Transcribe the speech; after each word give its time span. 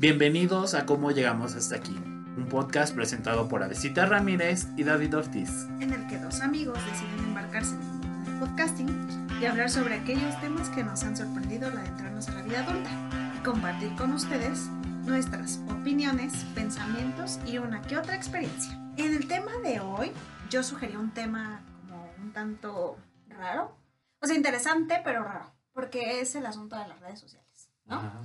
Bienvenidos 0.00 0.72
a 0.72 0.86
Cómo 0.86 1.10
Llegamos 1.10 1.54
Hasta 1.54 1.76
Aquí, 1.76 1.94
un 1.94 2.46
podcast 2.48 2.94
presentado 2.94 3.48
por 3.48 3.62
Avesita 3.62 4.06
Ramírez 4.06 4.66
y 4.78 4.82
David 4.82 5.14
Ortiz. 5.14 5.66
en 5.78 5.92
el 5.92 6.06
que 6.06 6.16
dos 6.16 6.40
amigos 6.40 6.78
deciden 6.86 7.18
embarcarse 7.18 7.74
en 7.74 7.82
el 7.82 7.86
mundo 7.86 8.30
del 8.30 8.38
podcasting 8.38 9.38
y 9.42 9.44
hablar 9.44 9.68
sobre 9.68 9.96
aquellos 9.96 10.40
temas 10.40 10.70
que 10.70 10.84
nos 10.84 11.02
han 11.02 11.18
sorprendido 11.18 11.68
al 11.68 11.76
adentrarnos 11.76 12.28
a 12.28 12.32
la 12.32 12.40
vida 12.40 12.64
adulta 12.64 12.90
y 13.36 13.44
compartir 13.44 13.94
con 13.96 14.14
ustedes 14.14 14.70
nuestras 15.04 15.60
opiniones, 15.68 16.32
pensamientos 16.54 17.38
y 17.44 17.58
una 17.58 17.82
que 17.82 17.98
otra 17.98 18.16
experiencia. 18.16 18.72
En 18.96 19.14
el 19.14 19.28
tema 19.28 19.52
de 19.58 19.80
hoy, 19.80 20.12
yo 20.48 20.62
sugerí 20.62 20.96
un 20.96 21.12
tema 21.12 21.62
como 21.82 22.10
un 22.22 22.32
tanto 22.32 22.96
raro, 23.28 23.76
o 24.18 24.26
sea, 24.26 24.34
interesante, 24.34 25.02
pero 25.04 25.24
raro, 25.24 25.52
porque 25.74 26.22
es 26.22 26.34
el 26.36 26.46
asunto 26.46 26.78
de 26.78 26.88
las 26.88 26.98
redes 27.00 27.20
sociales, 27.20 27.68
¿no? 27.84 27.96
Ajá. 27.96 28.22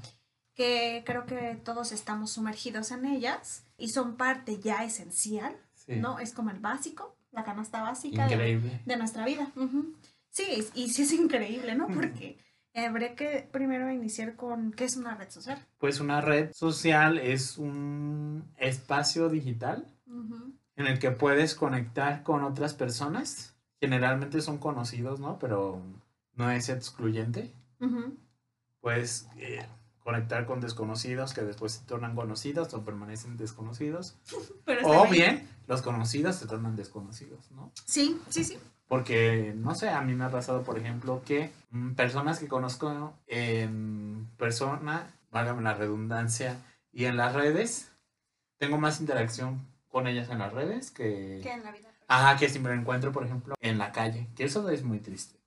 Que 0.56 1.04
creo 1.06 1.26
que 1.26 1.60
todos 1.64 1.92
estamos 1.92 2.32
sumergidos 2.32 2.92
en 2.92 3.06
ellas 3.06 3.66
y 3.78 3.90
son 3.90 4.16
parte 4.16 4.60
ya 4.60 4.84
esencial, 4.84 5.56
Sí. 5.74 5.98
¿no? 5.98 6.18
Es 6.18 6.34
como 6.34 6.50
el 6.50 6.60
básico, 6.60 7.16
la 7.32 7.44
canasta 7.44 7.82
básica 7.84 8.28
de, 8.28 8.82
nuestra 8.98 9.26
vida. 9.26 9.52
Sí, 10.30 10.68
y 10.74 10.90
sí 10.90 11.04
es 11.04 11.14
increíble, 11.14 11.76
¿no? 11.76 11.88
Porque 11.88 12.40
habré 12.74 13.14
que 13.14 13.48
primero 13.52 13.92
iniciar 13.92 14.36
con 14.36 14.72
qué 14.72 14.86
es 14.86 14.98
una 14.98 15.16
red 15.16 15.30
social. 15.30 15.64
Pues 15.78 16.00
una 16.00 16.22
red 16.22 16.52
social 16.54 17.20
es 17.20 17.58
un 17.58 18.44
espacio 18.58 19.30
digital 19.30 19.86
en 20.76 20.88
el 20.88 21.00
que 21.00 21.12
puedes 21.12 21.56
conectar 21.56 22.24
con 22.24 22.44
otras 22.44 22.74
personas. 22.74 23.56
Generalmente 23.80 24.42
son 24.42 24.58
conocidos, 24.58 25.20
¿no? 25.20 25.38
Pero 25.40 25.82
no 26.34 26.50
es 26.52 26.70
excluyente. 26.70 27.54
Puedes 28.82 29.28
eh, 29.38 29.66
conectar 30.06 30.46
con 30.46 30.62
desconocidos 30.62 31.34
que 31.34 31.42
después 31.42 31.72
se 31.72 31.86
tornan 31.86 32.14
conocidos 32.14 32.72
o 32.76 32.86
permanecen 32.86 33.38
desconocidos. 33.38 34.16
Pero 34.66 34.88
O 34.88 35.10
bien. 35.10 35.12
bien, 35.12 35.50
los 35.68 35.82
conocidos 35.82 36.36
se 36.36 36.46
tornan 36.46 36.76
desconocidos, 36.76 37.50
¿no? 37.52 37.72
Sí, 37.86 38.22
sí, 38.30 38.44
sí. 38.44 38.60
Porque, 38.88 39.54
no 39.58 39.74
sé, 39.74 39.90
a 39.90 40.02
mí 40.02 40.14
me 40.14 40.26
ha 40.26 40.30
pasado, 40.30 40.62
por 40.62 40.78
ejemplo, 40.78 41.24
que 41.26 41.52
mm, 41.72 41.94
personas 41.96 42.38
que 42.38 42.48
conozco 42.48 43.16
en 43.26 44.30
persona, 44.38 45.12
válgame 45.32 45.64
la 45.64 45.74
redundancia, 45.74 46.64
y 46.94 47.06
en 47.06 47.18
las 47.18 47.34
redes, 47.34 47.92
tengo 48.60 48.78
más 48.78 49.02
interacción 49.02 49.66
con 49.90 50.06
ellas 50.06 50.30
en 50.30 50.38
las 50.38 50.54
redes 50.54 50.92
que... 50.92 51.40
Que 51.42 51.52
en 51.52 51.64
la 51.64 51.72
vida. 51.72 51.90
Ajá, 52.08 52.38
que 52.38 52.48
si 52.48 52.60
me 52.60 52.70
lo 52.70 52.76
encuentro, 52.76 53.12
por 53.12 53.26
ejemplo, 53.26 53.56
en 53.60 53.80
la 53.80 53.92
calle, 53.92 54.28
que 54.36 54.44
eso 54.44 54.70
es 54.70 54.84
muy 54.84 55.00
triste. 55.00 55.40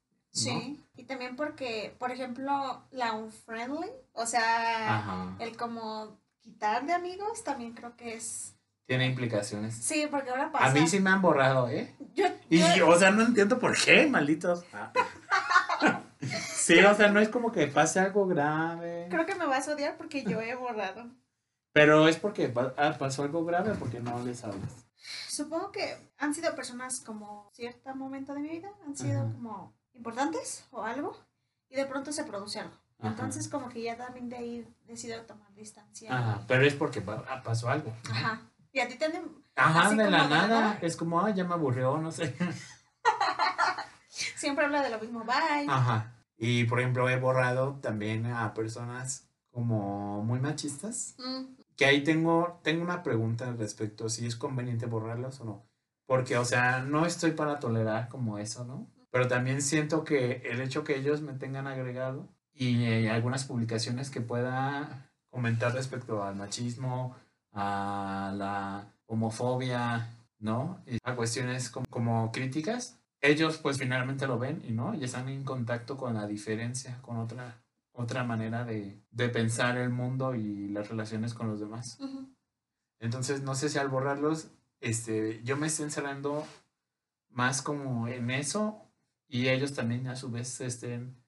Sí. 0.43 0.85
Y 0.97 1.05
también 1.05 1.37
porque, 1.37 1.95
por 1.99 2.11
ejemplo, 2.11 2.83
la 2.91 3.13
unfriendly, 3.15 3.91
o 4.13 4.27
sea, 4.27 4.97
Ajá. 4.99 5.37
el 5.39 5.57
como 5.57 6.19
quitar 6.41 6.85
de 6.87 6.93
amigos 6.93 7.45
también 7.45 7.73
creo 7.73 7.97
que 7.97 8.15
es... 8.15 8.55
Tiene 8.87 9.07
implicaciones. 9.07 9.75
Sí, 9.75 10.07
porque 10.11 10.31
ahora 10.31 10.51
pasa... 10.51 10.67
A 10.67 10.71
mí 10.71 10.87
sí 10.89 10.99
me 10.99 11.11
han 11.11 11.21
borrado, 11.21 11.69
¿eh? 11.69 11.95
Yo, 12.15 12.27
Y, 12.49 12.59
yo- 12.77 12.89
o 12.89 12.99
sea, 12.99 13.11
no 13.11 13.23
entiendo 13.23 13.59
por 13.59 13.77
qué, 13.77 14.07
malditos. 14.07 14.65
Ah. 14.73 14.93
Sí, 16.21 16.79
o 16.81 16.95
sea, 16.95 17.11
no 17.11 17.21
es 17.21 17.29
como 17.29 17.53
que 17.53 17.67
pase 17.69 18.01
algo 18.01 18.27
grave. 18.27 19.07
creo 19.09 19.25
que 19.25 19.35
me 19.37 19.47
vas 19.47 19.69
a 19.69 19.73
odiar 19.75 19.97
porque 19.97 20.25
yo 20.25 20.41
he 20.41 20.55
borrado. 20.55 21.07
Pero 21.73 22.09
es 22.09 22.17
porque 22.19 22.53
ah, 22.77 22.97
pasó 22.99 23.23
algo 23.23 23.45
grave 23.45 23.75
porque 23.79 24.01
no 24.01 24.23
les 24.25 24.43
hablas. 24.45 24.87
Supongo 25.29 25.71
que 25.71 25.97
han 26.19 26.35
sido 26.35 26.55
personas 26.55 27.01
como 27.01 27.51
cierto 27.55 27.95
momento 27.95 28.35
de 28.35 28.41
mi 28.41 28.49
vida, 28.49 28.69
han 28.87 28.97
sido 28.97 29.21
Ajá. 29.23 29.33
como 29.33 29.78
importantes 29.99 30.67
o 30.71 30.83
algo, 30.83 31.15
y 31.69 31.77
de 31.77 31.85
pronto 31.85 32.13
se 32.13 32.25
produce 32.25 32.61
algo. 32.61 32.75
Ajá. 32.99 33.11
Entonces 33.11 33.49
como 33.49 33.69
que 33.69 33.83
ya 33.83 33.97
también 33.97 34.29
de 34.29 34.37
ahí 34.37 34.75
decido 34.87 35.21
tomar 35.23 35.53
distancia. 35.55 36.17
Ajá, 36.17 36.45
pero 36.49 36.65
es 36.65 36.75
porque 36.75 37.03
ah, 37.07 37.43
pasó 37.45 37.69
algo. 37.69 37.93
¿no? 38.05 38.11
Ajá. 38.15 38.41
Y 38.73 38.81
a 38.81 38.89
ti 38.89 38.97
te 38.97 39.07
Ajá, 39.57 39.91
de 39.91 39.97
la 39.97 40.05
de 40.05 40.11
la 40.11 40.29
nada. 40.29 40.49
nada. 40.49 40.79
Es 40.83 40.97
como, 40.97 41.21
ah, 41.21 41.31
ya 41.31 41.45
me 41.45 41.55
aburrió, 41.55 41.99
no 41.99 42.11
sé. 42.13 42.35
siempre 44.09 44.65
habla 44.65 44.83
de 44.83 44.91
lo 44.91 45.01
mismo, 45.01 45.25
bye. 45.25 45.67
Ajá. 45.69 46.15
Y 46.37 46.65
por 46.65 46.81
ejemplo, 46.81 47.09
he 47.09 47.19
borrado 47.19 47.79
también 47.81 48.27
a 48.27 48.55
personas 48.55 49.29
como 49.51 50.23
muy 50.23 50.39
machistas. 50.41 51.15
Mm, 51.19 51.57
Que 51.77 51.87
ahí 51.87 52.05
tengo, 52.05 52.61
tengo 52.63 52.83
una 52.83 53.03
pregunta 53.03 53.47
al 53.49 53.59
respecto, 53.59 54.09
si 54.09 54.27
es 54.27 54.37
conveniente 54.37 54.87
borrarlas 54.87 55.41
o 55.41 55.45
no. 55.45 55.67
Porque, 56.07 56.37
o 56.39 56.45
sea, 56.45 56.81
no 56.81 57.05
estoy 57.07 57.33
para 57.33 57.59
tolerar 57.59 58.09
como 58.09 58.39
eso, 58.39 58.65
¿no? 58.65 58.89
Pero 59.11 59.29
también 59.29 59.63
siento 59.63 60.05
que 60.05 60.43
el 60.45 60.61
hecho 60.61 60.85
que 60.85 60.97
ellos 60.97 61.23
me 61.23 61.33
tengan 61.33 61.67
agregado 61.67 62.29
y 62.53 62.85
eh, 62.85 63.11
algunas 63.11 63.45
publicaciones 63.45 64.11
que 64.11 64.21
pueda 64.21 65.11
comentar 65.31 65.73
respecto 65.73 66.23
al 66.23 66.37
machismo, 66.37 67.17
a 67.53 68.33
la 68.37 68.93
homofobia, 69.07 70.09
¿no? 70.39 70.83
Y 70.87 70.99
a 71.03 71.15
cuestiones 71.15 71.71
como, 71.71 71.87
como 71.89 72.33
críticas, 72.33 72.99
ellos 73.21 73.59
pues 73.59 73.79
finalmente 73.79 74.27
lo 74.27 74.39
ven 74.39 74.63
y 74.67 74.73
no, 74.73 74.95
y 74.95 75.05
están 75.05 75.29
en 75.29 75.45
contacto 75.45 75.97
con 75.97 76.15
la 76.15 76.27
diferencia, 76.27 76.99
con 77.03 77.17
otra, 77.19 77.63
otra 77.93 78.25
manera 78.25 78.65
de, 78.65 79.01
de 79.11 79.29
pensar 79.29 79.79
el 79.79 79.91
mundo 79.91 80.35
y 80.35 80.69
las 80.69 80.89
relaciones 80.89 81.35
con 81.35 81.49
los 81.49 81.61
demás. 81.61 81.99
Entonces, 83.01 83.43
no 83.43 83.55
sé 83.55 83.69
si 83.69 83.79
al 83.79 83.89
borrarlos, 83.89 84.51
este, 84.81 85.43
yo 85.45 85.57
me 85.57 85.67
estoy 85.67 85.87
encerrando 85.87 86.47
más 87.31 87.63
como 87.63 88.09
en 88.09 88.31
eso 88.31 88.88
y 89.29 89.49
ellos 89.49 89.75
también 89.75 90.09
a 90.09 90.17
su 90.17 90.31
vez 90.31 90.61
estén 90.61 91.23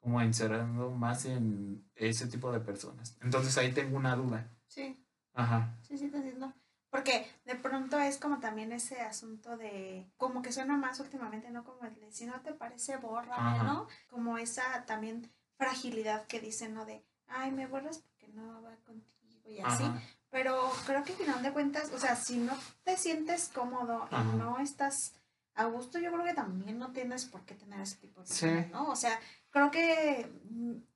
como 0.00 0.20
encerrando 0.20 0.90
más 0.90 1.24
en 1.24 1.88
ese 1.94 2.26
tipo 2.26 2.52
de 2.52 2.60
personas. 2.60 3.16
Entonces 3.20 3.56
ahí 3.58 3.72
tengo 3.72 3.96
una 3.96 4.16
duda. 4.16 4.50
Sí, 4.66 5.04
Ajá. 5.34 5.76
sí, 5.82 5.96
sí, 5.96 6.08
te 6.08 6.18
entiendo. 6.18 6.52
Porque 6.90 7.30
de 7.44 7.54
pronto 7.54 7.98
es 7.98 8.16
como 8.18 8.40
también 8.40 8.72
ese 8.72 9.00
asunto 9.00 9.56
de, 9.56 10.10
como 10.16 10.40
que 10.40 10.52
suena 10.52 10.76
más 10.76 11.00
últimamente, 11.00 11.50
¿no? 11.50 11.62
Como 11.62 11.84
el 11.84 11.94
de, 12.00 12.10
si 12.12 12.26
no 12.26 12.40
te 12.40 12.54
parece, 12.54 12.96
borra. 12.96 13.62
¿no? 13.62 13.86
Como 14.08 14.38
esa 14.38 14.84
también 14.86 15.30
fragilidad 15.58 16.26
que 16.26 16.40
dicen, 16.40 16.74
¿no? 16.74 16.86
De, 16.86 17.04
ay, 17.26 17.50
me 17.50 17.66
borras 17.66 17.98
porque 17.98 18.28
no 18.28 18.62
va 18.62 18.74
contigo 18.86 19.42
y 19.44 19.60
así. 19.60 19.84
Ajá. 19.84 20.00
Pero 20.30 20.70
creo 20.86 21.04
que 21.04 21.12
al 21.12 21.18
final 21.18 21.42
de 21.42 21.52
cuentas, 21.52 21.90
o 21.92 21.98
sea, 21.98 22.16
si 22.16 22.38
no 22.38 22.56
te 22.84 22.96
sientes 22.96 23.48
cómodo 23.48 24.08
Ajá. 24.10 24.22
y 24.22 24.36
no 24.36 24.58
estás 24.58 25.17
a 25.58 25.64
gusto, 25.66 25.98
yo 25.98 26.10
creo 26.12 26.24
que 26.24 26.34
también 26.34 26.78
no 26.78 26.92
tienes 26.92 27.24
por 27.26 27.42
qué 27.44 27.54
tener 27.54 27.80
ese 27.80 27.96
tipo 27.96 28.20
de 28.22 28.26
Sí. 28.26 28.46
personas, 28.46 28.70
¿no? 28.70 28.88
O 28.90 28.96
sea, 28.96 29.18
creo 29.50 29.70
que, 29.70 30.30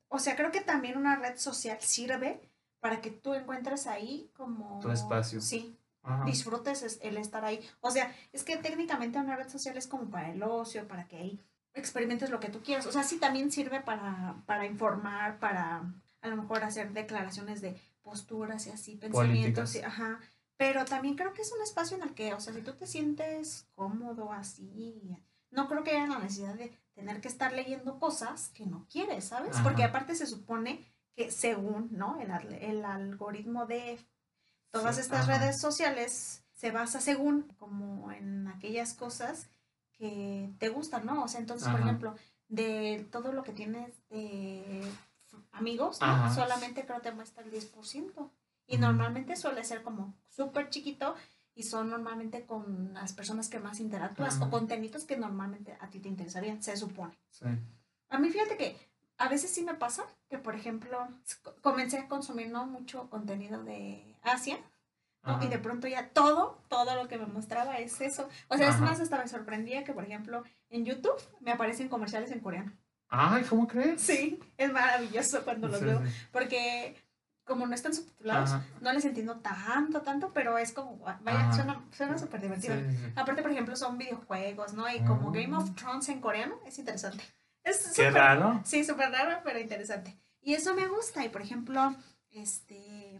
o 0.07 0.19
sea, 0.19 0.35
creo 0.35 0.51
que 0.51 0.61
también 0.61 0.97
una 0.97 1.15
red 1.15 1.37
social 1.37 1.77
sirve 1.81 2.39
para 2.79 3.01
que 3.01 3.11
tú 3.11 3.33
encuentres 3.33 3.87
ahí 3.87 4.29
como... 4.35 4.79
Tu 4.79 4.89
espacio. 4.91 5.39
Sí, 5.41 5.77
Ajá. 6.03 6.25
disfrutes 6.25 6.83
es- 6.83 6.99
el 7.01 7.17
estar 7.17 7.45
ahí. 7.45 7.59
O 7.81 7.91
sea, 7.91 8.13
es 8.31 8.43
que 8.43 8.57
técnicamente 8.57 9.17
una 9.19 9.35
red 9.35 9.49
social 9.49 9.77
es 9.77 9.87
como 9.87 10.09
para 10.09 10.31
el 10.31 10.41
ocio, 10.43 10.87
para 10.87 11.07
que 11.07 11.17
ahí 11.17 11.39
experimentes 11.73 12.29
lo 12.29 12.39
que 12.39 12.49
tú 12.49 12.61
quieras. 12.61 12.85
O 12.85 12.91
sea, 12.91 13.03
sí 13.03 13.17
también 13.17 13.51
sirve 13.51 13.79
para, 13.81 14.35
para 14.45 14.65
informar, 14.65 15.39
para 15.39 15.81
a 16.21 16.27
lo 16.27 16.35
mejor 16.37 16.63
hacer 16.63 16.91
declaraciones 16.93 17.61
de 17.61 17.79
posturas 18.03 18.67
y 18.67 18.71
así, 18.71 18.95
pensamientos, 18.95 19.75
y- 19.75 19.79
ajá. 19.81 20.19
Pero 20.57 20.85
también 20.85 21.15
creo 21.15 21.33
que 21.33 21.41
es 21.41 21.51
un 21.51 21.61
espacio 21.61 21.97
en 21.97 22.03
el 22.03 22.13
que, 22.13 22.33
o 22.33 22.39
sea, 22.39 22.53
si 22.53 22.61
tú 22.61 22.73
te 22.73 22.87
sientes 22.87 23.67
cómodo 23.75 24.31
así, 24.31 25.17
no 25.51 25.67
creo 25.67 25.83
que 25.83 25.91
haya 25.91 26.07
la 26.07 26.19
necesidad 26.19 26.55
de 26.55 26.71
tener 26.93 27.21
que 27.21 27.27
estar 27.27 27.53
leyendo 27.53 27.99
cosas 27.99 28.49
que 28.49 28.65
no 28.65 28.85
quieres, 28.89 29.25
¿sabes? 29.25 29.55
Ajá. 29.55 29.63
Porque 29.63 29.83
aparte 29.83 30.15
se 30.15 30.27
supone 30.27 30.85
que 31.15 31.31
según, 31.31 31.89
¿no? 31.91 32.19
El, 32.19 32.31
el 32.53 32.85
algoritmo 32.85 33.65
de 33.65 33.99
todas 34.71 34.95
Sí, 34.95 35.01
estas 35.01 35.27
ajá. 35.27 35.39
redes 35.39 35.59
sociales 35.59 36.43
se 36.53 36.71
basa 36.71 37.01
según 37.01 37.43
como 37.57 38.11
en 38.11 38.47
aquellas 38.47 38.93
cosas 38.93 39.47
que 39.91 40.49
te 40.59 40.69
gustan, 40.69 41.05
¿no? 41.05 41.23
O 41.23 41.27
sea, 41.27 41.39
entonces, 41.39 41.69
por 41.69 41.79
ejemplo, 41.79 42.15
de 42.47 43.07
todo 43.11 43.31
lo 43.33 43.43
que 43.43 43.53
tienes 43.53 43.91
de 44.09 44.83
amigos. 45.51 45.97
Solamente 46.33 46.85
creo 46.85 47.01
te 47.01 47.11
muestra 47.11 47.43
el 47.43 47.51
10%. 47.51 48.29
Y 48.67 48.77
normalmente 48.77 49.35
suele 49.35 49.63
ser 49.63 49.83
como 49.83 50.15
súper 50.29 50.69
chiquito 50.69 51.15
y 51.55 51.63
son 51.63 51.89
normalmente 51.89 52.45
con 52.45 52.93
las 52.93 53.13
personas 53.13 53.49
que 53.49 53.59
más 53.59 53.79
interactúas 53.79 54.41
o 54.41 54.49
contenidos 54.49 55.03
que 55.03 55.17
normalmente 55.17 55.77
a 55.79 55.89
ti 55.89 55.99
te 55.99 56.09
interesarían, 56.09 56.63
se 56.63 56.75
supone. 56.77 57.17
Sí. 57.29 57.45
A 58.09 58.17
mí 58.19 58.29
fíjate 58.29 58.57
que 58.57 58.77
a 59.17 59.29
veces 59.29 59.53
sí 59.53 59.63
me 59.63 59.75
pasa 59.75 60.05
que, 60.29 60.37
por 60.39 60.55
ejemplo, 60.55 61.07
comencé 61.61 61.99
a 61.99 62.07
consumir 62.07 62.49
¿no? 62.49 62.65
mucho 62.65 63.09
contenido 63.09 63.63
de 63.63 64.17
Asia 64.23 64.57
¿no? 65.25 65.41
Y 65.41 65.47
de 65.47 65.57
pronto 65.57 65.87
ya 65.87 66.09
todo, 66.09 66.61
todo 66.67 66.95
lo 66.95 67.07
que 67.07 67.17
me 67.17 67.25
mostraba 67.25 67.77
es 67.77 68.01
eso. 68.01 68.27
O 68.49 68.57
sea, 68.57 68.67
es 68.67 68.75
Ajá. 68.75 68.85
más, 68.85 68.99
hasta 68.99 69.17
me 69.17 69.27
sorprendía 69.27 69.83
que, 69.85 69.93
por 69.93 70.03
ejemplo, 70.03 70.43
en 70.69 70.85
YouTube 70.85 71.15
me 71.39 71.51
aparecen 71.51 71.87
comerciales 71.87 72.31
en 72.31 72.41
coreano. 72.41 72.73
Ay, 73.07 73.43
¿cómo 73.43 73.67
crees? 73.67 74.01
Sí, 74.01 74.39
es 74.57 74.73
maravilloso 74.73 75.43
cuando 75.43 75.67
los 75.67 75.79
Sí, 75.79 75.85
veo, 75.85 76.01
sí. 76.05 76.11
porque 76.31 76.97
como 77.45 77.67
no 77.67 77.75
están 77.75 77.93
subtitulados, 77.93 78.51
Ajá. 78.51 78.65
no 78.81 78.93
les 78.93 79.03
entiendo 79.05 79.37
tanto, 79.41 80.01
tanto, 80.01 80.31
pero 80.33 80.57
es 80.57 80.71
como, 80.71 80.97
vaya, 80.97 81.49
Ajá. 81.49 81.81
suena, 81.91 82.17
súper 82.17 82.41
divertido. 82.41 82.75
sí, 82.75 82.81
sí. 82.89 83.13
Aparte, 83.15 83.41
por 83.41 83.51
ejemplo, 83.51 83.75
son 83.75 83.97
videojuegos, 83.97 84.73
¿no? 84.73 84.89
Y 84.89 84.99
como 85.03 85.29
Ah. 85.29 85.33
Game 85.33 85.55
of 85.55 85.75
Thrones 85.75 86.07
en 86.09 86.21
coreano, 86.21 86.59
es 86.65 86.79
interesante. 86.79 87.23
Es 87.63 87.91
Qué 87.95 88.09
raro. 88.11 88.61
Sí, 88.65 88.83
súper 88.83 89.11
raro, 89.11 89.39
pero 89.43 89.59
interesante. 89.59 90.17
Y 90.41 90.53
eso 90.53 90.73
me 90.75 90.87
gusta. 90.87 91.23
Y 91.25 91.29
por 91.29 91.41
ejemplo, 91.41 91.95
este, 92.31 93.15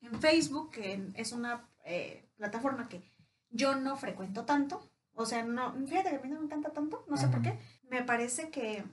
en 0.00 0.20
Facebook, 0.20 0.70
que 0.72 1.10
es 1.14 1.32
una 1.32 1.68
eh, 1.84 2.28
plataforma 2.36 2.88
que 2.88 3.02
yo 3.50 3.74
no 3.76 3.96
frecuento 3.96 4.44
tanto, 4.44 4.82
o 5.14 5.24
sea, 5.24 5.44
no, 5.44 5.72
fíjate 5.86 6.10
que 6.10 6.16
a 6.16 6.20
mí 6.20 6.28
no 6.28 6.38
me 6.40 6.44
encanta 6.46 6.70
tanto, 6.72 7.04
no 7.08 7.16
sé 7.16 7.28
por 7.28 7.40
qué, 7.42 7.58
me 7.88 8.02
parece 8.02 8.50
que, 8.50 8.84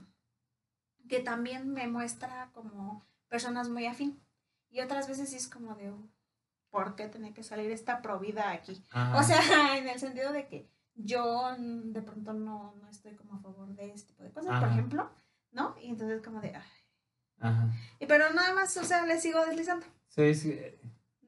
que 1.09 1.19
también 1.19 1.71
me 1.73 1.87
muestra 1.87 2.49
como 2.53 3.05
personas 3.27 3.69
muy 3.69 3.85
afín. 3.87 4.21
Y 4.73 4.81
otras 4.81 5.07
veces 5.07 5.29
sí 5.29 5.35
es 5.35 5.47
como 5.47 5.75
de, 5.75 5.93
¿por 6.71 6.95
qué 6.95 7.07
tiene 7.07 7.31
que 7.31 7.43
salir 7.43 7.69
esta 7.69 8.01
provida 8.01 8.51
aquí? 8.51 8.83
O 9.15 9.21
sea, 9.21 9.37
en 9.77 9.87
el 9.87 9.99
sentido 9.99 10.33
de 10.33 10.47
que 10.47 10.67
yo 10.95 11.55
de 11.57 12.01
pronto 12.01 12.33
no, 12.33 12.73
no 12.81 12.89
estoy 12.89 13.13
como 13.15 13.35
a 13.35 13.39
favor 13.39 13.67
de 13.75 13.91
este 13.91 14.07
tipo 14.13 14.23
de 14.23 14.31
cosas, 14.31 14.59
por 14.59 14.69
ejemplo, 14.69 15.11
¿no? 15.51 15.75
Y 15.79 15.89
entonces 15.89 16.23
como 16.23 16.41
de, 16.41 16.55
ay. 16.55 16.69
Ajá. 17.39 17.69
Y 17.99 18.07
pero 18.07 18.33
nada 18.33 18.55
más, 18.55 18.75
o 18.77 18.83
sea, 18.83 19.05
le 19.05 19.19
sigo 19.19 19.45
deslizando. 19.45 19.85
Sí, 20.07 20.33
sí. 20.33 20.59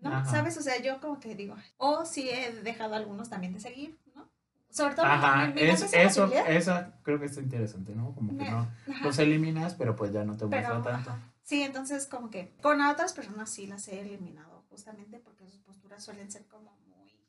¿No? 0.01 0.25
¿Sabes? 0.25 0.57
O 0.57 0.61
sea, 0.61 0.81
yo 0.81 0.99
como 0.99 1.19
que 1.19 1.35
digo, 1.35 1.55
o 1.77 2.03
sí 2.03 2.27
he 2.29 2.51
dejado 2.63 2.95
algunos 2.95 3.29
también 3.29 3.53
de 3.53 3.59
seguir, 3.59 3.99
¿no? 4.15 4.27
Sobre 4.71 4.95
todo 4.95 5.05
Ajá, 5.05 5.53
es, 5.55 5.93
eso, 5.93 6.25
eso 6.47 6.85
creo 7.03 7.19
que 7.19 7.27
está 7.27 7.41
interesante, 7.41 7.93
¿no? 7.93 8.15
Como 8.15 8.35
que 8.35 8.49
no 8.49 8.67
los 9.03 9.19
eliminas, 9.19 9.75
pero 9.75 9.95
pues 9.95 10.11
ya 10.11 10.23
no 10.23 10.35
te 10.35 10.45
muestra 10.45 10.81
tanto. 10.81 11.15
Sí, 11.45 11.61
entonces 11.61 12.07
como 12.07 12.31
que 12.31 12.55
con 12.61 12.81
otras 12.81 13.13
personas 13.13 13.51
sí 13.51 13.67
las 13.67 13.87
he 13.87 14.01
eliminado, 14.01 14.65
justamente 14.67 15.19
porque 15.19 15.47
sus 15.47 15.59
posturas 15.61 16.03
suelen 16.03 16.31
ser 16.31 16.47
como 16.47 16.75
muy 16.87 17.23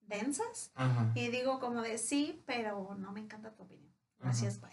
densas. 0.00 0.72
Y 1.14 1.28
digo 1.28 1.60
como 1.60 1.82
de 1.82 1.98
sí, 1.98 2.42
pero 2.46 2.94
no 2.98 3.12
me 3.12 3.20
encanta 3.20 3.54
tu 3.54 3.64
opinión. 3.64 3.94
Gracias, 4.18 4.58
bye. 4.58 4.70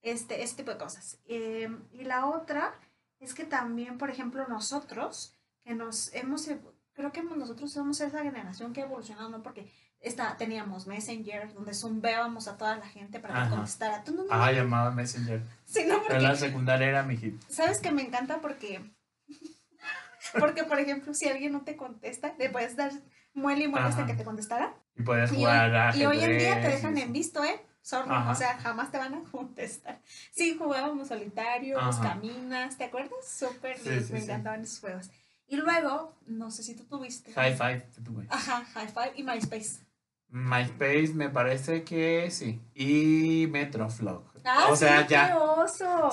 Este, 0.00 0.42
este 0.42 0.62
tipo 0.62 0.70
de 0.70 0.78
cosas. 0.78 1.18
Em, 1.26 1.86
y 1.92 2.04
la 2.04 2.26
otra 2.26 2.80
es 3.18 3.34
que 3.34 3.44
también, 3.44 3.98
por 3.98 4.08
ejemplo, 4.08 4.48
nosotros, 4.48 5.34
que 5.62 5.74
nos 5.74 6.10
hemos, 6.14 6.48
creo 6.94 7.12
que 7.12 7.22
nosotros 7.22 7.70
somos 7.70 8.00
esa 8.00 8.22
generación 8.22 8.72
que 8.72 8.80
ha 8.80 8.86
evolucionado, 8.86 9.28
¿no? 9.28 9.42
Porque 9.42 9.70
esta, 10.00 10.36
teníamos 10.36 10.86
Messenger, 10.86 11.52
donde 11.52 11.74
zumbeábamos 11.74 12.48
a 12.48 12.56
toda 12.56 12.76
la 12.76 12.86
gente 12.86 13.18
para 13.18 13.44
que 13.44 13.50
contestara. 13.50 14.04
¿Tú 14.04 14.14
no, 14.14 14.24
ah, 14.30 14.52
llamaba 14.52 14.90
Messenger. 14.90 15.42
Sí, 15.64 15.84
no, 15.86 16.02
porque... 16.02 16.20
la 16.20 16.36
secundaria 16.36 16.88
era 16.88 17.02
mi 17.02 17.16
hit. 17.16 17.42
¿Sabes 17.48 17.80
que 17.80 17.90
me 17.90 18.02
encanta? 18.02 18.40
Porque... 18.40 18.92
porque, 20.38 20.64
por 20.64 20.78
ejemplo, 20.78 21.14
si 21.14 21.28
alguien 21.28 21.52
no 21.52 21.62
te 21.62 21.76
contesta, 21.76 22.34
le 22.38 22.50
puedes 22.50 22.76
dar 22.76 22.92
muele 23.34 23.64
y 23.64 23.68
muele 23.68 23.86
hasta 23.86 24.06
que 24.06 24.14
te 24.14 24.24
contestara. 24.24 24.74
Y 24.96 25.02
puedes 25.02 25.30
jugar 25.30 25.94
y, 25.94 26.00
y 26.00 26.06
hoy 26.06 26.22
en 26.22 26.38
día 26.38 26.60
te 26.60 26.68
dejan 26.68 26.96
en 26.98 27.12
visto, 27.12 27.44
¿eh? 27.44 27.60
o 27.94 28.34
sea, 28.34 28.58
jamás 28.58 28.90
te 28.90 28.98
van 28.98 29.14
a 29.14 29.22
contestar. 29.30 30.00
Sí, 30.32 30.56
jugábamos 30.58 31.08
solitario, 31.08 31.80
los 31.80 31.96
caminas, 31.96 32.76
¿te 32.76 32.84
acuerdas? 32.84 33.18
Súper, 33.24 33.78
me 34.10 34.18
encantaban 34.18 34.62
esos 34.62 34.80
juegos. 34.80 35.10
Y 35.48 35.56
luego, 35.56 36.18
no 36.26 36.50
sé 36.50 36.64
si 36.64 36.74
tú 36.74 36.84
tuviste. 36.84 37.32
High 37.32 37.56
Five, 37.56 37.80
tuve. 38.04 38.26
Ajá, 38.28 38.64
High 38.74 38.88
Five 38.88 39.12
y 39.16 39.22
MySpace. 39.22 39.85
MySpace 40.28 41.12
me 41.14 41.28
parece 41.28 41.84
que 41.84 42.30
sí. 42.30 42.60
Y 42.74 43.46
Metroflog. 43.50 44.24
Ah, 44.44 44.68
o 44.70 44.76
sea, 44.76 45.06
ya. 45.06 45.36
Oso. 45.38 46.10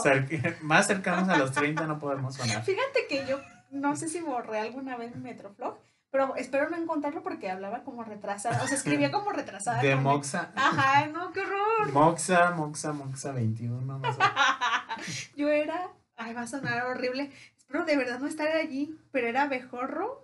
más 0.62 0.88
cercanos 0.88 1.30
a 1.30 1.38
los 1.38 1.52
30 1.52 1.86
no 1.86 2.00
podemos 2.00 2.36
sonar. 2.36 2.64
Fíjate 2.66 3.08
que 3.08 3.26
yo 3.28 3.40
no 3.72 3.96
sé 3.96 4.08
si 4.08 4.22
borré 4.22 4.60
alguna 4.60 4.98
vez 4.98 5.16
Metroflog, 5.16 5.78
pero 6.10 6.36
espero 6.36 6.70
no 6.70 6.78
encontrarlo 6.78 7.24
porque 7.24 7.50
hablaba 7.50 7.84
como 7.84 8.04
retrasada. 8.04 8.64
O 8.64 8.68
sea, 8.68 8.78
escribía 8.78 9.12
como 9.12 9.32
retrasada. 9.32 9.82
De 9.82 9.96
Moxa. 9.96 10.52
Ajá, 10.56 11.08
no, 11.08 11.32
qué 11.32 11.42
horror. 11.42 11.92
Moxa, 11.92 12.52
Moxa, 12.52 12.94
Moxa 12.94 13.32
21. 13.32 14.00
No 14.00 14.14
sé. 14.14 14.20
yo 15.36 15.50
era. 15.50 15.90
Ay, 16.16 16.34
va 16.34 16.42
a 16.42 16.48
sonar 16.48 16.86
horrible. 16.86 17.32
Espero 17.58 17.86
de 17.86 17.98
verdad 17.98 18.20
no 18.20 18.28
estar 18.28 18.48
allí. 18.48 18.96
Pero 19.12 19.28
era 19.28 19.48
Bejorro 19.48 20.22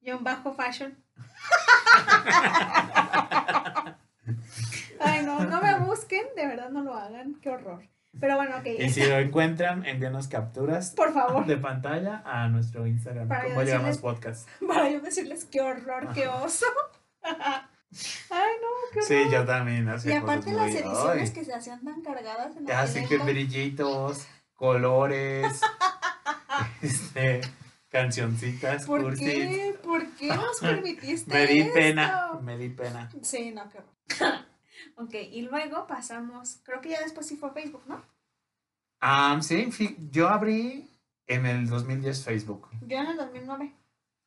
y 0.00 0.10
un 0.10 0.24
bajo 0.24 0.52
fashion. 0.52 0.98
Ay, 5.00 5.24
no, 5.24 5.44
no 5.44 5.60
me 5.60 5.78
busquen, 5.80 6.26
de 6.36 6.46
verdad 6.46 6.70
no 6.70 6.82
lo 6.82 6.94
hagan, 6.94 7.34
qué 7.40 7.50
horror. 7.50 7.82
Pero 8.18 8.36
bueno, 8.36 8.56
ok. 8.58 8.66
Y 8.78 8.88
si 8.90 9.04
lo 9.06 9.18
encuentran, 9.18 9.86
envíanos 9.86 10.28
capturas 10.28 10.90
Por 10.96 11.12
favor. 11.12 11.46
de 11.46 11.56
pantalla 11.56 12.22
a 12.24 12.48
nuestro 12.48 12.86
Instagram, 12.86 13.28
para 13.28 13.44
como 13.44 13.62
llamamos 13.62 13.98
podcast. 13.98 14.48
Para 14.66 14.90
yo 14.90 15.00
decirles 15.00 15.44
qué 15.44 15.60
horror, 15.60 16.12
qué 16.12 16.26
oso. 16.28 16.66
Ay, 17.22 18.52
no, 18.60 18.68
qué 18.92 18.98
horror. 18.98 19.08
Sí, 19.08 19.30
yo 19.30 19.44
también. 19.44 19.88
Y 20.04 20.12
aparte 20.12 20.52
las 20.52 20.74
ediciones 20.74 21.30
que 21.30 21.44
se 21.44 21.54
hacían 21.54 21.84
tan 21.84 22.02
cargadas 22.02 22.56
en 22.56 22.66
la 22.66 22.80
Así 22.80 23.06
que 23.06 23.18
brillitos, 23.18 24.26
colores, 24.54 25.60
este, 26.82 27.40
cancioncitas, 27.88 28.86
¿Por 28.86 29.02
cursis. 29.02 29.26
qué? 29.26 29.78
¿Por 29.82 30.06
qué 30.12 30.28
nos 30.28 30.60
permitiste 30.60 31.32
Me 31.32 31.46
di 31.46 31.64
pena, 31.64 32.38
me 32.42 32.56
di 32.56 32.68
pena. 32.68 33.08
Sí, 33.22 33.52
no, 33.52 33.68
qué 33.70 33.78
horror. 33.78 34.49
Ok, 35.00 35.14
y 35.32 35.42
luego 35.42 35.86
pasamos, 35.86 36.60
creo 36.62 36.82
que 36.82 36.90
ya 36.90 37.00
después 37.00 37.26
sí 37.26 37.36
fue 37.36 37.50
Facebook, 37.52 37.82
¿no? 37.86 38.02
Ah, 39.00 39.38
sí, 39.40 39.70
yo 40.10 40.28
abrí 40.28 40.90
en 41.26 41.46
el 41.46 41.66
2010 41.68 42.22
Facebook. 42.22 42.68
Yo 42.86 42.98
en 42.98 43.06
el 43.06 43.16
2009. 43.16 43.74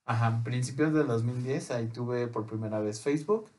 Ajá, 0.06 0.42
principios 0.44 0.92
del 0.92 1.06
2010, 1.06 1.70
ahí 1.72 1.88
tuve 1.90 2.26
por 2.28 2.48
primera 2.48 2.80
vez 2.80 3.02
Facebook. 3.02 3.52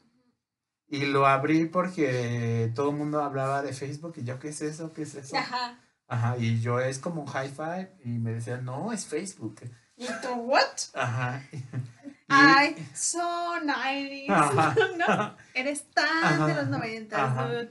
Y 0.88 1.06
lo 1.06 1.26
abrí 1.26 1.66
porque 1.66 2.72
todo 2.74 2.90
el 2.90 2.96
mundo 2.96 3.22
hablaba 3.22 3.62
de 3.62 3.72
Facebook 3.72 4.14
y 4.16 4.24
yo, 4.24 4.40
¿qué 4.40 4.48
es 4.48 4.60
eso? 4.60 4.92
¿Qué 4.92 5.02
es 5.02 5.14
eso? 5.14 5.36
Ajá. 5.36 5.78
Ajá, 6.08 6.36
y 6.36 6.60
yo 6.60 6.80
es 6.80 6.98
como 6.98 7.22
un 7.22 7.28
high 7.28 7.48
five 7.48 7.96
y 8.04 8.08
me 8.18 8.32
decían, 8.32 8.64
no, 8.64 8.92
es 8.92 9.06
Facebook. 9.06 9.60
¿Y 9.96 10.06
tú, 10.20 10.32
what? 10.34 10.64
Ajá. 10.94 11.42
Ay, 12.34 12.88
so 12.94 13.60
nice. 13.60 14.26
¿No? 14.98 15.36
Eres 15.54 15.84
tan 15.90 16.46
de 16.46 16.54
los 16.54 16.68
90. 16.68 17.70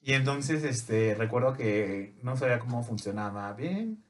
Y 0.00 0.12
entonces, 0.12 0.64
este, 0.64 1.14
recuerdo 1.14 1.54
que 1.54 2.14
no 2.22 2.36
sabía 2.36 2.58
cómo 2.58 2.82
funcionaba 2.82 3.52
bien, 3.54 4.04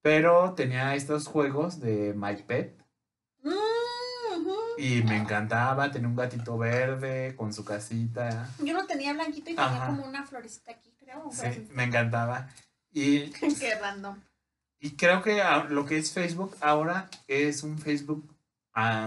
pero 0.00 0.54
tenía 0.54 0.94
estos 0.94 1.26
juegos 1.26 1.80
de 1.80 2.14
My 2.14 2.36
Pet. 2.36 2.82
Y 4.78 5.02
me 5.02 5.16
encantaba, 5.16 5.90
tenía 5.90 6.08
un 6.08 6.16
gatito 6.16 6.56
verde 6.56 7.36
con 7.36 7.52
su 7.52 7.64
casita. 7.64 8.48
Yo 8.58 8.74
no 8.74 8.86
tenía 8.86 9.12
blanquito 9.12 9.50
y 9.50 9.54
tenía 9.54 9.86
como 9.86 10.04
una 10.04 10.24
florecita 10.24 10.72
aquí, 10.72 10.92
creo. 10.98 11.30
Sí, 11.30 11.68
me 11.72 11.84
encantaba. 11.84 12.48
Y, 12.90 13.30
Qué 13.60 13.74
random. 13.80 14.18
Y 14.80 14.96
creo 14.96 15.22
que 15.22 15.40
lo 15.68 15.86
que 15.86 15.98
es 15.98 16.12
Facebook 16.12 16.56
ahora 16.60 17.08
es 17.28 17.62
un 17.62 17.78
Facebook 17.78 18.31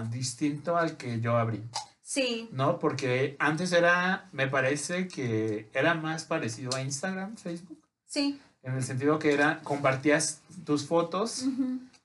distinto 0.10 0.78
al 0.78 0.98
que 0.98 1.20
yo 1.22 1.38
abrí. 1.38 1.64
Sí. 2.02 2.50
¿No? 2.52 2.80
Porque 2.80 3.36
antes 3.40 3.72
era, 3.72 4.30
me 4.32 4.48
parece 4.48 5.08
que 5.08 5.70
era 5.74 5.96
más 5.96 6.26
parecido 6.26 6.76
a 6.76 6.82
Instagram, 6.82 7.36
Facebook. 7.36 7.82
Sí. 8.06 8.40
En 8.62 8.74
el 8.74 8.84
sentido 8.84 9.20
que 9.20 9.34
era, 9.34 9.62
compartías 9.64 10.42
tus 10.66 10.86
fotos 10.86 11.46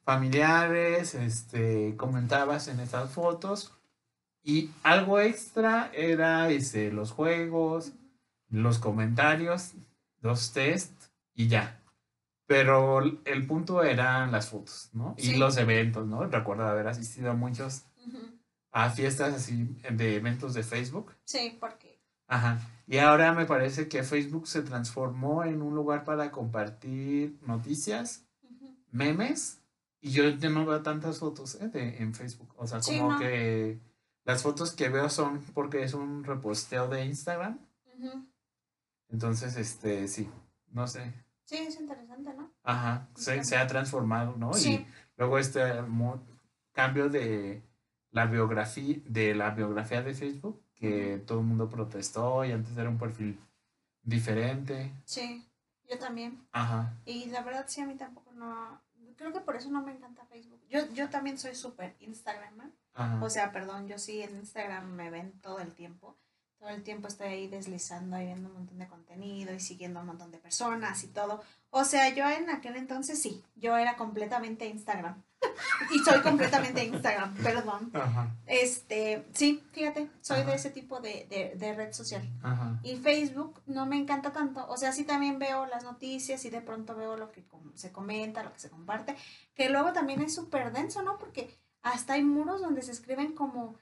familiares, 0.05 1.15
este, 1.15 1.95
comentabas 1.97 2.69
en 2.69 2.81
esas 2.81 3.11
fotos. 3.13 3.73
Y 4.43 4.71
algo 4.83 5.21
extra 5.21 5.91
era 5.95 6.51
este, 6.51 6.91
los 6.91 7.13
juegos, 7.13 7.93
los 8.49 8.79
comentarios, 8.79 9.73
los 10.21 10.53
test 10.53 10.93
y 11.35 11.49
ya. 11.49 11.80
Pero 12.51 12.99
el 12.99 13.47
punto 13.47 13.85
eran 13.85 14.33
las 14.33 14.49
fotos, 14.49 14.91
¿no? 14.93 15.15
Y 15.17 15.37
los 15.37 15.57
eventos, 15.57 16.05
¿no? 16.09 16.25
Recuerdo 16.25 16.67
haber 16.67 16.89
asistido 16.89 17.31
a 17.31 17.35
muchos, 17.35 17.85
a 18.73 18.91
fiestas 18.91 19.35
así 19.35 19.77
de 19.89 20.17
eventos 20.17 20.53
de 20.55 20.65
Facebook. 20.65 21.15
Sí, 21.23 21.57
porque. 21.61 22.03
Ajá. 22.27 22.59
Y 22.89 22.99
ahora 22.99 23.33
me 23.35 23.47
parece 23.47 23.87
que 23.87 24.03
Facebook 24.03 24.49
se 24.49 24.63
transformó 24.63 25.45
en 25.45 25.63
un 25.63 25.77
lugar 25.77 26.03
para 26.03 26.33
compartir 26.33 27.39
noticias, 27.47 28.27
memes, 28.91 29.61
y 30.01 30.11
yo, 30.11 30.29
ya 30.31 30.49
no 30.49 30.67
veo 30.67 30.83
tantas 30.83 31.21
fotos 31.21 31.55
¿eh? 31.55 31.69
de, 31.69 31.99
en 31.99 32.15
Facebook. 32.15 32.53
O 32.57 32.67
sea, 32.67 32.81
como 32.81 33.17
que 33.17 33.79
las 34.25 34.43
fotos 34.43 34.73
que 34.73 34.89
veo 34.89 35.09
son 35.09 35.41
porque 35.55 35.85
es 35.85 35.95
un 35.95 36.25
reposteo 36.25 36.89
de 36.89 37.05
Instagram. 37.05 37.61
Entonces, 39.09 39.57
este, 39.57 40.09
sí, 40.09 40.29
no 40.73 40.89
sé. 40.89 41.15
Sí, 41.51 41.57
es 41.57 41.81
interesante, 41.81 42.33
¿no? 42.33 42.49
Ajá, 42.63 43.09
se, 43.17 43.43
se 43.43 43.57
ha 43.57 43.67
transformado, 43.67 44.37
¿no? 44.37 44.55
Sí. 44.55 44.75
Y 44.75 44.87
luego 45.17 45.37
este 45.37 45.61
cambio 46.71 47.09
de 47.09 47.61
la 48.13 48.27
biografía, 48.27 48.99
de 49.05 49.35
la 49.35 49.51
biografía 49.51 50.01
de 50.01 50.15
Facebook, 50.15 50.63
que 50.77 51.21
todo 51.27 51.41
el 51.41 51.47
mundo 51.47 51.69
protestó 51.69 52.45
y 52.45 52.53
antes 52.53 52.77
era 52.77 52.89
un 52.89 52.99
perfil 52.99 53.37
diferente. 54.05 54.95
Sí, 55.05 55.45
yo 55.89 55.99
también. 55.99 56.41
Ajá. 56.53 56.95
Y 57.05 57.27
la 57.31 57.43
verdad 57.43 57.65
sí, 57.67 57.81
a 57.81 57.87
mí 57.87 57.97
tampoco 57.97 58.33
no, 58.33 58.81
creo 59.17 59.33
que 59.33 59.41
por 59.41 59.57
eso 59.57 59.73
no 59.73 59.83
me 59.83 59.91
encanta 59.91 60.25
Facebook. 60.27 60.61
Yo, 60.69 60.87
yo 60.93 61.11
también 61.11 61.37
soy 61.37 61.57
súper 61.57 61.97
Instagram, 61.99 62.71
O 63.21 63.29
sea, 63.29 63.51
perdón, 63.51 63.89
yo 63.89 63.99
sí 63.99 64.23
en 64.23 64.37
Instagram 64.37 64.93
me 64.93 65.11
ven 65.11 65.33
todo 65.41 65.59
el 65.59 65.75
tiempo. 65.75 66.17
Todo 66.61 66.69
el 66.69 66.83
tiempo 66.83 67.09
estoy 67.09 67.29
ahí 67.29 67.49
deslizando 67.49 68.21
y 68.21 68.27
viendo 68.27 68.51
un 68.51 68.55
montón 68.55 68.79
de 68.79 68.87
contenido 68.87 69.55
y 69.55 69.61
siguiendo 69.61 69.99
a 69.99 70.03
un 70.03 70.09
montón 70.09 70.31
de 70.31 70.37
personas 70.37 71.03
y 71.03 71.09
todo. 71.09 71.43
O 71.71 71.85
sea, 71.85 72.15
yo 72.15 72.29
en 72.29 72.51
aquel 72.51 72.77
entonces 72.77 73.21
sí, 73.21 73.43
yo 73.57 73.79
era 73.79 73.97
completamente 73.97 74.67
Instagram. 74.67 75.23
y 75.95 75.99
soy 76.01 76.21
completamente 76.21 76.85
Instagram, 76.85 77.35
perdón. 77.37 77.91
Ajá. 77.95 78.37
Este, 78.45 79.27
sí, 79.33 79.65
fíjate, 79.73 80.11
soy 80.21 80.41
Ajá. 80.41 80.51
de 80.51 80.57
ese 80.57 80.69
tipo 80.69 81.01
de, 81.01 81.27
de, 81.31 81.55
de 81.57 81.75
red 81.75 81.95
social. 81.95 82.29
Ajá. 82.43 82.79
Y 82.83 82.97
Facebook 82.97 83.63
no 83.65 83.87
me 83.87 83.97
encanta 83.97 84.31
tanto. 84.31 84.67
O 84.69 84.77
sea, 84.77 84.93
sí 84.93 85.05
también 85.05 85.39
veo 85.39 85.65
las 85.65 85.83
noticias 85.83 86.45
y 86.45 86.51
de 86.51 86.61
pronto 86.61 86.95
veo 86.95 87.17
lo 87.17 87.33
que 87.33 87.43
se 87.75 87.91
comenta, 87.91 88.43
lo 88.43 88.53
que 88.53 88.61
se 88.61 88.69
comparte. 88.69 89.17
Que 89.55 89.71
luego 89.71 89.95
también 89.95 90.21
es 90.21 90.35
súper 90.35 90.73
denso, 90.73 91.01
¿no? 91.01 91.17
Porque 91.17 91.59
hasta 91.81 92.13
hay 92.13 92.23
muros 92.23 92.61
donde 92.61 92.83
se 92.83 92.93
escriben 92.93 93.33
como 93.33 93.77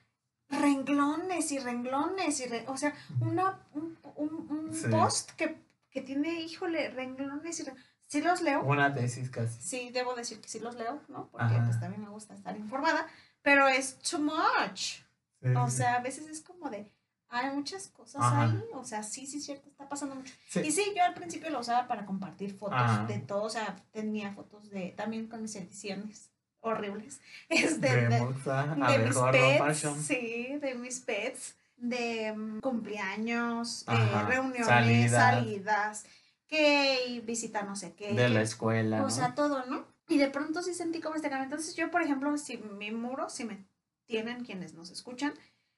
renglones 0.50 1.52
y 1.52 1.58
renglones. 1.58 2.40
Y 2.40 2.46
re- 2.46 2.64
o 2.68 2.76
sea, 2.76 2.94
una, 3.20 3.60
un, 3.74 3.96
un- 4.16 4.46
un 4.50 4.74
Sí. 4.74 4.88
post 4.88 5.30
que, 5.32 5.56
que 5.90 6.00
tiene, 6.00 6.40
híjole, 6.42 6.90
renglones 6.90 7.60
y 7.60 7.64
re- 7.64 7.74
Sí 8.06 8.22
los 8.22 8.40
leo. 8.40 8.62
Una 8.62 8.94
tesis 8.94 9.28
casi. 9.28 9.60
Sí, 9.60 9.90
debo 9.92 10.14
decir 10.14 10.40
que 10.40 10.48
sí 10.48 10.60
los 10.60 10.76
leo, 10.76 11.02
¿no? 11.08 11.28
Porque 11.28 11.44
Ajá. 11.56 11.64
pues 11.66 11.78
también 11.78 12.02
me 12.02 12.08
gusta 12.08 12.32
estar 12.34 12.56
informada. 12.56 13.06
Pero 13.42 13.68
es 13.68 13.98
too 13.98 14.18
much. 14.18 15.02
Sí, 15.42 15.54
O 15.54 15.68
sí, 15.68 15.76
sea, 15.76 15.96
a 15.96 16.00
veces 16.00 16.26
es 16.26 16.40
como 16.40 16.70
de, 16.70 16.90
hay 17.28 17.54
muchas 17.54 17.88
cosas 17.88 18.22
Ajá. 18.22 18.44
ahí, 18.44 18.64
o 18.72 18.82
sea, 18.82 19.02
sí, 19.02 19.26
sí, 19.26 19.42
cierto, 19.42 19.68
está 19.68 19.86
pasando 19.90 20.14
mucho. 20.14 20.32
sí. 20.48 20.60
Y 20.60 20.72
sí, 20.72 20.84
yo 20.96 21.04
al 21.04 21.12
principio 21.12 21.50
lo 21.50 21.60
usaba 21.60 21.86
para 21.86 22.06
compartir 22.06 22.56
fotos 22.56 22.78
Ajá. 22.80 23.04
de 23.04 23.18
todo, 23.18 23.42
o 23.42 23.50
sea, 23.50 23.76
tenía 23.92 24.32
fotos 24.32 24.70
de, 24.70 24.94
también 24.96 25.28
con 25.28 25.42
mis 25.42 25.54
ediciones 25.56 26.30
horribles, 26.60 27.20
este, 27.48 27.88
de, 27.88 28.08
de, 28.08 28.20
Moxa 28.20 28.74
de 28.74 28.82
a 28.84 28.98
mis 28.98 29.16
pets, 29.16 30.06
sí, 30.06 30.58
de 30.60 30.74
mis 30.74 31.00
pets, 31.00 31.56
de 31.76 32.32
mm, 32.36 32.60
cumpleaños, 32.60 33.84
eh, 33.88 34.22
reuniones, 34.26 34.66
salidas. 34.66 35.12
salidas, 35.12 36.06
que 36.46 37.22
visita 37.24 37.62
no 37.62 37.76
sé 37.76 37.94
qué. 37.94 38.12
de 38.14 38.28
la 38.28 38.42
escuela. 38.42 38.98
o 38.98 39.02
¿no? 39.02 39.10
sea, 39.10 39.34
todo, 39.34 39.64
¿no? 39.66 39.86
Y 40.08 40.18
de 40.18 40.28
pronto 40.30 40.62
sí 40.62 40.74
sentí 40.74 41.00
como 41.00 41.16
este 41.16 41.28
cambio. 41.28 41.44
Entonces 41.44 41.76
yo, 41.76 41.90
por 41.90 42.02
ejemplo, 42.02 42.36
si 42.38 42.56
mi 42.56 42.90
muro, 42.90 43.28
si 43.28 43.44
me 43.44 43.66
tienen 44.06 44.44
quienes 44.44 44.74
nos 44.74 44.90
escuchan, 44.90 45.34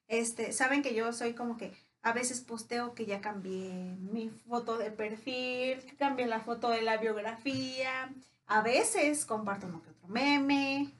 este, 0.06 0.52
saben 0.52 0.82
que 0.82 0.94
yo 0.94 1.12
soy 1.12 1.34
como 1.34 1.56
que 1.56 1.72
a 2.02 2.12
veces 2.12 2.40
posteo 2.40 2.94
que 2.94 3.06
ya 3.06 3.20
cambié 3.20 3.96
mi 3.98 4.30
foto 4.30 4.78
de 4.78 4.90
perfil, 4.90 5.80
que 5.80 5.96
cambié 5.98 6.26
la 6.26 6.40
foto 6.40 6.70
de 6.70 6.82
la 6.82 6.96
biografía. 6.96 8.10
A 8.46 8.62
veces 8.62 9.26
comparto 9.26 9.66
uno 9.66 9.82
que 9.82 9.90
otro 9.90 9.99
meme, 10.10 10.92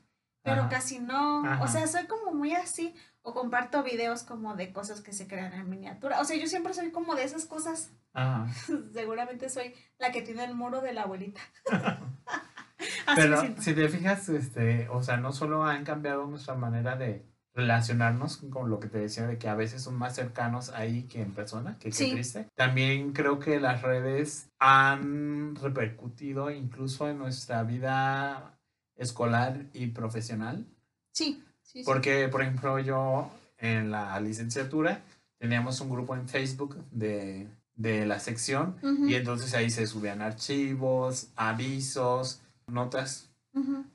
pero 0.43 0.63
Ajá. 0.63 0.71
casi 0.71 0.99
no. 1.01 1.45
Ajá. 1.47 1.63
O 1.63 1.69
sea, 1.69 1.87
soy 1.87 2.07
como 2.07 2.33
muy 2.33 2.55
así. 2.55 2.95
O 3.23 3.35
comparto 3.35 3.83
videos 3.83 4.23
como 4.23 4.55
de 4.57 4.73
cosas 4.73 5.03
que 5.03 5.13
se 5.13 5.27
crean 5.29 5.53
en 5.53 5.69
miniatura. 5.69 6.21
O 6.21 6.25
sea, 6.25 6.39
yo 6.39 6.47
siempre 6.47 6.73
soy 6.73 6.91
como 6.91 7.15
de 7.15 7.25
esas 7.25 7.45
cosas. 7.45 7.93
Ajá. 8.15 8.47
Seguramente 8.95 9.51
soy 9.51 9.75
la 9.99 10.11
que 10.11 10.23
tiene 10.23 10.43
el 10.45 10.55
muro 10.55 10.81
de 10.81 10.95
la 10.95 11.03
abuelita. 11.03 11.43
Pero 13.15 13.43
si 13.61 13.75
te 13.75 13.89
fijas, 13.89 14.29
este, 14.31 14.89
o 14.89 15.03
sea, 15.03 15.19
no 15.19 15.33
solo 15.33 15.65
han 15.65 15.85
cambiado 15.85 16.27
nuestra 16.27 16.55
manera 16.55 16.97
de 16.97 17.27
relacionarnos 17.53 18.39
con 18.51 18.71
lo 18.71 18.79
que 18.81 18.89
te 18.89 18.99
decía 18.99 19.27
de 19.27 19.37
que 19.37 19.49
a 19.49 19.55
veces 19.55 19.83
son 19.83 19.97
más 19.97 20.15
cercanos 20.15 20.71
ahí 20.71 21.03
que 21.03 21.21
en 21.21 21.35
persona, 21.35 21.77
que 21.79 21.89
qué 21.91 21.93
Sí. 21.95 22.13
triste. 22.13 22.49
También 22.55 23.13
creo 23.13 23.39
que 23.39 23.61
las 23.61 23.83
redes 23.83 24.49
han 24.61 25.57
repercutido 25.57 26.51
incluso 26.51 27.09
en 27.11 27.19
nuestra 27.19 27.65
vida 27.65 28.59
escolar 29.01 29.67
y 29.73 29.89
profesional. 29.89 30.65
Sí, 31.13 31.43
sí, 31.63 31.81
sí. 31.81 31.83
Porque, 31.85 32.29
por 32.29 32.43
ejemplo, 32.43 32.79
yo 32.79 33.31
en 33.59 33.91
la 33.91 34.21
licenciatura 34.21 35.03
teníamos 35.39 35.81
un 35.81 35.91
grupo 35.91 36.15
en 36.15 36.29
Facebook 36.29 36.77
de, 36.93 37.49
de 37.75 38.07
la 38.07 38.21
sección 38.21 38.77
y 39.09 39.15
entonces 39.15 39.55
ahí 39.55 39.71
se 39.71 39.87
subían 39.87 40.21
archivos, 40.23 41.29
avisos, 41.35 42.43
notas, 42.67 43.31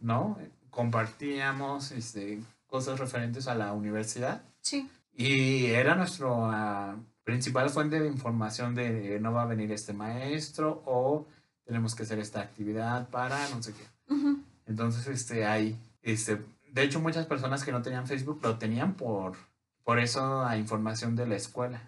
¿no? 0.02 0.38
Compartíamos 0.70 1.92
este, 1.92 2.42
cosas 2.66 3.00
referentes 3.00 3.48
a 3.48 3.56
la 3.56 3.72
universidad 3.74 4.42
Sí, 4.60 4.90
y 5.16 5.68
era 5.68 5.94
nuestra 5.94 6.98
principal 7.24 7.70
fuente 7.70 8.00
de 8.00 8.08
información 8.08 8.74
de 8.74 9.20
no 9.20 9.32
va 9.32 9.44
a 9.44 9.46
venir 9.46 9.72
este 9.72 9.94
maestro 9.94 10.82
o 10.88 11.28
tenemos 11.64 11.94
que 11.94 12.02
hacer 12.02 12.18
esta 12.18 12.42
actividad 12.42 13.08
para 13.10 13.48
no 13.50 13.62
sé 13.62 13.74
qué. 13.74 13.84
Entonces, 14.66 15.08
este, 15.08 15.46
ahí, 15.46 15.80
este, 16.02 16.44
de 16.72 16.84
hecho, 16.84 17.00
muchas 17.00 17.26
personas 17.26 17.64
que 17.64 17.72
no 17.72 17.82
tenían 17.82 18.08
Facebook 18.08 18.40
lo 18.44 18.58
tenían 18.58 18.96
por, 18.96 19.36
por 19.84 20.00
eso 20.00 20.44
la 20.44 20.58
información 20.58 21.16
de 21.16 21.28
la 21.28 21.36
escuela. 21.36 21.82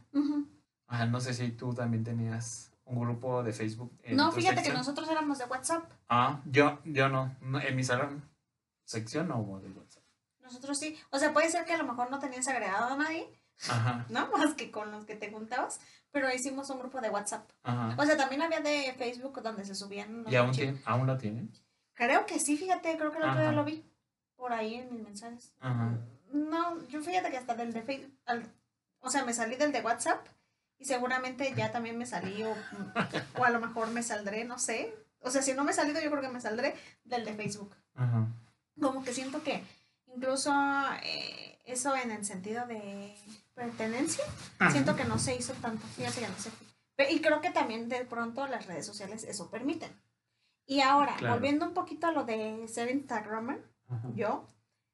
Ah, 0.87 1.05
no 1.05 1.19
sé 1.19 1.33
si 1.33 1.49
tú 1.51 1.73
también 1.73 2.03
tenías 2.03 2.71
un 2.85 3.01
grupo 3.01 3.43
de 3.43 3.51
Facebook. 3.51 3.91
No, 4.11 4.31
fíjate 4.31 4.63
que 4.63 4.71
nosotros 4.71 5.09
éramos 5.09 5.37
de 5.37 5.45
WhatsApp. 5.45 5.83
Ah, 6.07 6.39
yo, 6.45 6.79
yo 6.85 7.09
no, 7.09 7.35
en 7.41 7.75
mi 7.75 7.83
salón, 7.83 8.23
sección 8.85 9.27
no 9.27 9.39
hubo 9.39 9.59
de 9.59 9.69
WhatsApp. 9.69 10.03
Nosotros 10.41 10.79
sí. 10.79 10.95
O 11.09 11.19
sea, 11.19 11.33
puede 11.33 11.49
ser 11.49 11.65
que 11.65 11.73
a 11.73 11.77
lo 11.77 11.83
mejor 11.83 12.09
no 12.09 12.19
tenías 12.19 12.47
agregado 12.47 12.93
a 12.93 12.97
nadie, 12.97 13.27
Ajá, 13.67 14.05
¿no? 14.09 14.29
Más 14.31 14.53
que 14.53 14.71
con 14.71 14.91
los 14.91 15.03
que 15.03 15.15
te 15.15 15.29
juntabas, 15.29 15.81
pero 16.11 16.33
hicimos 16.33 16.69
un 16.69 16.79
grupo 16.79 17.01
de 17.01 17.09
WhatsApp. 17.09 17.49
ajá. 17.63 17.95
O 18.01 18.05
sea, 18.05 18.15
también 18.15 18.41
había 18.43 18.61
de 18.61 18.93
Facebook 18.97 19.41
donde 19.41 19.65
se 19.65 19.75
subían 19.75 20.23
los 20.23 20.31
¿Y 20.31 20.35
aún, 20.37 20.51
tiene- 20.51 20.81
aún 20.85 21.05
lo 21.07 21.17
tienen? 21.17 21.51
Creo 21.97 22.25
que 22.25 22.39
sí, 22.39 22.55
fíjate, 22.57 22.95
creo 22.97 23.11
que 23.11 23.17
el 23.17 23.23
otro 23.25 23.41
día 23.41 23.51
lo 23.51 23.65
vi 23.65 23.83
por 24.35 24.53
ahí 24.53 24.75
en 24.75 24.93
mis 24.93 25.03
mensajes. 25.03 25.51
Ajá. 25.59 25.97
No, 26.31 26.87
yo 26.87 27.01
fíjate 27.01 27.31
que 27.31 27.37
hasta 27.37 27.55
del 27.55 27.73
de 27.73 27.81
Facebook, 27.81 28.13
o 28.99 29.09
sea, 29.09 29.25
me 29.25 29.33
salí 29.33 29.55
del 29.55 29.71
de 29.71 29.81
WhatsApp 29.81 30.25
y 30.77 30.85
seguramente 30.85 31.53
ya 31.55 31.71
también 31.71 31.97
me 31.97 32.05
salí 32.05 32.43
o, 32.43 32.53
o 33.39 33.43
a 33.43 33.49
lo 33.49 33.59
mejor 33.59 33.89
me 33.89 34.03
saldré, 34.03 34.45
no 34.45 34.59
sé. 34.59 34.93
O 35.21 35.31
sea, 35.31 35.41
si 35.41 35.53
no 35.53 35.63
me 35.63 35.71
he 35.71 35.73
salido, 35.73 35.99
yo 35.99 36.11
creo 36.11 36.21
que 36.21 36.29
me 36.29 36.39
saldré 36.41 36.75
del 37.03 37.25
de 37.25 37.33
Facebook. 37.33 37.75
Ajá. 37.95 38.27
Como 38.79 39.03
que 39.03 39.13
siento 39.13 39.41
que 39.41 39.63
incluso 40.05 40.53
eh, 41.03 41.57
eso 41.65 41.95
en 41.95 42.11
el 42.11 42.23
sentido 42.25 42.67
de 42.67 43.15
pertenencia, 43.55 44.23
Ajá. 44.59 44.71
siento 44.71 44.95
que 44.95 45.05
no 45.05 45.17
se 45.17 45.35
hizo 45.35 45.53
tanto, 45.53 45.85
fíjate 45.87 46.19
que 46.21 46.27
no 46.27 46.37
se 46.37 46.51
Pe- 46.95 47.11
Y 47.11 47.21
creo 47.21 47.41
que 47.41 47.49
también 47.51 47.89
de 47.89 48.05
pronto 48.05 48.45
las 48.47 48.67
redes 48.67 48.85
sociales 48.85 49.23
eso 49.23 49.49
permiten. 49.49 49.91
Y 50.67 50.81
ahora, 50.81 51.15
Claro. 51.17 51.35
volviendo 51.35 51.65
un 51.65 51.73
poquito 51.73 52.05
a 52.07 52.11
lo 52.11 52.25
de 52.25 52.67
ser 52.67 52.91
Instagramer, 52.91 53.63
Ajá. 53.87 54.09
yo, 54.15 54.45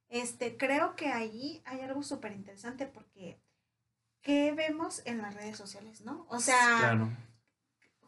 este, 0.08 0.56
creo 0.56 0.96
que 0.96 1.12
ahí 1.12 1.62
hay 1.66 1.82
algo 1.82 2.04
súper 2.04 2.32
interesante 2.32 2.86
porque 2.86 3.42
¿qué 4.22 4.54
vemos 4.54 5.02
en 5.06 5.18
las 5.22 5.34
redes 5.34 5.58
sociales, 5.58 6.02
no? 6.02 6.26
O 6.30 6.40
sea, 6.40 6.78
Claro. 6.80 7.10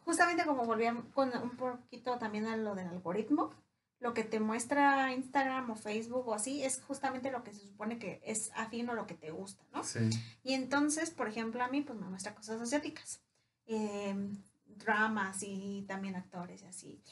justamente 0.04 0.46
como 0.46 0.64
volvíamos 0.64 1.04
con 1.12 1.36
un 1.36 1.56
poquito 1.56 2.16
también 2.18 2.46
a 2.46 2.56
lo 2.56 2.74
del 2.74 2.86
algoritmo, 2.88 3.52
lo 3.98 4.14
que 4.14 4.24
te 4.24 4.38
muestra 4.40 5.12
Instagram 5.12 5.70
o 5.70 5.74
Facebook 5.76 6.28
o 6.28 6.34
así 6.34 6.62
es 6.62 6.80
justamente 6.82 7.30
lo 7.32 7.42
que 7.42 7.52
se 7.52 7.60
supone 7.66 7.98
que 7.98 8.20
es 8.24 8.52
afín 8.54 8.88
o 8.90 8.94
lo 8.94 9.06
que 9.06 9.14
te 9.14 9.30
gusta, 9.30 9.64
¿no? 9.72 9.82
Sí. 9.82 10.08
Y 10.44 10.54
entonces, 10.54 11.10
por 11.10 11.28
ejemplo, 11.28 11.62
a 11.64 11.68
mí 11.68 11.80
pues 11.80 11.98
me 11.98 12.06
muestra 12.08 12.34
cosas 12.34 12.60
asiáticas, 12.60 13.20
em, 13.66 14.36
dramas 14.66 15.38
y 15.42 15.84
también 15.88 16.14
actores 16.14 16.62
y 16.62 16.66
así, 16.66 17.02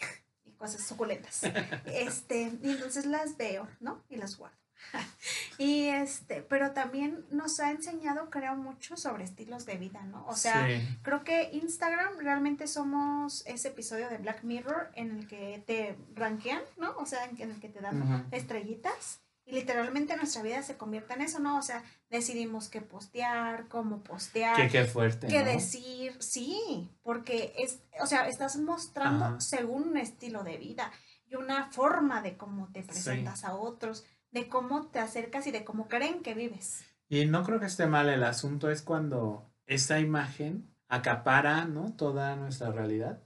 cosas 0.58 0.82
suculentas. 0.86 1.42
Este, 1.86 2.52
y 2.62 2.70
entonces 2.70 3.06
las 3.06 3.36
veo, 3.36 3.68
¿no? 3.80 4.02
Y 4.08 4.16
las 4.16 4.36
guardo. 4.36 4.56
y 5.58 5.86
este, 5.86 6.42
pero 6.42 6.72
también 6.72 7.24
nos 7.30 7.60
ha 7.60 7.70
enseñado, 7.70 8.30
creo, 8.30 8.56
mucho 8.56 8.96
sobre 8.96 9.24
estilos 9.24 9.66
de 9.66 9.76
vida, 9.76 10.02
¿no? 10.02 10.26
O 10.26 10.36
sea, 10.36 10.66
Sí. 10.66 10.98
Creo 11.02 11.24
que 11.24 11.50
Instagram 11.52 12.18
realmente 12.18 12.66
somos 12.66 13.46
ese 13.46 13.68
episodio 13.68 14.08
de 14.08 14.18
Black 14.18 14.44
Mirror 14.44 14.90
en 14.94 15.18
el 15.18 15.26
que 15.26 15.62
te 15.66 15.96
rankean, 16.14 16.62
¿no? 16.76 16.96
O 16.96 17.06
sea, 17.06 17.24
en 17.24 17.50
el 17.50 17.60
que 17.60 17.68
te 17.68 17.80
dan 17.80 18.28
estrellitas 18.30 19.20
y 19.46 19.52
literalmente 19.52 20.16
nuestra 20.16 20.42
vida 20.42 20.62
se 20.62 20.76
convierte 20.76 21.14
en 21.14 21.20
eso, 21.22 21.38
¿no? 21.38 21.58
O 21.58 21.62
sea, 21.62 21.82
decidimos 22.10 22.68
qué 22.68 22.80
postear, 22.80 23.68
cómo 23.68 24.02
postear, 24.02 24.56
Qué, 24.56 24.68
qué 24.68 24.84
fuerte. 24.84 25.26
qué 25.26 25.40
¿no? 25.40 25.46
decir, 25.46 26.16
sí, 26.20 26.90
porque 27.02 27.52
es, 27.58 27.80
o 28.00 28.06
sea, 28.06 28.26
estás 28.28 28.56
mostrando 28.56 29.24
Ajá. 29.24 29.40
según 29.40 29.88
un 29.88 29.96
estilo 29.98 30.44
de 30.44 30.56
vida 30.56 30.90
y 31.26 31.34
una 31.36 31.70
forma 31.72 32.22
de 32.22 32.36
cómo 32.36 32.70
te 32.72 32.82
presentas 32.82 33.44
a 33.44 33.54
otros, 33.54 34.04
de 34.30 34.48
cómo 34.48 34.86
te 34.86 34.98
acercas 34.98 35.46
y 35.46 35.50
de 35.50 35.64
cómo 35.64 35.88
creen 35.88 36.22
que 36.22 36.34
vives. 36.34 36.84
Y 37.08 37.26
no 37.26 37.44
creo 37.44 37.60
que 37.60 37.66
esté 37.66 37.86
mal, 37.86 38.08
el 38.08 38.24
asunto 38.24 38.70
es 38.70 38.82
cuando 38.82 39.50
esta 39.66 40.00
imagen 40.00 40.74
acapara, 40.88 41.66
¿no? 41.66 41.92
Toda 41.94 42.34
nuestra 42.36 42.72
realidad. 42.72 43.22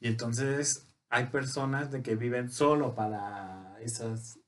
Y 0.00 0.08
entonces 0.08 0.86
hay 1.08 1.26
personas 1.26 1.90
de 1.90 2.02
que 2.02 2.14
viven 2.14 2.50
solo 2.50 2.94
para 2.94 3.76
esas 3.80 4.38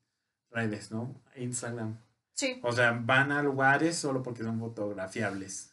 redes, 0.51 0.91
¿no? 0.91 1.15
Instagram. 1.37 1.99
Sí. 2.35 2.61
O 2.63 2.73
sea, 2.73 2.93
van 2.93 3.33
a 3.33 3.43
lugares 3.43 3.97
solo 3.97 4.23
porque 4.23 4.45
son 4.45 4.61
fotografiables, 4.61 5.73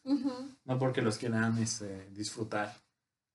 no 0.66 0.80
porque 0.80 1.02
los 1.04 1.18
quieran 1.18 1.58
este, 1.60 2.08
disfrutar. 2.12 2.74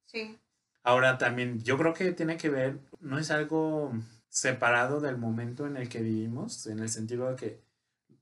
Sí. 0.06 0.36
Ahora 0.82 1.16
también, 1.18 1.62
yo 1.62 1.78
creo 1.78 1.94
que 1.94 2.12
tiene 2.12 2.36
que 2.36 2.48
ver, 2.48 2.80
no 3.00 3.18
es 3.18 3.30
algo 3.30 3.92
separado 4.28 5.00
del 5.00 5.16
momento 5.16 5.66
en 5.66 5.76
el 5.76 5.88
que 5.88 6.00
vivimos, 6.00 6.66
en 6.66 6.80
el 6.80 6.88
sentido 6.88 7.28
de 7.30 7.36
que 7.36 7.60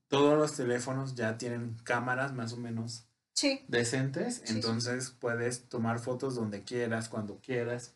todos 0.07 0.37
los 0.37 0.55
teléfonos 0.55 1.15
ya 1.15 1.37
tienen 1.37 1.75
cámaras 1.83 2.33
más 2.33 2.53
o 2.53 2.57
menos 2.57 3.05
Sí. 3.33 3.63
decentes, 3.67 4.35
Sí, 4.37 4.41
sí. 4.47 4.53
entonces 4.55 5.11
puedes 5.19 5.63
tomar 5.69 5.99
fotos 5.99 6.35
donde 6.35 6.63
quieras, 6.63 7.09
cuando 7.09 7.37
quieras, 7.39 7.95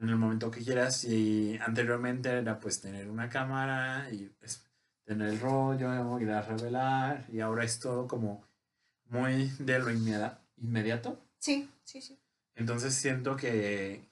en 0.00 0.08
el 0.08 0.16
momento 0.16 0.50
que 0.50 0.64
quieras. 0.64 1.04
Y 1.04 1.58
anteriormente 1.58 2.30
era 2.30 2.58
pues 2.58 2.80
tener 2.80 3.08
una 3.08 3.28
cámara 3.28 4.08
y 4.10 4.28
pues, 4.38 4.64
tener 5.04 5.28
el 5.28 5.40
rollo, 5.40 6.18
ir 6.20 6.30
a 6.30 6.42
revelar, 6.42 7.24
y 7.32 7.40
ahora 7.40 7.64
es 7.64 7.80
todo 7.80 8.06
como 8.06 8.44
muy 9.06 9.50
de 9.58 9.78
lo 9.78 9.90
inmediato. 9.90 11.18
Sí, 11.38 11.70
sí, 11.84 12.02
sí. 12.02 12.18
Entonces 12.54 12.94
siento 12.94 13.36
que 13.36 14.06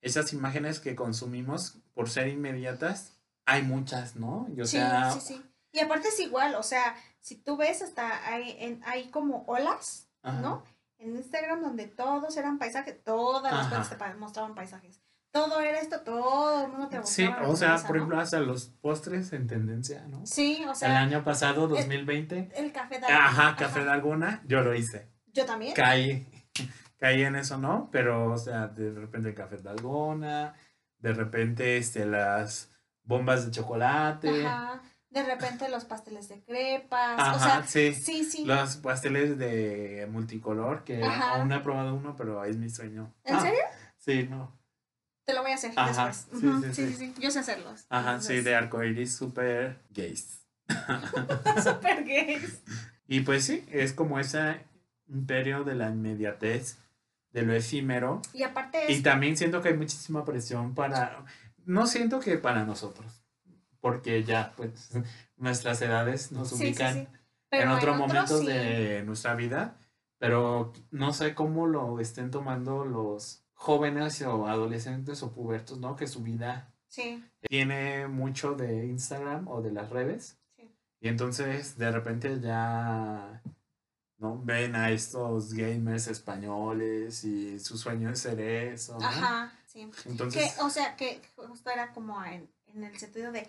esas 0.00 0.32
imágenes 0.32 0.80
que 0.80 0.96
consumimos 0.96 1.76
por 1.94 2.10
ser 2.10 2.28
inmediatas, 2.28 3.12
hay 3.44 3.62
muchas, 3.62 4.16
¿no? 4.16 4.48
Y, 4.56 4.60
o 4.60 4.66
sí, 4.66 4.78
sea, 4.78 5.12
sí, 5.12 5.20
sí. 5.20 5.42
Y 5.72 5.78
aparte 5.78 6.08
es 6.08 6.18
igual, 6.18 6.56
o 6.56 6.62
sea, 6.64 6.96
si 7.20 7.36
tú 7.36 7.56
ves 7.56 7.82
hasta 7.82 8.28
hay, 8.28 8.56
en, 8.58 8.82
hay 8.84 9.08
como 9.10 9.44
olas, 9.46 10.08
ajá, 10.22 10.40
¿no? 10.40 10.64
En 10.98 11.14
Instagram 11.16 11.62
donde 11.62 11.86
todos 11.86 12.36
eran 12.36 12.58
paisajes, 12.58 13.02
todas 13.04 13.52
las 13.52 13.66
Ajá. 13.66 13.86
cuentas 13.86 14.12
te 14.12 14.18
mostraban 14.18 14.54
paisajes. 14.54 15.00
Todo 15.32 15.60
era 15.60 15.78
esto, 15.78 16.00
todo 16.00 16.64
el 16.64 16.72
mundo 16.72 16.88
te 16.88 17.02
Sí, 17.04 17.28
o 17.44 17.54
sea, 17.56 17.76
por 17.76 17.90
¿no? 17.90 17.96
ejemplo, 17.96 18.20
hasta 18.20 18.40
los 18.40 18.66
postres 18.66 19.32
en 19.32 19.46
tendencia, 19.46 20.04
¿no? 20.08 20.26
Sí, 20.26 20.62
o 20.66 20.70
el 20.70 20.76
sea, 20.76 21.00
año 21.00 21.22
pasado, 21.22 21.68
2020, 21.68 22.50
el 22.56 22.72
café 22.72 22.98
de 22.98 23.06
ajá, 23.06 23.54
Café 23.56 23.84
de 23.84 23.90
Alguna, 23.90 24.42
yo 24.46 24.60
lo 24.62 24.74
hice. 24.74 25.08
Yo 25.32 25.46
también. 25.46 25.74
Caí, 25.74 26.26
caí 26.98 27.22
en 27.22 27.36
eso, 27.36 27.58
¿no? 27.58 27.88
Pero, 27.92 28.32
o 28.32 28.38
sea, 28.38 28.66
de 28.66 28.90
repente 28.92 29.28
el 29.28 29.34
Café 29.36 29.58
de 29.58 29.70
Alguna, 29.70 30.54
de 30.98 31.14
repente 31.14 31.76
este, 31.76 32.04
las 32.06 32.72
bombas 33.04 33.44
de 33.44 33.52
chocolate, 33.52 34.46
Ajá. 34.46 34.82
De 35.10 35.24
repente 35.24 35.68
los 35.68 35.84
pasteles 35.86 36.28
de 36.28 36.40
crepas. 36.44 37.18
ajá, 37.18 37.34
o 37.34 37.38
sea, 37.40 37.62
sí. 37.66 37.92
sí, 37.94 38.22
sí. 38.22 38.44
Los 38.44 38.76
pasteles 38.76 39.38
de 39.38 40.06
multicolor, 40.08 40.84
que 40.84 41.02
Ajá. 41.02 41.34
aún 41.34 41.48
no 41.48 41.56
he 41.56 41.60
probado 41.60 41.94
uno, 41.96 42.14
pero 42.14 42.44
es 42.44 42.56
mi 42.58 42.70
sueño. 42.70 43.12
¿En 43.24 43.34
Ah, 43.36 43.40
serio? 43.40 43.58
Sí, 43.98 44.28
no. 44.30 44.56
Te 45.24 45.34
lo 45.34 45.42
voy 45.42 45.52
a 45.52 45.54
hacer 45.54 45.72
Ajá, 45.76 46.06
después. 46.08 46.40
sí, 46.40 46.46
sí, 46.48 46.62
sí, 46.62 46.74
sí. 46.74 46.86
sí, 46.96 47.12
sí. 47.14 47.14
Yo 47.20 47.30
sé 47.30 47.38
hacerlos. 47.40 47.86
Ajá, 47.88 48.20
sí, 48.20 48.34
Entonces, 48.34 48.44
de 48.44 48.54
arcoiris 48.56 49.14
super 49.14 49.80
gays. 49.90 50.40
Súper 51.62 52.04
gays. 52.04 52.62
Y 53.06 53.20
pues 53.20 53.44
sí, 53.44 53.64
es 53.70 53.92
como 53.92 54.18
ese 54.18 54.60
imperio 55.08 55.64
de 55.64 55.74
la 55.74 55.88
inmediatez, 55.90 56.78
de 57.32 57.42
lo 57.42 57.52
efímero. 57.54 58.22
Y 58.32 58.42
aparte 58.44 58.90
Y 58.90 58.96
es. 58.96 59.02
también 59.02 59.36
siento 59.36 59.60
que 59.62 59.68
hay 59.70 59.76
muchísima 59.76 60.24
presión 60.24 60.74
para, 60.74 61.24
no 61.64 61.86
siento 61.86 62.20
que 62.20 62.38
para 62.38 62.64
nosotros, 62.64 63.24
porque 63.80 64.22
ya 64.24 64.52
pues 64.56 64.90
nuestras 65.36 65.80
edades 65.82 66.32
nos 66.32 66.50
Sí, 66.50 66.56
sí, 66.56 66.64
ubican 66.64 66.94
sí. 66.94 67.08
En 67.52 67.68
otro 67.68 67.94
momento 67.96 68.38
sí. 68.38 68.46
de 68.46 69.02
nuestra 69.04 69.34
vida, 69.34 69.76
pero 70.18 70.72
no 70.92 71.12
sé 71.12 71.34
cómo 71.34 71.66
lo 71.66 71.98
estén 71.98 72.30
tomando 72.30 72.84
los 72.84 73.42
jóvenes 73.60 74.22
o 74.22 74.46
adolescentes 74.46 75.22
o 75.22 75.32
pubertos, 75.32 75.78
¿no? 75.78 75.94
Que 75.94 76.06
su 76.06 76.22
vida 76.22 76.72
Sí, 76.88 77.22
tiene 77.42 78.08
mucho 78.08 78.54
de 78.54 78.86
Instagram 78.86 79.46
o 79.48 79.60
de 79.60 79.70
las 79.70 79.90
redes. 79.90 80.38
sí. 80.56 80.68
Y 80.98 81.08
entonces 81.08 81.76
de 81.76 81.90
repente 81.92 82.40
ya 82.40 83.42
no 84.16 84.38
ven 84.42 84.74
a 84.74 84.90
estos 84.90 85.52
gamers 85.52 86.08
españoles 86.08 87.22
y 87.24 87.60
su 87.60 87.76
sueño 87.76 88.10
es 88.10 88.20
ser 88.20 88.40
eso, 88.40 88.98
¿no? 88.98 89.06
Ajá, 89.06 89.52
sí. 89.66 89.90
Entonces, 90.06 90.54
Que, 90.54 90.62
o 90.62 90.70
sea, 90.70 90.96
que 90.96 91.20
justo 91.36 91.70
era 91.70 91.92
como 91.92 92.22
en, 92.24 92.50
en 92.66 92.84
el 92.84 92.98
sentido 92.98 93.30
de 93.30 93.46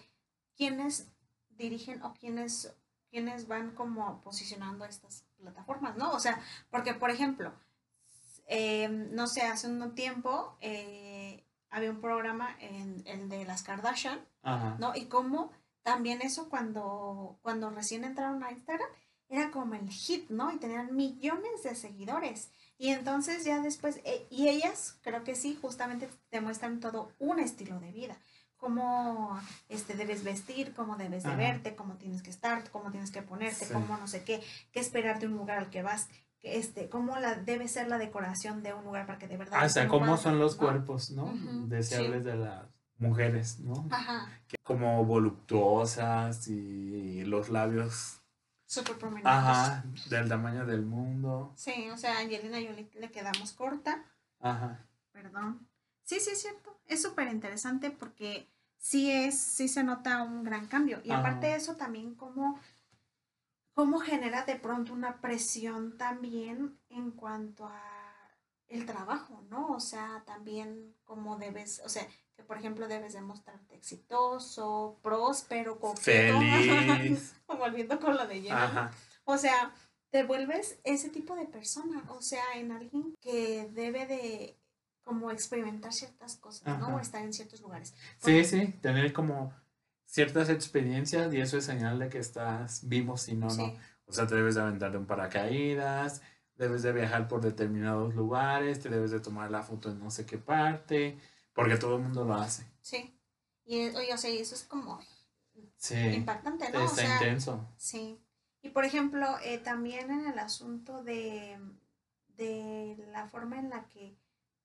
quiénes 0.56 1.08
dirigen 1.50 2.04
o 2.04 2.14
quiénes, 2.14 2.74
quiénes 3.10 3.48
van 3.48 3.72
como 3.72 4.22
posicionando 4.22 4.84
estas 4.86 5.24
plataformas, 5.38 5.96
¿no? 5.96 6.12
O 6.12 6.20
sea, 6.20 6.42
porque, 6.70 6.94
por 6.94 7.10
ejemplo, 7.12 7.54
eh, 8.54 8.90
no 8.90 9.28
sé, 9.28 9.44
hace 9.44 9.68
un 9.68 9.96
tiempo 9.96 10.58
eh, 10.60 11.46
había 11.70 11.90
un 11.90 12.02
programa 12.02 12.54
en 12.60 13.02
el 13.06 13.30
de 13.30 13.46
las 13.46 13.64
Kardashian, 13.64 14.20
ajá, 14.44 14.76
¿no? 14.78 14.94
Y 14.94 15.06
cómo 15.06 15.52
también 15.84 16.22
eso 16.22 16.50
cuando, 16.50 17.40
cuando 17.42 17.70
recién 17.70 18.04
entraron 18.04 18.44
a 18.44 18.52
Instagram 18.52 18.90
era 19.30 19.52
como 19.52 19.74
el 19.76 19.90
hit, 19.90 20.30
¿no? 20.30 20.52
Y 20.52 20.58
tenían 20.58 20.94
millones 20.94 21.64
de 21.64 21.76
seguidores. 21.76 22.52
Y 22.78 22.90
entonces 22.90 23.46
ya 23.46 23.62
después, 23.62 24.02
eh, 24.04 24.28
y 24.30 24.50
ellas 24.50 24.98
creo 25.02 25.24
que 25.24 25.36
sí, 25.36 25.58
justamente 25.62 26.10
te 26.30 26.42
muestran 26.42 26.82
todo 26.82 27.14
un 27.20 27.40
estilo 27.40 27.80
de 27.80 27.94
vida. 27.94 28.18
Cómo 28.58 29.40
este, 29.70 29.94
debes 29.96 30.26
vestir, 30.26 30.74
cómo 30.74 30.98
debes 30.98 31.24
de 31.24 31.36
verte, 31.38 31.76
cómo 31.76 31.96
tienes 31.96 32.22
que 32.22 32.30
estar, 32.30 32.70
cómo 32.70 32.92
tienes 32.92 33.12
que 33.12 33.22
ponerte, 33.22 33.66
Sí. 33.66 33.74
cómo 33.74 33.98
no 33.98 34.08
sé 34.08 34.24
qué, 34.26 34.44
qué 34.74 34.82
esperar 34.82 35.20
de 35.20 35.28
un 35.28 35.38
lugar 35.38 35.58
al 35.58 35.70
que 35.70 35.82
vas, 35.82 36.10
este, 36.44 36.90
cómo 36.90 37.18
la, 37.18 37.36
debe 37.36 37.68
ser 37.68 37.88
la 37.88 37.98
decoración 37.98 38.64
de 38.64 38.74
un 38.74 38.84
lugar 38.84 39.06
para 39.06 39.20
que 39.20 39.28
de 39.28 39.38
verdad... 39.38 39.64
hasta 39.64 39.88
cómo 39.88 40.18
son 40.18 40.40
los 40.40 40.54
¿no? 40.56 40.60
cuerpos, 40.60 41.12
¿no? 41.12 41.26
Ujú, 41.26 41.68
Deseables 41.68 42.24
de 42.24 42.36
las 42.36 42.66
mujeres, 42.98 43.60
¿no? 43.60 43.88
Ajá, 43.92 44.30
Que 44.48 44.58
como 44.64 45.04
voluptuosas 45.06 46.48
y 46.48 47.24
los 47.26 47.50
labios, 47.50 48.22
súper 48.68 48.98
prominentes. 48.98 49.32
ajá, 49.32 49.84
del 50.10 50.30
tamaño 50.30 50.66
del 50.66 50.84
mundo, 50.86 51.54
Sí, 51.56 51.90
o 51.90 51.98
sea, 51.98 52.18
a 52.18 52.20
Angelina 52.22 52.58
Jolie 52.58 52.90
le 52.94 53.12
quedamos 53.12 53.54
corta. 53.54 54.04
ajá, 54.40 54.86
Perdón. 55.12 55.68
Sí, 56.04 56.20
sí, 56.20 56.32
es 56.32 56.42
cierto. 56.42 56.80
Es 56.88 57.02
súper 57.02 57.28
interesante 57.28 57.92
porque 57.92 58.48
sí 58.78 59.12
es, 59.12 59.38
sí 59.40 59.68
se 59.68 59.84
nota 59.84 60.24
un 60.24 60.44
gran 60.44 60.68
cambio. 60.68 61.02
Y 61.04 61.12
Ajá. 61.12 61.20
aparte 61.20 61.48
de 61.48 61.56
eso 61.56 61.76
también 61.76 62.16
cómo, 62.16 62.60
cómo 63.74 64.00
genera 64.00 64.44
de 64.46 64.56
pronto 64.56 64.94
una 64.94 65.22
presión 65.22 65.98
también 65.98 66.80
en 66.90 67.12
cuanto 67.12 67.66
a 67.66 68.02
el 68.68 68.86
trabajo, 68.86 69.44
¿no? 69.50 69.68
O 69.72 69.80
sea, 69.80 70.24
también 70.26 70.96
cómo 71.04 71.38
debes, 71.38 71.82
o 71.86 71.90
sea, 71.90 72.08
que 72.36 72.44
por 72.44 72.58
ejemplo 72.58 72.88
debes 72.88 73.14
de 73.14 73.22
mostrarte 73.22 73.76
exitoso, 73.76 75.00
próspero, 75.04 75.80
coqueto. 75.80 76.40
feliz, 76.40 77.36
Volviendo 77.48 78.00
con 78.00 78.16
lo 78.16 78.26
de 78.28 78.42
Jenna, 78.42 78.60
¿no? 78.60 78.64
ajá, 78.64 78.92
O 79.26 79.38
sea, 79.38 79.74
te 80.10 80.24
vuelves 80.24 80.80
ese 80.84 81.10
tipo 81.10 81.36
de 81.36 81.46
persona, 81.46 82.04
o 82.10 82.22
sea, 82.22 82.44
en 82.56 82.72
alguien 82.72 83.14
que 83.22 83.70
debe 83.74 84.06
de 84.06 84.58
como 85.04 85.32
experimentar 85.32 85.92
ciertas 85.92 86.38
cosas, 86.38 86.80
¿no? 86.80 86.96
O 86.96 87.00
estar 87.00 87.22
en 87.22 87.34
ciertos 87.34 87.60
lugares. 87.62 87.94
Sí, 88.20 88.46
sí, 88.46 88.68
tener 88.82 89.12
como 89.12 89.54
ciertas 90.12 90.50
experiencias 90.50 91.34
y 91.34 91.42
eso 91.42 91.58
es 91.58 91.66
señal 91.66 92.00
de 92.00 92.10
que 92.10 92.20
estás 92.20 92.88
vivo, 92.88 93.18
si 93.18 93.36
no, 93.36 93.50
Sí, 93.50 93.62
no. 93.62 93.78
O 94.08 94.14
sea, 94.14 94.28
te 94.28 94.36
debes 94.36 94.56
de 94.56 94.62
aventar 94.62 94.92
de 94.92 94.98
un 95.00 95.08
paracaídas, 95.08 96.22
debes 96.56 96.84
de 96.84 96.92
viajar 96.94 97.28
por 97.28 97.42
determinados 97.42 98.16
lugares, 98.16 98.80
te 98.82 98.90
debes 98.90 99.12
de 99.12 99.20
tomar 99.22 99.52
la 99.52 99.64
foto 99.64 99.90
en 99.92 100.00
no 100.00 100.12
sé 100.12 100.26
qué 100.26 100.38
parte, 100.38 101.18
porque 101.54 101.78
todo 101.78 101.96
el 101.98 102.04
mundo 102.04 102.26
lo 102.26 102.36
hace. 102.36 102.66
sí. 102.82 103.18
Y 103.66 103.88
oye, 103.96 104.14
o 104.14 104.18
sea, 104.18 104.30
y 104.32 104.40
eso 104.40 104.56
es 104.56 104.64
como 104.64 105.00
Sí, 105.78 105.96
impactante, 105.96 106.70
¿no? 106.72 106.82
O 106.82 106.84
está 106.86 106.96
sea, 106.96 107.14
intenso. 107.14 107.68
sí. 107.78 108.20
Y 108.62 108.70
por 108.70 108.86
ejemplo, 108.86 109.38
eh, 109.44 109.60
también 109.60 110.12
en 110.12 110.28
el 110.28 110.40
asunto 110.40 111.04
de, 111.04 111.60
de 112.38 112.98
la 113.12 113.28
forma 113.28 113.60
en 113.60 113.70
la 113.70 113.88
que 113.88 114.18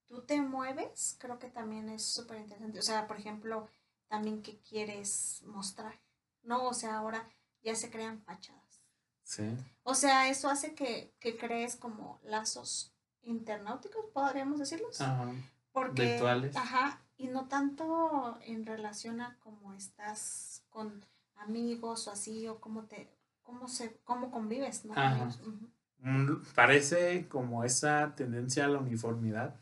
tú 0.06 0.22
te 0.22 0.40
mueves, 0.40 1.16
creo 1.20 1.38
que 1.38 1.48
también 1.48 1.88
es 1.88 2.04
súper 2.04 2.38
interesante. 2.38 2.78
O 2.78 2.82
sea, 2.82 3.06
por 3.06 3.18
ejemplo, 3.18 3.68
también 4.08 4.42
qué 4.42 4.58
quieres 4.60 5.42
mostrar, 5.46 6.00
¿no? 6.42 6.64
O 6.68 6.74
sea, 6.74 6.96
ahora 6.98 7.28
ya 7.62 7.74
se 7.74 7.90
crean 7.90 8.22
fachadas. 8.22 8.82
Sí, 9.22 9.56
O 9.82 9.94
sea, 9.94 10.28
eso 10.28 10.48
hace 10.48 10.74
que, 10.74 11.14
que 11.20 11.36
crees 11.36 11.76
como 11.76 12.20
lazos 12.24 12.92
internauticos, 13.22 14.04
podríamos 14.12 14.58
decirlos. 14.58 15.00
ajá, 15.00 15.32
Porque, 15.72 16.06
virtuales. 16.06 16.56
Ajá, 16.56 17.02
y 17.16 17.28
no 17.28 17.48
tanto 17.48 18.38
en 18.42 18.66
relación 18.66 19.20
a 19.20 19.36
cómo 19.40 19.74
estás 19.74 20.64
con 20.70 21.04
amigos 21.36 22.06
o 22.08 22.12
así, 22.12 22.46
o 22.48 22.60
cómo 22.60 22.84
te, 22.84 23.10
cómo 23.42 23.68
se, 23.68 23.96
cómo 24.04 24.30
convives, 24.30 24.84
¿no? 24.84 24.94
Ajá. 24.94 25.28
Parece 26.54 27.28
como 27.28 27.64
esa 27.64 28.14
tendencia 28.14 28.64
a 28.64 28.68
la 28.68 28.78
uniformidad, 28.78 29.60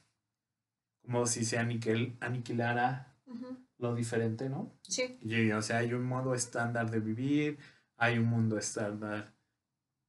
como 1.03 1.27
si 1.27 1.45
se 1.45 1.59
aniquil- 1.59 2.17
aniquilara 2.21 3.15
Ujú. 3.27 3.64
Lo 3.79 3.95
diferente, 3.95 4.49
¿no? 4.49 4.73
Sí, 4.83 5.19
Y, 5.23 5.51
o 5.53 5.63
sea, 5.63 5.79
hay 5.79 5.93
un 5.93 6.05
modo 6.05 6.35
estándar 6.35 6.91
de 6.91 7.01
vivir, 7.01 7.59
hay 7.97 8.19
un 8.19 8.27
mundo 8.27 8.59
estándar 8.59 9.33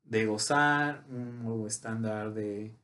de 0.03 0.25
gozar, 0.25 1.05
un 1.09 1.41
modo 1.43 1.67
estándar 1.67 2.33
de 2.33 2.75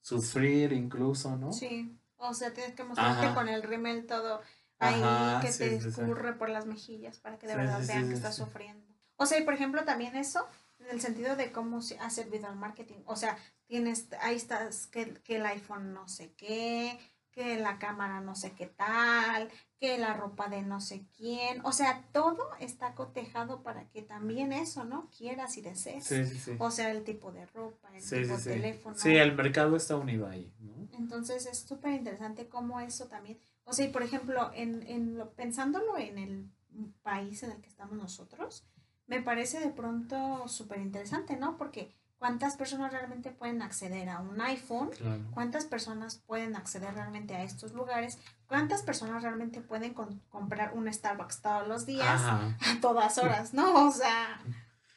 sufrir 0.00 0.72
incluso, 0.72 1.36
¿no? 1.36 1.52
sí. 1.52 1.98
O 2.16 2.32
sea, 2.32 2.54
tienes 2.54 2.74
que 2.74 2.84
mostrarte 2.84 3.26
Ajá. 3.26 3.34
con 3.34 3.48
el 3.48 3.62
rímel 3.62 4.06
todo 4.06 4.40
ahí 4.78 4.94
Ajá, 5.02 5.40
que 5.42 5.52
sí, 5.52 5.58
te 5.58 5.80
sí, 5.80 5.92
sí. 5.92 6.00
escurre 6.00 6.32
por 6.34 6.48
las 6.48 6.64
mejillas 6.64 7.18
para 7.18 7.38
que 7.38 7.46
de 7.46 7.54
verdad 7.56 7.82
vean 7.86 8.08
que 8.08 8.14
estás 8.14 8.36
sufriendo. 8.36 8.86
O 9.16 9.26
sea, 9.26 9.38
y 9.38 9.44
por 9.44 9.52
ejemplo 9.54 9.84
también 9.84 10.16
eso, 10.16 10.46
en 10.78 10.88
el 10.88 11.00
sentido 11.00 11.36
de 11.36 11.52
cómo 11.52 11.82
se 11.82 11.98
ha 11.98 12.08
servido 12.10 12.46
al 12.48 12.56
marketing. 12.56 13.00
O 13.04 13.16
sea, 13.16 13.36
tienes, 13.66 14.08
ahí 14.20 14.36
estás, 14.36 14.86
que, 14.86 15.14
que 15.22 15.36
el 15.36 15.46
iPhone 15.46 15.92
no 15.92 16.08
sé 16.08 16.32
qué, 16.34 16.98
que 17.34 17.58
la 17.58 17.78
cámara 17.78 18.20
no 18.20 18.34
sé 18.34 18.52
qué 18.52 18.66
tal, 18.66 19.50
que 19.78 19.98
la 19.98 20.14
ropa 20.14 20.48
de 20.48 20.62
no 20.62 20.80
sé 20.80 21.04
quién. 21.16 21.60
O 21.64 21.72
sea, 21.72 22.04
todo 22.12 22.50
está 22.60 22.94
cotejado 22.94 23.62
para 23.62 23.88
que 23.90 24.02
también 24.02 24.52
eso, 24.52 24.84
¿no? 24.84 25.10
Quieras 25.16 25.56
y 25.56 25.62
desees. 25.62 26.04
Sí, 26.04 26.24
sí, 26.24 26.38
sí. 26.38 26.56
O 26.58 26.70
sea, 26.70 26.90
el 26.90 27.02
tipo 27.04 27.32
de 27.32 27.46
ropa, 27.46 27.88
el 27.94 28.02
tipo 28.02 28.36
de 28.36 28.42
teléfono. 28.42 28.96
Sí, 28.96 29.16
el 29.16 29.34
mercado 29.34 29.76
está 29.76 29.96
unido 29.96 30.28
ahí, 30.28 30.54
¿no? 30.60 30.88
Entonces 30.92 31.46
es 31.46 31.58
súper 31.58 31.92
interesante 31.92 32.48
cómo 32.48 32.80
eso 32.80 33.06
también. 33.08 33.38
O 33.64 33.72
sea, 33.72 33.86
y 33.86 33.88
por 33.90 34.02
ejemplo, 34.02 34.50
en, 34.54 34.86
en 34.86 35.18
lo, 35.18 35.32
pensándolo 35.32 35.98
en 35.98 36.18
el 36.18 36.50
país 37.02 37.42
en 37.42 37.50
el 37.50 37.60
que 37.60 37.68
estamos 37.68 37.96
nosotros, 37.96 38.64
me 39.06 39.20
parece 39.22 39.60
de 39.60 39.70
pronto 39.70 40.48
súper 40.48 40.80
interesante, 40.80 41.36
¿no? 41.36 41.56
Porque 41.56 41.94
¿cuántas 42.18 42.56
personas 42.56 42.92
realmente 42.92 43.30
pueden 43.30 43.62
acceder 43.62 44.08
a 44.08 44.20
un 44.20 44.40
iPhone? 44.40 44.90
Claro. 44.90 45.22
¿Cuántas 45.32 45.64
personas 45.64 46.22
pueden 46.26 46.56
acceder 46.56 46.94
realmente 46.94 47.34
a 47.34 47.42
estos 47.42 47.72
lugares? 47.72 48.18
¿Cuántas 48.46 48.82
personas 48.82 49.22
realmente 49.22 49.60
pueden 49.60 49.94
comprar 50.28 50.72
un 50.74 50.92
Starbucks 50.92 51.42
todos 51.42 51.66
los 51.68 51.86
días? 51.86 52.06
Ajá. 52.06 52.56
a 52.60 52.80
todas 52.80 53.18
horas, 53.18 53.54
¿no? 53.54 53.86
O 53.86 53.92
sea, 53.92 54.40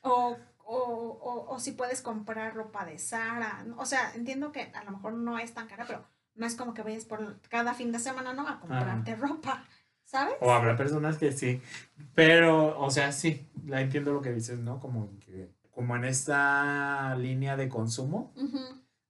o, 0.02 0.38
o, 0.64 0.76
o, 0.76 1.54
o 1.54 1.60
si 1.60 1.72
puedes 1.72 2.02
comprar 2.02 2.56
ropa 2.56 2.86
de 2.86 3.00
Sara, 3.00 3.66
o 3.78 3.86
sea, 3.86 4.14
entiendo 4.16 4.52
que 4.52 4.72
a 4.74 4.84
lo 4.84 4.92
mejor 4.92 5.14
no 5.14 5.38
es 5.40 5.54
tan 5.54 5.68
cara, 5.68 5.86
pero 5.88 6.06
no 6.38 6.46
es 6.46 6.56
como 6.56 6.74
que 6.74 6.84
vayas 6.84 7.06
por 7.06 7.40
cada 7.50 7.74
fin 7.74 7.92
de 7.92 8.00
semana, 8.00 8.34
¿no? 8.34 8.48
A 8.48 8.60
comprarte 8.60 9.16
ropa, 9.16 9.66
¿sabes? 10.04 10.36
O 10.40 10.52
habrá 10.52 10.78
personas 10.78 11.18
que 11.18 11.32
sí. 11.32 11.62
Pero, 12.14 12.80
o 12.80 12.90
sea, 12.90 13.12
sí, 13.12 13.48
la 13.66 13.82
entiendo 13.82 14.14
lo 14.14 14.22
que 14.22 14.32
dices, 14.32 14.60
¿no? 14.60 14.80
Como 14.80 15.10
que, 15.20 15.52
como 15.78 15.96
en 15.96 16.06
esta 16.06 17.16
línea 17.18 17.56
de 17.56 17.70
consumo, 17.70 18.34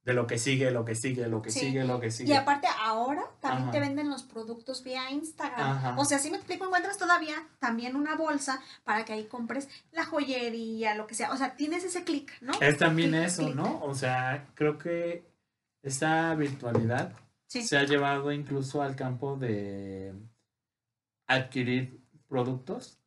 de 0.04 0.14
lo 0.14 0.28
que 0.28 0.38
sigue, 0.38 0.70
lo 0.70 0.84
que 0.84 0.96
sigue, 0.96 1.26
lo 1.28 1.42
que 1.42 1.50
Sí. 1.50 1.62
sigue, 1.62 1.86
lo 1.86 2.02
que 2.02 2.12
sigue. 2.12 2.34
Y 2.34 2.36
aparte 2.36 2.68
ahora 2.82 3.24
también 3.40 3.70
Ajá. 3.70 3.72
te 3.72 3.80
venden 3.80 4.10
los 4.10 4.24
productos 4.24 4.84
vía 4.84 5.10
Instagram. 5.10 5.62
Ajá. 5.72 5.96
O 5.98 6.04
sea, 6.04 6.20
si 6.20 6.30
me 6.30 6.36
explico, 6.36 6.66
encuentras 6.66 6.98
todavía 6.98 7.36
también 7.60 7.96
una 7.96 8.16
bolsa 8.18 8.60
para 8.84 9.06
que 9.06 9.14
ahí 9.14 9.28
compres 9.28 9.70
la 9.94 10.04
joyería, 10.04 10.94
lo 10.96 11.08
que 11.08 11.16
sea. 11.16 11.32
O 11.32 11.38
sea, 11.38 11.56
tienes 11.56 11.86
ese 11.86 12.04
clic, 12.04 12.34
¿no? 12.42 12.52
Es 12.60 12.78
también 12.78 13.16
eso. 13.16 13.48
¿no? 13.56 13.80
O 13.82 13.96
sea, 13.96 14.46
creo 14.54 14.78
que 14.78 15.24
esta 15.84 16.36
virtualidad 16.36 17.14
Sí. 17.48 17.64
se 17.64 17.78
ha 17.78 17.84
llevado 17.86 18.34
incluso 18.34 18.82
al 18.82 18.98
campo 18.98 19.38
de 19.38 20.14
adquirir 21.28 22.02
productos, 22.28 23.00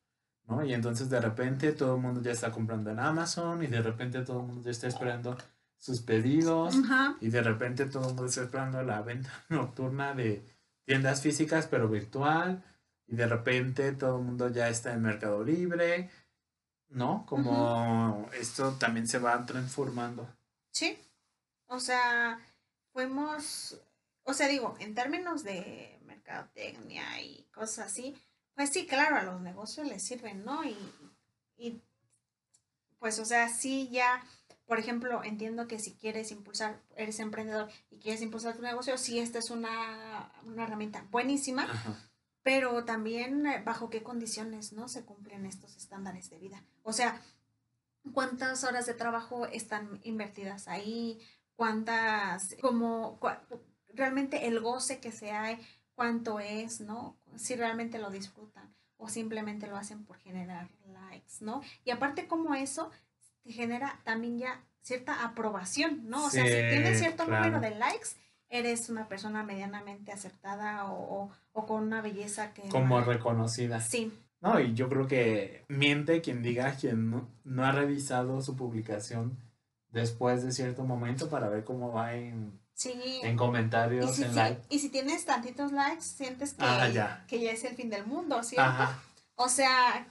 ¿no? 0.51 0.65
Y 0.65 0.75
entonces 0.75 1.09
de 1.09 1.21
repente 1.21 1.73
todo 1.73 1.95
el 1.95 2.03
mundo 2.03 2.21
ya 2.21 2.33
está 2.33 2.51
comprando 2.51 2.91
en 2.91 2.99
Amazon 2.99 3.63
y 3.63 3.69
de 3.69 3.81
repente 3.81 4.23
todo 4.23 4.41
el 4.41 4.47
mundo 4.47 4.63
ya 4.65 4.73
está 4.73 4.89
esperando 4.89 5.37
sus 5.79 6.01
pedidos 6.01 6.77
y 7.21 7.31
de 7.31 7.43
repente 7.43 7.87
todo 7.87 8.03
el 8.03 8.09
mundo 8.09 8.27
está 8.27 8.43
esperando 8.43 8.83
la 8.83 9.01
venta 9.01 9.31
nocturna 9.49 10.13
de 10.15 10.45
tiendas 10.85 11.23
físicas 11.23 11.69
pero 11.71 11.89
virtual 11.89 12.63
y 13.07 13.17
de 13.17 13.27
repente 13.27 13.93
todo 13.93 14.19
el 14.19 14.25
mundo 14.25 14.49
ya 14.49 14.69
está 14.69 14.93
en 14.93 15.03
Mercado 15.03 15.43
Libre, 15.43 16.11
¿no? 16.89 17.25
Como 17.27 18.29
esto 18.39 18.73
también 18.79 19.09
se 19.09 19.19
va 19.19 19.45
transformando. 19.47 20.29
Sí. 20.71 20.97
O 21.67 21.81
sea, 21.81 22.39
fuimos, 22.93 23.81
o 24.23 24.33
sea, 24.33 24.47
digo, 24.47 24.77
en 24.79 24.95
términos 24.95 25.43
de 25.43 25.99
mercadotecnia 26.05 27.21
y 27.21 27.45
cosas 27.53 27.87
así, 27.87 28.17
pues 28.61 28.75
sí, 28.75 28.87
claro, 28.87 29.17
a 29.17 29.23
los 29.23 29.41
negocios 29.41 29.87
les 29.87 30.03
sirven, 30.03 30.45
¿no? 30.45 30.63
Y, 30.65 30.77
y 31.57 31.81
pues, 32.99 33.19
o 33.19 33.25
sea, 33.25 33.49
sí 33.49 33.89
ya, 33.91 34.23
por 34.67 34.79
ejemplo, 34.79 35.25
entiendo 35.25 35.67
que 35.67 35.79
si 35.79 35.95
quieres 35.95 36.31
impulsar, 36.31 36.79
eres 36.95 37.21
emprendedor 37.21 37.71
y 37.91 37.97
quieres 38.01 38.21
impulsar 38.21 38.57
tu 38.57 38.61
negocio, 38.61 38.99
sí, 38.99 39.19
esta 39.19 39.39
es 39.39 39.49
una, 39.49 40.31
una 40.45 40.65
herramienta 40.65 41.07
buenísima, 41.11 41.63
Ajá. 41.63 41.97
pero 42.43 42.85
también 42.85 43.47
eh, 43.47 43.63
bajo 43.65 43.89
qué 43.89 44.03
condiciones 44.03 44.75
no 44.75 44.89
se 44.89 45.07
cumplen 45.07 45.47
estos 45.47 45.77
estándares 45.77 46.29
de 46.29 46.37
vida. 46.39 46.63
O 46.83 46.93
sea, 46.93 47.19
cuántas 48.13 48.63
horas 48.65 48.85
de 48.85 48.93
trabajo 48.93 49.47
están 49.47 50.01
invertidas 50.03 50.69
ahí, 50.69 51.19
cuántas, 51.57 52.57
como 52.61 53.19
cua- 53.21 53.41
realmente 53.95 54.49
el 54.49 54.61
goce 54.61 55.01
que 55.01 55.13
se 55.13 55.31
hay, 55.31 55.59
cuánto 55.95 56.41
es, 56.41 56.81
¿no? 56.81 57.17
Si 57.37 57.57
realmente 57.57 57.99
lo 57.99 58.11
disfrutan 58.11 58.75
o 58.97 59.09
simplemente 59.09 59.67
lo 59.67 59.77
hacen 59.77 60.05
por 60.05 60.19
generar 60.19 60.69
likes, 60.87 61.37
¿no? 61.41 61.63
Y 61.85 61.91
aparte 61.91 62.27
como 62.27 62.55
eso 62.55 62.91
te 63.43 63.53
genera 63.53 63.99
también 64.05 64.39
ya 64.39 64.61
cierta 64.83 65.25
aprobación, 65.25 66.09
¿no? 66.09 66.27
O 66.27 66.31
sea, 66.31 66.45
si 66.45 66.53
tienes 66.53 66.99
cierto 66.99 67.25
claro. 67.25 67.45
número 67.47 67.61
de 67.61 67.75
likes, 67.79 68.09
eres 68.49 68.89
una 68.91 69.09
persona 69.09 69.43
medianamente 69.43 70.13
acertada 70.13 70.87
o, 70.87 71.23
o- 71.25 71.31
o 71.53 71.67
con 71.67 71.83
una 71.85 72.03
belleza 72.03 72.53
que... 72.53 72.69
Como 72.69 73.01
reconocida. 73.01 73.81
Sí, 73.81 74.13
No, 74.41 74.59
y 74.61 74.75
yo 74.75 74.89
creo 74.89 75.07
que 75.07 75.65
miente 75.69 76.21
quien 76.21 76.43
diga 76.43 76.75
quien 76.77 77.11
no, 77.11 77.29
no 77.45 77.65
ha 77.65 77.73
revisado 77.73 78.41
su 78.43 78.57
publicación 78.57 79.37
después 79.89 80.43
de 80.45 80.53
cierto 80.53 80.85
momento 80.85 81.29
para 81.29 81.49
ver 81.49 81.65
cómo 81.65 81.93
va 81.93 82.15
en, 82.15 82.60
sí. 82.81 83.21
en 83.23 83.35
Y 83.35 83.37
comentarios, 83.37 84.17
si, 84.17 84.25
en 84.25 84.35
like. 84.35 84.63
y 84.69 84.79
si 84.79 84.89
tienes 84.89 85.25
tantitos 85.25 85.73
likes, 85.73 86.03
sientes 86.03 86.55
que, 86.55 86.65
Ah, 86.65 86.89
ya. 86.89 87.25
que 87.29 87.41
ya 87.41 87.51
es 87.53 87.63
el 87.65 87.77
fin 87.77 87.91
del 87.91 88.07
mundo, 88.07 88.43
¿cierto? 88.43 88.69
Ajá. 88.71 88.99
O 89.37 89.49
sea, 89.49 90.07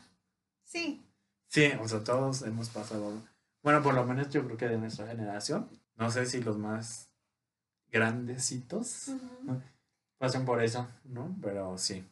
sí. 0.64 1.04
Sí, 1.48 1.72
o 1.82 1.88
sea, 1.88 2.04
todos 2.04 2.44
hemos 2.44 2.70
pasado. 2.70 3.22
Bueno, 3.64 3.82
por 3.82 3.94
lo 3.94 4.06
menos 4.06 4.30
yo 4.30 4.46
creo 4.46 4.58
que 4.58 4.68
de 4.68 4.78
nuestra 4.78 5.08
generación. 5.08 5.68
No 5.96 6.12
sé 6.12 6.26
si 6.26 6.42
los 6.42 6.58
más 6.58 7.10
grandecitos 7.92 9.08
Ujú. 9.10 9.62
pasan 10.18 10.46
por 10.46 10.64
eso, 10.64 10.88
¿no? 11.06 11.36
Pero 11.42 11.78
sí. 11.78 12.06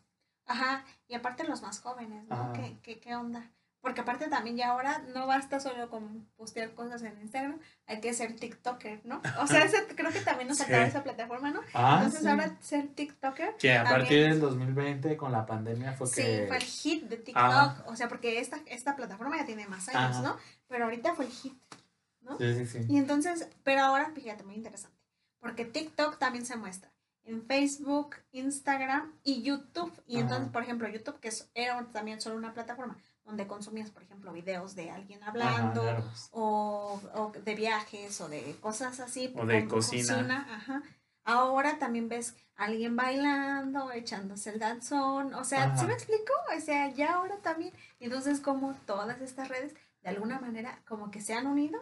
Ajá, 0.45 0.83
y 1.07 1.13
aparte 1.15 1.43
los 1.47 1.61
más 1.61 1.79
jóvenes, 1.81 2.25
¿no? 2.27 2.53
¿Qué, 2.53 2.77
qué, 2.81 2.99
qué 2.99 3.15
onda? 3.15 3.51
Porque 3.79 4.01
aparte 4.01 4.27
también 4.27 4.57
ya 4.57 4.69
ahora 4.69 4.99
no 5.13 5.27
basta 5.27 5.59
solo 5.59 5.89
con 5.89 6.25
postear 6.35 6.73
cosas 6.73 7.01
en 7.03 7.17
Instagram, 7.21 7.59
hay 7.85 8.01
que 8.01 8.13
ser 8.13 8.35
TikToker, 8.35 9.05
¿no? 9.05 9.21
O 9.39 9.47
sea, 9.47 9.63
ese- 9.63 9.85
creo 9.95 10.11
que 10.11 10.19
también 10.21 10.47
nos 10.47 10.57
Sí. 10.57 10.63
acaba 10.63 10.83
esa 10.85 11.03
plataforma, 11.03 11.51
¿no? 11.51 11.61
Ah, 11.73 11.97
Entonces 11.97 12.21
sí. 12.21 12.27
ahora 12.27 12.57
ser 12.59 12.87
TikToker 12.89 13.55
Que 13.57 13.73
a 13.73 13.83
también- 13.83 13.99
partir 14.01 14.29
del 14.29 14.39
2020 14.41 15.15
con 15.15 15.31
la 15.31 15.45
pandemia 15.45 15.93
fue 15.93 16.07
Sí, 16.07 16.21
que... 16.21 16.45
fue 16.47 16.57
el 16.57 16.63
hit 16.63 17.03
de 17.03 17.17
TikTok. 17.17 17.87
O 17.87 17.95
sea, 17.95 18.07
porque 18.09 18.39
esta, 18.39 18.59
esta 18.65 18.95
plataforma 18.95 19.37
ya 19.37 19.45
tiene 19.45 19.67
más 19.67 19.87
años. 19.89 20.21
¿no? 20.21 20.37
Pero 20.67 20.85
ahorita 20.85 21.13
fue 21.15 21.25
el 21.25 21.31
hit. 21.31 21.53
¿no? 22.21 22.37
Sí, 22.39 22.55
sí, 22.55 22.65
sí. 22.65 22.79
Y 22.89 22.97
entonces, 22.97 23.47
pero 23.63 23.81
ahora, 23.83 24.11
fíjate, 24.13 24.43
muy 24.43 24.55
interesante. 24.55 24.97
Porque 25.39 25.63
TikTok 25.65 26.17
también 26.17 26.45
se 26.45 26.57
muestra 26.57 26.91
en 27.23 27.45
Facebook, 27.45 28.15
Instagram 28.31 29.13
y 29.23 29.43
YouTube. 29.43 29.93
Y 30.07 30.17
entonces, 30.19 30.49
por 30.49 30.63
ejemplo, 30.63 30.89
YouTube, 30.89 31.19
que 31.19 31.29
era 31.53 31.85
también 31.93 32.19
solo 32.19 32.35
una 32.35 32.53
plataforma 32.53 32.97
donde 33.27 33.45
consumías, 33.45 33.91
por 33.91 34.01
ejemplo, 34.01 34.31
videos 34.33 34.73
de 34.73 34.89
alguien 34.89 35.21
hablando. 35.23 35.81
Ajá, 35.83 35.97
claro. 35.97 36.11
o, 36.31 36.99
o 37.13 37.31
de 37.31 37.53
viajes 37.55 38.19
o 38.21 38.27
de 38.29 38.55
cosas 38.59 38.99
así. 38.99 39.31
O 39.37 39.45
de 39.45 39.67
cocina. 39.67 40.47
ajá. 40.49 40.81
Ahora 41.23 41.77
también 41.77 42.07
ves 42.07 42.35
a 42.55 42.63
alguien 42.65 42.95
bailando, 42.95 43.91
echándose 43.91 44.49
el 44.49 44.59
danzón. 44.59 45.33
O 45.33 45.43
sea, 45.43 45.65
¿sí 45.75 45.79
Ajá. 45.81 45.87
me 45.87 45.93
explico? 45.93 46.31
O 46.57 46.59
sea, 46.61 46.89
ya 46.93 47.15
ahora 47.15 47.37
también. 47.41 47.73
Entonces, 47.99 48.39
como 48.39 48.73
todas 48.85 49.19
estas 49.21 49.49
redes, 49.49 49.75
de 50.01 50.09
alguna 50.09 50.39
manera, 50.39 50.81
como 50.87 51.11
que 51.11 51.19
se 51.21 51.33
han 51.33 51.47
unido. 51.47 51.79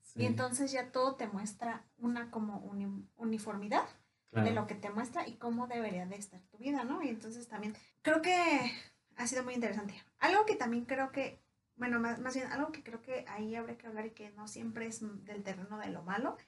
Sí, 0.00 0.22
Y 0.22 0.26
entonces 0.26 0.70
ya 0.70 0.92
todo 0.92 1.16
te 1.16 1.26
muestra 1.26 1.82
una 1.98 2.30
como 2.30 2.58
uni- 2.60 3.04
uniformidad 3.16 3.84
claro. 4.30 4.46
de 4.48 4.54
lo 4.54 4.66
que 4.68 4.76
te 4.76 4.90
muestra 4.90 5.26
y 5.26 5.32
cómo 5.38 5.66
debería 5.66 6.06
de 6.06 6.14
estar 6.14 6.40
tu 6.42 6.56
vida, 6.58 6.84
¿no? 6.84 7.02
Y 7.02 7.08
entonces 7.08 7.48
también 7.48 7.76
creo 8.02 8.22
que 8.22 8.72
ha 9.16 9.26
sido 9.26 9.42
muy 9.42 9.54
interesante. 9.54 9.94
Algo 10.24 10.46
que 10.46 10.56
también 10.56 10.86
creo 10.86 11.12
que, 11.12 11.38
bueno, 11.76 12.00
más, 12.00 12.18
más 12.18 12.34
bien 12.34 12.50
algo 12.50 12.72
que 12.72 12.82
creo 12.82 13.02
que 13.02 13.26
ahí 13.28 13.54
habrá 13.56 13.76
que 13.76 13.86
hablar 13.86 14.06
y 14.06 14.12
que 14.12 14.30
no 14.30 14.48
siempre 14.48 14.86
es 14.86 15.02
del 15.26 15.42
terreno 15.42 15.76
de 15.76 15.90
lo 15.90 16.02
malo, 16.02 16.38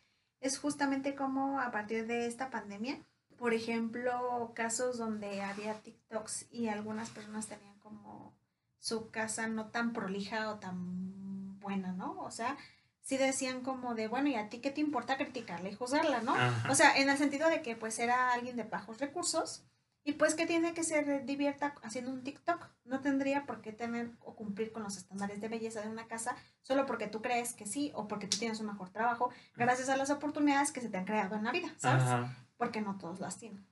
es 0.40 0.58
justamente 0.58 1.14
cómo 1.14 1.60
a 1.60 1.70
partir 1.70 2.06
de 2.06 2.26
esta 2.26 2.48
pandemia, 2.48 2.98
por 3.36 3.52
ejemplo, 3.52 4.52
casos 4.54 4.96
donde 4.96 5.42
había 5.42 5.74
TikToks 5.74 6.46
y 6.50 6.68
algunas 6.68 7.10
personas 7.10 7.48
tenían 7.48 7.78
como 7.80 8.34
su 8.78 9.10
casa 9.10 9.46
no 9.46 9.66
tan 9.66 9.92
prolija 9.92 10.50
o 10.50 10.58
tan 10.58 11.60
buena, 11.60 11.92
¿no? 11.92 12.18
O 12.20 12.30
sea, 12.30 12.56
sí 13.02 13.18
decían 13.18 13.60
como 13.60 13.94
de, 13.94 14.08
bueno, 14.08 14.30
¿y 14.30 14.36
a 14.36 14.48
ti 14.48 14.60
qué 14.60 14.70
te 14.70 14.80
importa 14.80 15.18
criticarla 15.18 15.68
y 15.68 15.74
juzgarla, 15.74 16.22
no? 16.22 16.34
Ajá. 16.34 16.70
O 16.70 16.74
sea, 16.74 16.96
en 16.96 17.10
el 17.10 17.18
sentido 17.18 17.50
de 17.50 17.60
que 17.60 17.76
pues 17.76 17.98
era 17.98 18.32
alguien 18.32 18.56
de 18.56 18.62
bajos 18.62 19.00
recursos 19.00 19.66
y 20.06 20.12
pues 20.12 20.36
que 20.36 20.46
tiene 20.46 20.72
que 20.72 20.84
ser 20.84 21.26
divierta 21.26 21.74
haciendo 21.82 22.12
un 22.12 22.22
TikTok. 22.22 22.64
No 22.84 23.00
tendría 23.00 23.44
por 23.44 23.60
qué 23.60 23.72
tener 23.72 24.12
o 24.20 24.36
cumplir 24.36 24.70
con 24.70 24.84
los 24.84 24.96
estándares 24.96 25.40
de 25.40 25.48
belleza 25.48 25.80
de 25.80 25.88
una 25.88 26.06
casa 26.06 26.36
solo 26.62 26.86
porque 26.86 27.08
tú 27.08 27.20
crees 27.20 27.54
que 27.54 27.66
sí 27.66 27.90
o 27.92 28.06
porque 28.06 28.28
tú 28.28 28.38
tienes 28.38 28.60
un 28.60 28.66
mejor 28.66 28.90
trabajo 28.90 29.30
gracias 29.56 29.88
a 29.88 29.96
las 29.96 30.10
oportunidades 30.10 30.70
que 30.70 30.80
se 30.80 30.90
te 30.90 30.96
han 30.96 31.06
creado 31.06 31.34
en 31.34 31.42
la 31.42 31.50
vida, 31.50 31.74
¿sabes? 31.76 32.04
Ajá. 32.04 32.36
Porque 32.56 32.80
no 32.80 32.96
todos 32.98 33.18
las 33.18 33.36
tienen. 33.36 33.66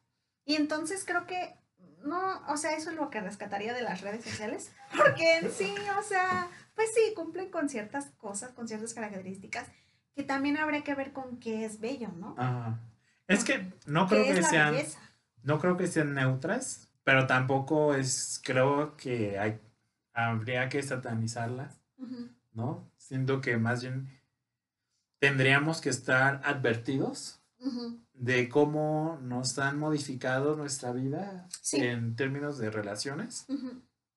Y 0.45 0.57
entonces 0.57 1.05
creo 1.05 1.25
que 1.25 1.55
no, 2.03 2.43
o 2.49 2.57
sea, 2.57 2.73
eso 2.73 2.91
es 2.91 2.97
lo 2.97 3.11
que 3.11 3.21
rescataría 3.21 3.73
de 3.73 3.83
las 3.83 4.01
redes 4.01 4.25
sociales, 4.25 4.73
porque 4.97 5.37
en 5.37 5.53
sí, 5.53 5.73
o 5.97 6.03
sea, 6.03 6.49
pues 6.75 6.93
sí, 6.93 7.15
cumplen 7.15 7.49
con 7.49 7.69
ciertas 7.69 8.07
cosas, 8.19 8.51
con 8.51 8.67
ciertas 8.67 8.93
características 8.93 9.69
que 10.17 10.25
también 10.25 10.57
habría 10.57 10.83
que 10.83 10.97
ver 10.97 11.13
con 11.13 11.39
qué 11.39 11.65
es 11.65 11.79
bello, 11.79 12.09
¿no? 12.17 12.35
Ajá. 12.37 12.81
Es 13.29 13.45
que 13.45 13.73
no 13.87 14.09
creo 14.09 14.25
¿Qué 14.25 14.31
es 14.31 14.37
que 14.41 14.45
sean 14.45 14.73
belleza? 14.73 14.99
No 15.45 15.59
creo 15.61 15.77
que 15.77 15.87
sean 15.87 16.15
neutras, 16.15 16.89
pero 17.05 17.27
tampoco 17.27 17.95
es, 17.95 18.41
creo 18.45 18.97
que 18.97 19.39
hay, 19.39 19.61
habría 20.13 20.69
que 20.69 20.83
satanizarlas. 20.83 21.81
¿no? 22.53 22.89
Siento 22.99 23.41
que 23.41 23.57
más 23.57 23.83
bien 23.83 24.09
tendríamos 25.19 25.81
que 25.81 25.89
estar 25.91 26.41
advertidos 26.45 27.41
de 28.13 28.49
cómo 28.49 29.19
nos 29.23 29.59
han 29.59 29.79
modificado 29.79 30.55
nuestra 30.57 30.93
vida 30.93 31.49
Sí. 31.63 31.79
en 31.81 32.15
términos 32.15 32.59
de 32.59 32.71
relaciones, 32.71 33.47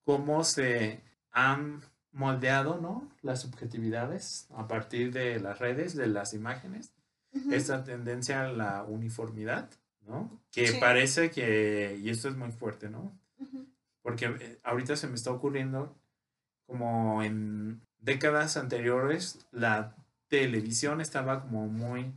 cómo 0.04 0.44
se 0.44 1.02
han 1.32 1.82
moldeado, 2.12 2.80
¿no? 2.82 3.10
Las 3.22 3.42
subjetividades 3.42 4.48
a 4.56 4.68
partir 4.68 5.14
de 5.14 5.40
las 5.40 5.60
redes, 5.60 5.96
de 5.96 6.08
las 6.08 6.34
imágenes, 6.34 6.92
esta 7.52 7.84
tendencia 7.84 8.42
a 8.44 8.52
la 8.52 8.84
uniformidad, 8.84 9.70
¿no? 10.08 10.42
Que 10.52 10.68
Sí. 10.68 10.78
parece 10.80 11.30
que, 11.32 12.00
y 12.02 12.10
esto 12.10 12.30
es 12.30 12.36
muy 12.36 12.52
fuerte, 12.52 12.90
¿no? 12.90 13.12
Porque 14.02 14.26
eh, 14.26 14.60
ahorita 14.64 14.96
se 14.96 15.08
me 15.08 15.16
está 15.16 15.32
ocurriendo 15.32 15.96
como 16.66 17.22
en 17.24 17.82
décadas 18.00 18.58
anteriores 18.58 19.40
la 19.52 19.96
televisión 20.30 21.02
estaba 21.02 21.42
como 21.42 21.68
muy 21.68 22.14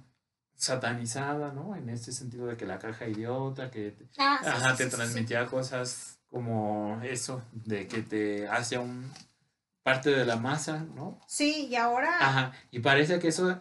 satanizada, 0.55 1.53
¿no? 1.53 1.75
En 1.75 1.89
este 1.89 2.13
sentido 2.13 2.47
de 2.47 2.57
que 2.57 2.67
la 2.67 2.79
caja 2.79 3.09
idiota, 3.09 3.71
que 3.71 3.93
te, 3.93 4.07
Ah, 4.19 4.39
sí, 4.43 4.49
ajá, 4.49 4.71
sí, 4.73 4.77
te 4.79 4.85
sí, 4.85 4.85
sí, 4.85 4.91
sí. 4.91 4.97
transmitía 4.97 5.47
cosas 5.47 6.19
como 6.29 7.01
eso, 7.03 7.43
de 7.53 7.89
que 7.89 8.03
te 8.03 8.47
hacía 8.49 8.81
un 8.81 9.11
parte 9.83 10.11
de 10.11 10.25
la 10.27 10.37
masa, 10.37 10.85
¿no? 10.95 11.19
Sí, 11.27 11.67
y 11.71 11.77
ahora 11.77 12.11
Ajá, 12.21 12.53
y 12.71 12.81
parece 12.81 13.19
que 13.19 13.29
eso, 13.29 13.61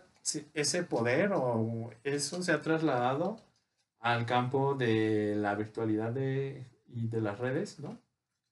ese 0.54 0.84
poder 0.84 1.32
o 1.34 1.90
eso 2.04 2.44
se 2.44 2.52
ha 2.52 2.62
trasladado 2.62 3.38
al 4.00 4.26
campo 4.26 4.76
de 4.76 5.36
la 5.36 5.56
virtualidad 5.56 6.12
de, 6.12 6.66
y 6.88 7.08
de 7.08 7.22
las 7.22 7.38
redes, 7.40 7.80
¿no? 7.80 7.98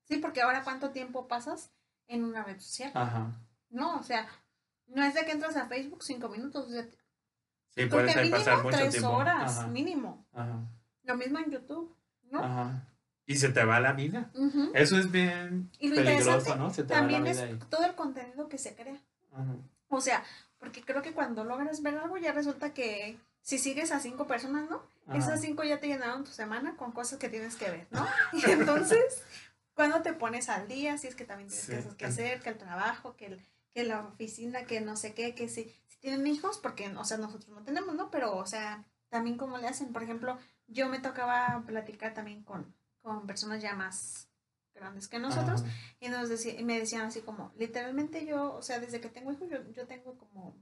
Sí, 0.06 0.18
porque 0.18 0.42
ahora 0.42 0.64
cuánto 0.64 0.92
tiempo 0.92 1.28
pasas 1.28 1.72
en 2.08 2.24
una 2.24 2.44
red 2.44 2.60
social. 2.60 2.92
Ajá. 2.94 3.32
No, 3.70 3.98
o 4.00 4.04
sea, 4.04 4.28
no 4.88 5.04
es 5.04 5.14
de 5.14 5.26
que 5.26 5.32
entras 5.32 5.56
a 5.58 5.68
Facebook 5.68 6.04
cinco 6.04 6.30
minutos, 6.30 6.68
o 6.68 6.70
sea, 6.70 6.86
Sí, 7.76 7.84
mínimo 7.86 8.32
pasar 8.32 8.64
mucho 8.64 8.78
tres 8.78 8.92
tiempo. 8.92 9.10
horas, 9.12 9.58
Ajá, 9.60 9.68
mínimo. 9.68 10.26
ajá, 10.34 10.60
Lo 11.04 11.16
mismo 11.16 11.38
en 11.40 11.52
YouTube, 11.52 11.96
¿no? 12.32 12.40
ajá. 12.44 12.88
Y 13.26 13.36
se 13.36 13.50
te 13.50 13.64
va 13.66 13.80
la 13.82 13.92
vida. 13.94 14.32
Ujú. 14.34 14.72
Eso 14.74 14.98
es 14.98 15.12
bien 15.12 15.70
Y 15.80 15.90
lo 15.90 15.96
peligroso, 15.98 16.56
¿no? 16.56 16.70
Se 16.72 16.84
te 16.84 16.94
va 16.94 17.02
la 17.02 17.08
También 17.08 17.24
vida 17.24 17.32
es 17.34 17.40
ahí. 17.42 17.60
todo 17.70 17.86
el 17.86 17.94
contenido 17.94 18.48
que 18.48 18.58
se 18.58 18.74
crea. 18.74 18.98
Ajá. 19.34 19.54
O 19.90 20.00
sea, 20.02 20.24
porque 20.60 20.82
creo 20.82 21.02
que 21.02 21.12
cuando 21.14 21.44
logras 21.44 21.82
ver 21.84 21.98
algo 21.98 22.18
ya 22.18 22.32
resulta 22.32 22.74
que 22.74 23.20
si 23.48 23.58
sigues 23.60 23.94
a 23.94 24.02
cinco 24.02 24.28
personas, 24.28 24.70
¿no? 24.70 24.82
Ajá. 25.08 25.18
Esas 25.18 25.40
cinco 25.40 25.64
ya 25.64 25.80
te 25.80 25.88
llenaron 25.88 26.26
tu 26.26 26.32
semana 26.32 26.76
con 26.76 26.92
cosas 26.92 27.18
que 27.18 27.30
tienes 27.30 27.56
que 27.56 27.72
ver, 27.72 27.88
¿no? 27.92 28.06
Y 28.34 28.52
entonces, 28.52 29.24
cuando 29.74 30.02
te 30.02 30.12
pones 30.12 30.50
al 30.50 30.68
día, 30.68 30.98
si 30.98 31.08
es 31.08 31.16
que 31.16 31.24
también 31.24 31.48
tienes 31.48 31.66
Sí. 31.66 31.74
cosas 31.78 31.96
que 31.96 32.06
hacer, 32.08 32.42
que 32.42 32.50
el 32.50 32.58
trabajo, 32.58 33.16
que, 33.16 33.28
el, 33.28 33.42
que 33.72 33.86
la 33.86 34.02
oficina, 34.02 34.66
que 34.66 34.82
no 34.82 34.98
sé 34.98 35.14
qué, 35.14 35.34
que 35.34 35.48
si, 35.48 35.74
si 35.88 35.98
tienen 36.00 36.28
hijos, 36.28 36.58
porque, 36.58 36.90
o 36.90 37.06
sea, 37.06 37.16
nosotros 37.20 37.48
no 37.48 37.64
tenemos, 37.64 37.96
¿no? 37.96 38.12
Pero, 38.12 38.36
o 38.36 38.46
sea, 38.46 38.84
también 39.08 39.38
cómo 39.38 39.58
le 39.58 39.70
hacen. 39.70 39.94
Por 39.94 40.04
ejemplo, 40.04 40.38
yo 40.68 40.90
me 40.90 41.00
tocaba 41.00 41.64
platicar 41.66 42.14
también 42.14 42.44
con, 42.44 42.76
con 43.02 43.26
personas 43.28 43.62
ya 43.62 43.76
más 43.76 44.28
grandes 44.76 45.08
que 45.08 45.20
nosotros 45.20 45.62
Ajá. 45.62 45.72
y, 46.02 46.10
nos 46.10 46.28
decía, 46.28 46.60
y 46.60 46.66
me 46.66 46.78
decían 46.78 47.04
así 47.04 47.22
como, 47.22 47.54
literalmente 47.58 48.26
yo, 48.26 48.56
o 48.56 48.62
sea, 48.62 48.82
desde 48.82 49.00
que 49.00 49.08
tengo 49.08 49.32
hijos, 49.32 49.50
yo, 49.50 49.64
yo 49.72 49.88
tengo 49.88 50.18
como 50.18 50.54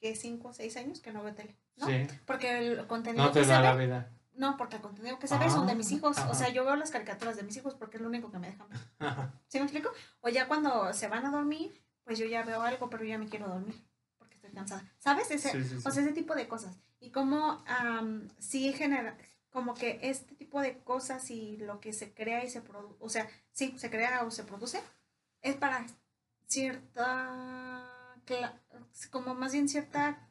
que 0.00 0.16
cinco 0.16 0.48
o 0.48 0.52
seis 0.52 0.76
años 0.76 1.00
que 1.00 1.12
no 1.12 1.22
veo 1.22 1.34
tele, 1.34 1.54
¿no? 1.76 1.86
Sí. 1.86 2.06
Porque 2.26 2.58
el 2.58 2.86
contenido 2.86 3.24
No 3.24 3.30
te 3.32 3.40
que 3.40 3.44
se 3.44 3.52
da 3.52 3.60
la 3.60 3.74
ve, 3.74 3.86
vida. 3.86 4.10
no, 4.34 4.56
porque 4.56 4.76
el 4.76 4.82
contenido 4.82 5.18
que 5.18 5.28
se 5.28 5.36
ve 5.38 5.50
son 5.50 5.66
de 5.66 5.74
mis 5.74 5.90
Ah, 5.90 5.94
hijos. 5.94 6.16
O 6.30 6.34
sea, 6.34 6.48
yo 6.48 6.64
veo 6.64 6.74
las 6.76 6.90
caricaturas 6.90 7.36
de 7.36 7.42
mis 7.42 7.56
hijos 7.56 7.74
porque 7.74 7.98
es 7.98 8.02
lo 8.02 8.08
único 8.08 8.30
que 8.32 8.38
me 8.38 8.48
dejan 8.50 8.68
ver. 8.70 8.78
Ajá. 8.98 9.32
¿Sí 9.48 9.58
me 9.58 9.64
explico? 9.64 9.90
O 10.22 10.28
ya 10.28 10.48
cuando 10.48 10.92
se 10.94 11.08
van 11.08 11.26
a 11.26 11.30
dormir, 11.30 11.72
pues 12.04 12.18
yo 12.18 12.26
ya 12.26 12.42
veo 12.44 12.62
algo, 12.62 12.88
pero 12.90 13.04
ya 13.04 13.18
me 13.18 13.28
quiero 13.28 13.46
dormir 13.48 13.76
porque 14.18 14.36
estoy 14.36 14.50
cansada. 14.52 14.82
¿Sabes? 14.98 15.30
Ese, 15.30 15.50
Sí, 15.50 15.64
sí, 15.64 15.76
O 15.86 15.90
sea, 15.90 16.02
ese 16.02 16.12
tipo 16.12 16.34
de 16.34 16.48
cosas. 16.48 16.76
Y 16.98 17.10
cómo 17.10 17.62
am, 17.66 18.28
sí 18.38 18.72
genera, 18.72 19.16
como 19.50 19.74
que 19.74 19.98
este 20.02 20.34
tipo 20.34 20.60
de 20.60 20.78
cosas 20.78 21.30
y 21.30 21.56
lo 21.58 21.80
que 21.80 21.92
se 21.92 22.12
crea 22.14 22.44
y 22.44 22.50
se 22.50 22.60
produce, 22.62 22.96
o 23.00 23.08
sea, 23.08 23.28
sí, 23.52 23.74
se 23.78 23.90
crea 23.90 24.22
o 24.24 24.30
se 24.30 24.44
produce, 24.44 24.80
es 25.42 25.56
para 25.56 25.84
cierta, 26.46 27.84
como 29.10 29.34
más 29.34 29.52
bien 29.52 29.68
cierta, 29.68 30.28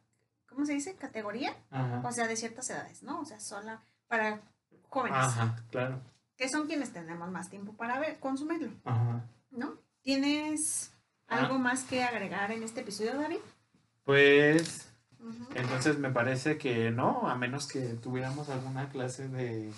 ¿cómo 0.48 0.66
se 0.66 0.74
dice? 0.74 0.96
Categoría, 0.96 1.56
Ajá. 1.72 2.02
o 2.06 2.12
sea, 2.12 2.28
de 2.28 2.36
ciertas 2.36 2.70
edades, 2.70 3.04
¿no? 3.04 3.20
O 3.22 3.26
sea, 3.26 3.40
sola 3.40 3.82
para 4.08 4.42
jóvenes, 4.90 5.18
Ajá, 5.20 5.56
claro. 5.72 6.02
que 6.36 6.50
son 6.50 6.68
quienes 6.68 6.92
tenemos 6.94 7.30
más 7.30 7.50
tiempo 7.50 7.74
para 7.74 8.00
ver, 8.00 8.20
consumirlo, 8.20 8.72
Ajá. 8.86 9.22
¿no? 9.52 9.78
¿Tienes 10.02 10.92
Ah. 11.28 11.38
algo 11.38 11.60
más 11.60 11.84
que 11.84 12.04
agregar 12.04 12.52
en 12.52 12.64
este 12.64 12.82
episodio, 12.82 13.20
David? 13.20 13.38
Pues 14.04 14.88
entonces 15.54 16.00
me 16.00 16.10
parece 16.10 16.58
que 16.58 16.90
no, 16.92 17.28
a 17.30 17.36
menos 17.36 17.68
que 17.68 17.82
tuviéramos 17.96 18.50
alguna 18.50 18.90
clase 18.90 19.28
de 19.28 19.72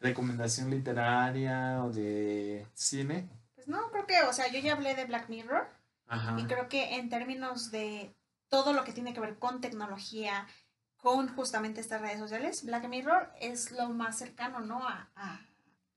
recomendación 0.00 0.70
literaria 0.70 1.82
o 1.82 1.90
de 1.90 2.66
cine. 2.74 3.28
Pues 3.54 3.66
no, 3.66 3.90
creo 3.90 4.06
que, 4.06 4.22
o 4.22 4.32
sea, 4.32 4.46
yo 4.52 4.60
ya 4.60 4.74
hablé 4.74 4.94
de 4.94 5.06
Black 5.06 5.28
Mirror. 5.28 5.66
Ajá. 6.08 6.36
Y 6.38 6.44
creo 6.46 6.68
que 6.68 6.96
en 6.96 7.08
términos 7.08 7.70
de 7.70 8.14
todo 8.48 8.72
lo 8.72 8.84
que 8.84 8.92
tiene 8.92 9.12
que 9.12 9.20
ver 9.20 9.38
con 9.38 9.60
tecnología, 9.60 10.46
con 10.96 11.28
justamente 11.34 11.80
estas 11.80 12.00
redes 12.00 12.18
sociales, 12.18 12.64
Black 12.64 12.86
Mirror 12.88 13.30
es 13.40 13.70
lo 13.72 13.88
más 13.90 14.16
cercano, 14.18 14.60
¿no? 14.60 14.86
A, 14.86 15.08
a, 15.16 15.40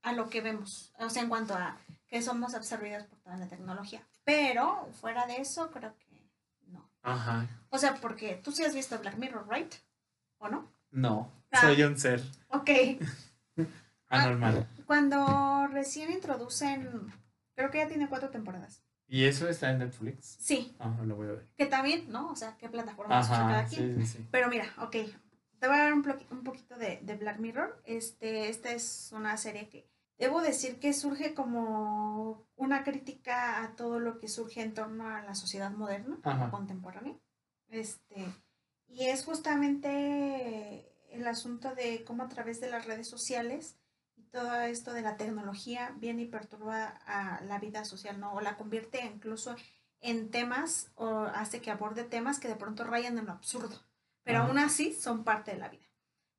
a 0.01 0.13
lo 0.13 0.29
que 0.29 0.41
vemos. 0.41 0.93
O 0.99 1.09
sea, 1.09 1.21
en 1.23 1.29
cuanto 1.29 1.53
a 1.53 1.77
que 2.07 2.21
somos 2.21 2.53
absorbidos 2.55 3.03
por 3.05 3.19
toda 3.19 3.37
la 3.37 3.47
tecnología. 3.47 4.03
Pero 4.23 4.89
fuera 4.99 5.25
de 5.27 5.37
eso, 5.37 5.69
creo 5.71 5.95
que 5.97 6.27
no. 6.67 6.89
Ajá. 7.03 7.47
O 7.69 7.77
sea, 7.77 7.95
porque 7.95 8.35
tú 8.43 8.51
sí 8.51 8.63
has 8.63 8.73
visto 8.73 8.97
Black 8.99 9.17
Mirror, 9.17 9.47
¿right? 9.49 9.73
¿O 10.39 10.49
no? 10.49 10.71
No, 10.91 11.31
Ah. 11.51 11.61
soy 11.61 11.81
un 11.83 11.97
ser 11.97 12.21
Ok. 12.49 12.69
anormal. 14.09 14.67
Cuando 14.85 15.67
recién 15.67 16.11
introducen, 16.11 17.11
creo 17.55 17.69
que 17.71 17.79
ya 17.79 17.87
tiene 17.87 18.07
cuatro 18.09 18.29
temporadas. 18.29 18.83
¿Y 19.09 19.25
eso 19.25 19.49
está 19.49 19.71
en 19.71 19.79
Netflix? 19.79 20.37
Sí, 20.39 20.75
Ah, 20.79 20.95
lo 21.03 21.15
voy 21.15 21.27
a 21.27 21.31
ver. 21.31 21.47
que 21.57 21.65
también, 21.65 22.09
¿no? 22.11 22.29
O 22.31 22.35
sea, 22.35 22.55
qué 22.57 22.69
plataforma 22.69 23.19
usa 23.19 23.37
cada 23.37 23.65
quien. 23.65 23.95
sí, 23.97 24.05
sí, 24.05 24.17
sí. 24.19 24.27
Pero 24.31 24.49
mira, 24.49 24.65
ok, 24.77 24.91
te 25.59 25.67
voy 25.67 25.75
a 25.75 25.83
dar 25.83 25.93
un, 25.93 26.03
poquito 26.43 26.77
de, 26.77 26.99
de 27.01 27.15
Black 27.15 27.39
Mirror. 27.39 27.81
Este, 27.85 28.49
esta 28.49 28.71
es 28.71 29.09
una 29.11 29.35
serie 29.37 29.67
que 29.67 29.89
debo 30.19 30.41
decir 30.41 30.79
que 30.79 30.93
surge 30.93 31.33
como 31.33 32.47
una 32.55 32.83
crítica 32.83 33.63
a 33.63 33.75
todo 33.75 33.99
lo 33.99 34.19
que 34.19 34.27
surge 34.27 34.61
en 34.61 34.73
torno 34.75 35.07
a 35.09 35.21
la 35.23 35.33
sociedad 35.33 35.71
moderna, 35.71 36.19
Ajá. 36.23 36.51
contemporánea. 36.51 37.15
Este, 37.69 38.25
y 38.87 39.05
es 39.05 39.25
justamente 39.25 40.93
el 41.11 41.27
asunto 41.27 41.73
de 41.73 42.03
cómo 42.03 42.23
a 42.23 42.29
través 42.29 42.61
de 42.61 42.69
las 42.69 42.85
redes 42.85 43.07
sociales 43.07 43.75
todo 44.31 44.61
esto 44.61 44.93
de 44.93 45.01
la 45.01 45.17
tecnología 45.17 45.93
viene 45.97 46.23
y 46.23 46.27
perturba 46.27 46.87
a 47.05 47.41
la 47.41 47.59
vida 47.59 47.85
social, 47.85 48.19
¿no? 48.19 48.33
O 48.33 48.41
la 48.41 48.57
convierte 48.57 49.03
incluso 49.05 49.55
en 50.01 50.31
temas 50.31 50.91
o 50.95 51.21
hace 51.21 51.61
que 51.61 51.71
aborde 51.71 52.03
temas 52.03 52.39
que 52.39 52.47
de 52.47 52.55
pronto 52.55 52.83
rayan 52.83 53.17
en 53.17 53.25
lo 53.25 53.33
absurdo, 53.33 53.75
pero 54.23 54.39
Ajá. 54.39 54.47
aún 54.47 54.59
así 54.59 54.93
son 54.93 55.23
parte 55.23 55.51
de 55.51 55.57
la 55.57 55.69
vida, 55.69 55.85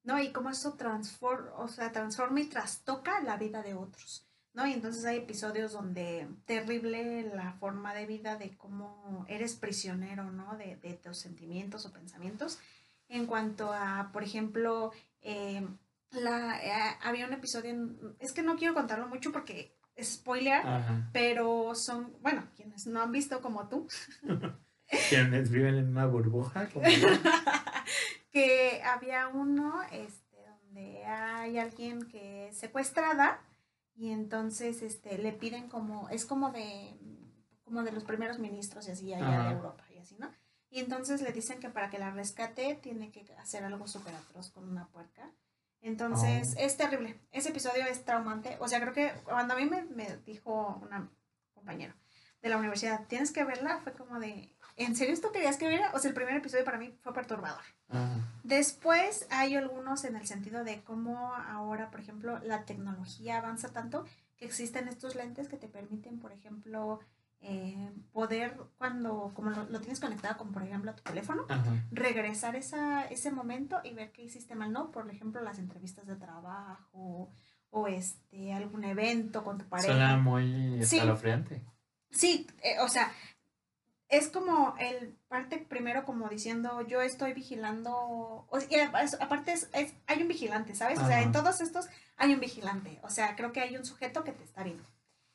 ¿no? 0.03 0.19
Y 0.19 0.33
cómo 0.33 0.51
eso 0.51 0.75
transforma, 0.75 1.53
o 1.57 1.69
sea, 1.69 1.93
transforma 1.93 2.41
y 2.41 2.47
trastoca 2.47 3.21
la 3.21 3.37
vida 3.37 3.63
de 3.63 3.75
otros, 3.75 4.27
¿no? 4.55 4.67
Y 4.67 4.73
entonces 4.73 5.05
hay 5.05 5.19
episodios 5.19 5.73
donde 5.73 6.29
terrible 6.47 7.23
la 7.35 7.53
forma 7.55 7.93
de 7.95 8.07
vida 8.07 8.37
de 8.37 8.57
cómo 8.57 9.25
eres 9.29 9.55
prisionero, 9.57 10.31
¿no? 10.31 10.57
De, 10.57 10.77
de 10.77 10.95
tus 10.95 11.19
sentimientos 11.19 11.85
o 11.85 11.93
pensamientos. 11.93 12.59
En 13.09 13.27
cuanto 13.27 13.73
a, 13.73 14.11
por 14.13 14.23
ejemplo, 14.23 14.93
eh, 15.21 15.67
la, 16.13 16.61
eh, 16.65 16.97
había 17.03 17.27
un 17.27 17.33
episodio, 17.33 17.71
en- 17.71 18.17
es 18.19 18.33
que 18.33 18.43
no 18.43 18.57
quiero 18.57 18.75
contarlo 18.75 19.07
mucho 19.09 19.33
porque 19.33 19.77
es 19.95 20.15
spoiler, 20.15 20.67
Ajá. 20.67 21.09
pero 21.13 21.75
son, 21.75 22.13
bueno, 22.21 22.47
quienes 22.57 22.87
no 22.87 23.01
han 23.03 23.13
visto 23.13 23.41
como 23.41 23.69
tú, 23.69 23.87
Quienes 25.09 25.51
viven 25.51 25.77
en 25.77 25.89
una 25.91 26.07
burbuja. 26.07 26.69
como 26.71 26.85
que 28.33 28.83
había 28.83 29.29
uno 29.29 29.83
este, 29.93 30.37
donde 30.47 31.05
hay 31.05 31.59
alguien 31.59 32.03
que 32.09 32.49
es 32.49 32.59
secuestrada 32.59 33.41
y 33.95 34.11
entonces 34.11 34.83
este, 34.83 35.19
le 35.19 35.33
piden 35.33 35.69
como, 35.69 36.09
es 36.09 36.25
como 36.27 36.51
de, 36.51 36.97
como 37.65 37.83
de 37.83 37.93
los 37.93 38.05
primeros 38.05 38.39
ministros 38.39 38.89
y 38.89 38.91
así 38.93 39.13
allá 39.15 39.45
de 39.45 39.51
Europa 39.53 39.85
y 39.95 39.99
así, 39.99 40.17
¿no? 40.19 40.31
Y 40.71 40.81
entonces 40.81 41.21
le 41.23 41.33
dicen 41.33 41.59
que 41.61 41.69
para 41.69 41.91
que 41.91 41.99
la 41.99 42.11
rescate 42.13 42.77
tiene 42.81 43.11
que 43.11 43.27
hacer 43.39 43.65
algo 43.65 43.87
súper 43.89 44.15
atroz 44.15 44.51
con 44.51 44.69
una 44.69 44.87
puerca. 44.89 45.31
Entonces 45.83 46.55
Oh. 46.57 46.61
es 46.61 46.77
terrible. 46.77 47.19
Ese 47.33 47.51
episodio 47.51 47.85
es 47.87 48.05
traumante. 48.05 48.57
O 48.61 48.69
sea, 48.69 48.81
creo 48.81 48.93
que 48.93 49.13
cuando 49.25 49.55
a 49.55 49.57
mí 49.57 49.65
me, 49.65 49.83
me 49.85 50.17
dijo 50.27 50.79
una 50.83 51.09
compañera 51.55 51.97
de 52.43 52.49
la 52.49 52.57
universidad, 52.57 53.07
tienes 53.07 53.33
que 53.33 53.45
verla, 53.45 53.81
fue 53.83 53.93
como 53.93 54.19
de, 54.19 54.51
¿en 54.77 54.97
serio 54.97 55.13
esto 55.15 55.31
querías 55.33 55.57
que 55.59 55.69
viera? 55.69 55.91
O 55.95 55.99
sea, 55.99 56.09
el 56.09 56.15
primer 56.15 56.35
episodio 56.37 56.65
para 56.65 56.79
mí 56.79 56.95
fue 57.03 57.13
perturbador. 57.13 57.63
Ah, 57.91 58.17
Después 58.45 59.27
hay 59.31 59.57
algunos 59.57 60.05
en 60.05 60.17
el 60.17 60.27
sentido 60.27 60.65
de 60.65 60.83
cómo 60.83 61.35
ahora, 61.35 61.91
por 61.91 62.01
ejemplo, 62.01 62.39
la 62.43 62.65
tecnología 62.65 63.39
avanza 63.39 63.69
tanto 63.73 64.07
que 64.37 64.47
existen 64.47 64.89
estos 64.89 65.15
lentes 65.17 65.49
que 65.49 65.59
te 65.59 65.69
permiten, 65.69 66.19
por 66.19 66.33
ejemplo, 66.33 67.01
eh, 67.43 67.91
poder 68.13 68.57
cuando, 68.79 69.33
como 69.35 69.51
lo, 69.51 69.65
lo 69.65 69.81
tienes 69.81 69.99
conectado 70.01 70.37
con, 70.37 70.53
por 70.53 70.63
ejemplo, 70.63 70.91
a 70.91 70.97
tu 70.97 71.03
teléfono, 71.03 71.47
ajá. 71.49 71.73
regresar 71.91 72.55
esa, 72.57 73.05
ese 73.07 73.31
momento 73.31 73.81
y 73.83 73.95
ver 73.95 74.13
qué 74.13 74.23
hiciste 74.23 74.55
mal, 74.55 74.73
¿no? 74.73 74.91
Por 74.91 75.11
ejemplo, 75.11 75.41
las 75.43 75.59
entrevistas 75.59 76.07
de 76.07 76.17
trabajo 76.17 77.31
o 77.71 77.87
este 77.87 78.53
algún 78.53 78.85
evento 78.85 79.43
con 79.45 79.57
tu 79.59 79.65
pareja. 79.67 79.93
Suena 79.93 80.17
muy 80.19 80.85
Sí. 80.85 80.97
escalofriante. 80.97 81.63
Sí, 82.11 82.47
eh, 82.63 82.81
o 82.81 82.89
sea, 82.89 83.11
es 84.09 84.29
como 84.29 84.75
el 84.81 85.17
parte 85.29 85.59
primero 85.59 86.05
como 86.05 86.29
diciendo 86.29 86.81
yo 86.83 87.01
estoy 87.01 87.33
vigilando, 87.33 87.95
o, 87.97 88.49
y 88.69 88.75
a- 88.75 88.91
aparte 89.21 89.53
es, 89.53 89.71
es- 89.73 89.95
hay 90.09 90.21
un 90.23 90.29
vigilante, 90.29 90.75
¿sabes? 90.75 90.99
O 90.99 91.07
sea, 91.07 91.19
Ajá. 91.19 91.25
en 91.27 91.33
todos 91.33 91.61
estos 91.61 91.89
hay 92.17 92.35
un 92.35 92.41
vigilante, 92.41 92.99
o 93.03 93.09
sea, 93.11 93.37
creo 93.37 93.53
que 93.53 93.61
hay 93.61 93.77
un 93.77 93.85
sujeto 93.85 94.25
que 94.25 94.33
te 94.33 94.43
está 94.45 94.65
viendo. 94.65 94.83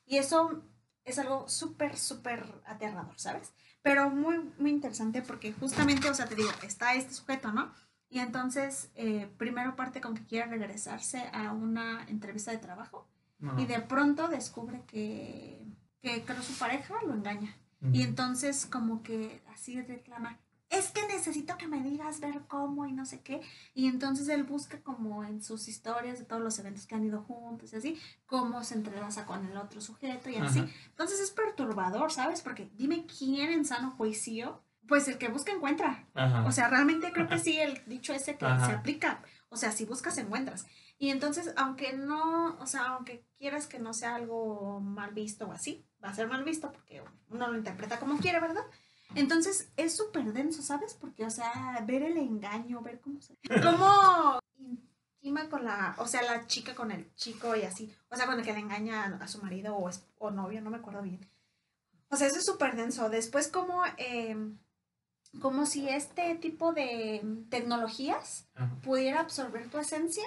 Y 0.06 0.18
eso 0.18 0.62
es 1.06 1.20
algo 1.20 1.48
súper, 1.48 1.98
súper 1.98 2.44
aterrador, 2.66 3.18
¿sabes? 3.18 3.54
Pero 3.82 4.10
muy, 4.10 4.40
muy 4.58 4.72
interesante 4.72 5.22
porque 5.22 5.54
justamente, 5.54 6.10
o 6.10 6.14
sea, 6.14 6.26
te 6.26 6.36
digo, 6.36 6.50
está 6.64 6.96
este 6.96 7.14
sujeto, 7.14 7.52
¿no? 7.52 7.72
Y 8.10 8.20
entonces, 8.20 8.90
eh, 8.96 9.30
primero 9.38 9.76
parte 9.76 10.02
con 10.02 10.16
que 10.16 10.26
quiere 10.26 10.50
regresarse 10.50 11.30
a 11.34 11.52
una 11.52 12.04
entrevista 12.08 12.52
de 12.52 12.58
trabajo 12.58 13.08
No. 13.40 13.60
y 13.60 13.66
de 13.66 13.80
pronto 13.82 14.28
descubre 14.28 14.84
que, 14.88 15.66
que 16.02 16.24
creo 16.24 16.42
su 16.42 16.58
pareja 16.58 16.96
lo 17.06 17.14
engaña. 17.14 17.56
Y 17.92 18.02
entonces 18.02 18.66
como 18.66 19.04
que 19.04 19.44
así 19.54 19.80
reclama, 19.80 20.40
es 20.70 20.92
que 20.92 21.06
necesito 21.08 21.58
que 21.58 21.68
me 21.68 21.82
digas 21.82 22.20
ver 22.20 22.42
cómo 22.48 22.86
y 22.86 22.94
no 22.94 23.06
sé 23.06 23.22
qué. 23.22 23.42
Y 23.74 23.88
entonces 23.88 24.28
él 24.30 24.44
busca 24.44 24.82
como 24.82 25.24
en 25.24 25.42
sus 25.42 25.68
historias 25.68 26.20
de 26.20 26.26
todos 26.26 26.42
los 26.42 26.58
eventos 26.60 26.86
que 26.88 26.96
han 26.96 27.06
ido 27.06 27.22
juntos 27.22 27.74
y 27.74 27.76
así, 27.76 28.02
cómo 28.26 28.64
se 28.64 28.76
entrelaza 28.76 29.26
con 29.26 29.46
el 29.46 29.58
otro 29.58 29.82
sujeto 29.82 30.30
y 30.30 30.38
así. 30.38 30.64
Entonces 30.88 31.20
es 31.20 31.32
perturbador, 31.32 32.12
¿sabes? 32.12 32.42
Porque 32.42 32.70
dime 32.76 33.06
quién 33.06 33.52
en 33.52 33.66
sano 33.66 33.92
juicio, 33.92 34.62
pues 34.88 35.08
el 35.08 35.18
que 35.18 35.30
busca 35.30 35.52
encuentra. 35.52 36.08
Ajá. 36.14 36.46
O 36.46 36.52
sea, 36.52 36.70
realmente 36.70 37.12
creo 37.12 37.28
que 37.28 37.40
sí, 37.40 37.58
el 37.58 37.82
dicho 37.86 38.14
ese 38.14 38.38
que 38.38 38.46
Ajá. 38.46 38.66
se 38.66 38.72
aplica. 38.74 39.22
O 39.50 39.58
sea, 39.58 39.72
si 39.72 39.86
buscas, 39.86 40.18
encuentras. 40.18 40.66
Y 40.98 41.10
entonces, 41.10 41.54
aunque 41.58 41.94
no, 41.94 42.58
o 42.60 42.68
sea, 42.68 42.88
aunque 42.88 43.26
quieras 43.38 43.68
que 43.68 43.80
no 43.80 43.94
sea 43.94 44.16
algo 44.16 44.80
mal 44.80 45.14
visto 45.14 45.46
o 45.48 45.52
así, 45.52 45.86
va 46.04 46.10
a 46.10 46.16
ser 46.16 46.28
mal 46.28 46.44
visto 46.44 46.72
porque 46.72 47.04
uno 47.30 47.48
lo 47.48 47.58
interpreta 47.58 48.00
como 48.00 48.18
quiere, 48.18 48.40
¿verdad? 48.40 48.64
Entonces, 49.14 49.70
es 49.78 49.96
súper 49.96 50.34
denso, 50.34 50.62
¿sabes? 50.62 50.94
Porque, 50.94 51.26
o 51.26 51.30
sea, 51.30 51.82
ver 51.86 52.04
el 52.04 52.18
engaño, 52.18 52.82
ver 52.82 53.00
cómo 53.00 53.22
se... 53.22 53.36
Cómo 53.64 54.40
intima 54.58 55.50
con 55.50 55.64
la, 55.66 55.96
o 56.00 56.08
sea, 56.08 56.22
la 56.24 56.46
chica 56.48 56.76
con 56.76 56.92
el 56.92 57.14
chico 57.16 57.56
y 57.56 57.64
así. 57.64 57.94
O 58.10 58.16
sea, 58.16 58.26
con 58.26 58.38
el 58.40 58.46
que 58.46 58.54
le 58.54 58.60
engaña 58.60 59.06
a, 59.06 59.28
su 59.28 59.42
marido 59.42 59.76
o, 59.76 59.90
es- 59.90 60.06
o 60.18 60.32
novio, 60.32 60.62
no 60.62 60.70
me 60.70 60.78
acuerdo 60.78 61.02
bien. 61.02 61.20
O 62.10 62.16
sea, 62.16 62.28
eso 62.28 62.38
es 62.38 62.46
súper 62.46 62.76
denso. 62.76 63.10
Después, 63.10 63.48
como... 63.48 63.82
em, 63.98 64.58
como 65.42 65.66
si 65.66 65.90
este 65.90 66.36
tipo 66.36 66.72
de 66.72 67.22
tecnologías 67.50 68.48
Ajá. 68.56 68.74
pudiera 68.82 69.20
absorber 69.20 69.70
tu 69.70 69.78
esencia 69.78 70.24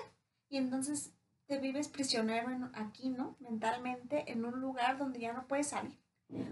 y 0.51 0.59
entonces 0.59 1.13
te 1.47 1.59
vives 1.59 1.89
prisionero 1.89 2.51
en- 2.51 2.71
aquí, 2.75 3.09
¿no? 3.09 3.35
Mentalmente 3.41 4.31
en 4.31 4.45
un 4.45 4.61
lugar 4.61 4.99
donde 4.99 5.21
ya 5.21 5.33
no 5.33 5.47
puedes 5.47 5.69
salir, 5.69 5.97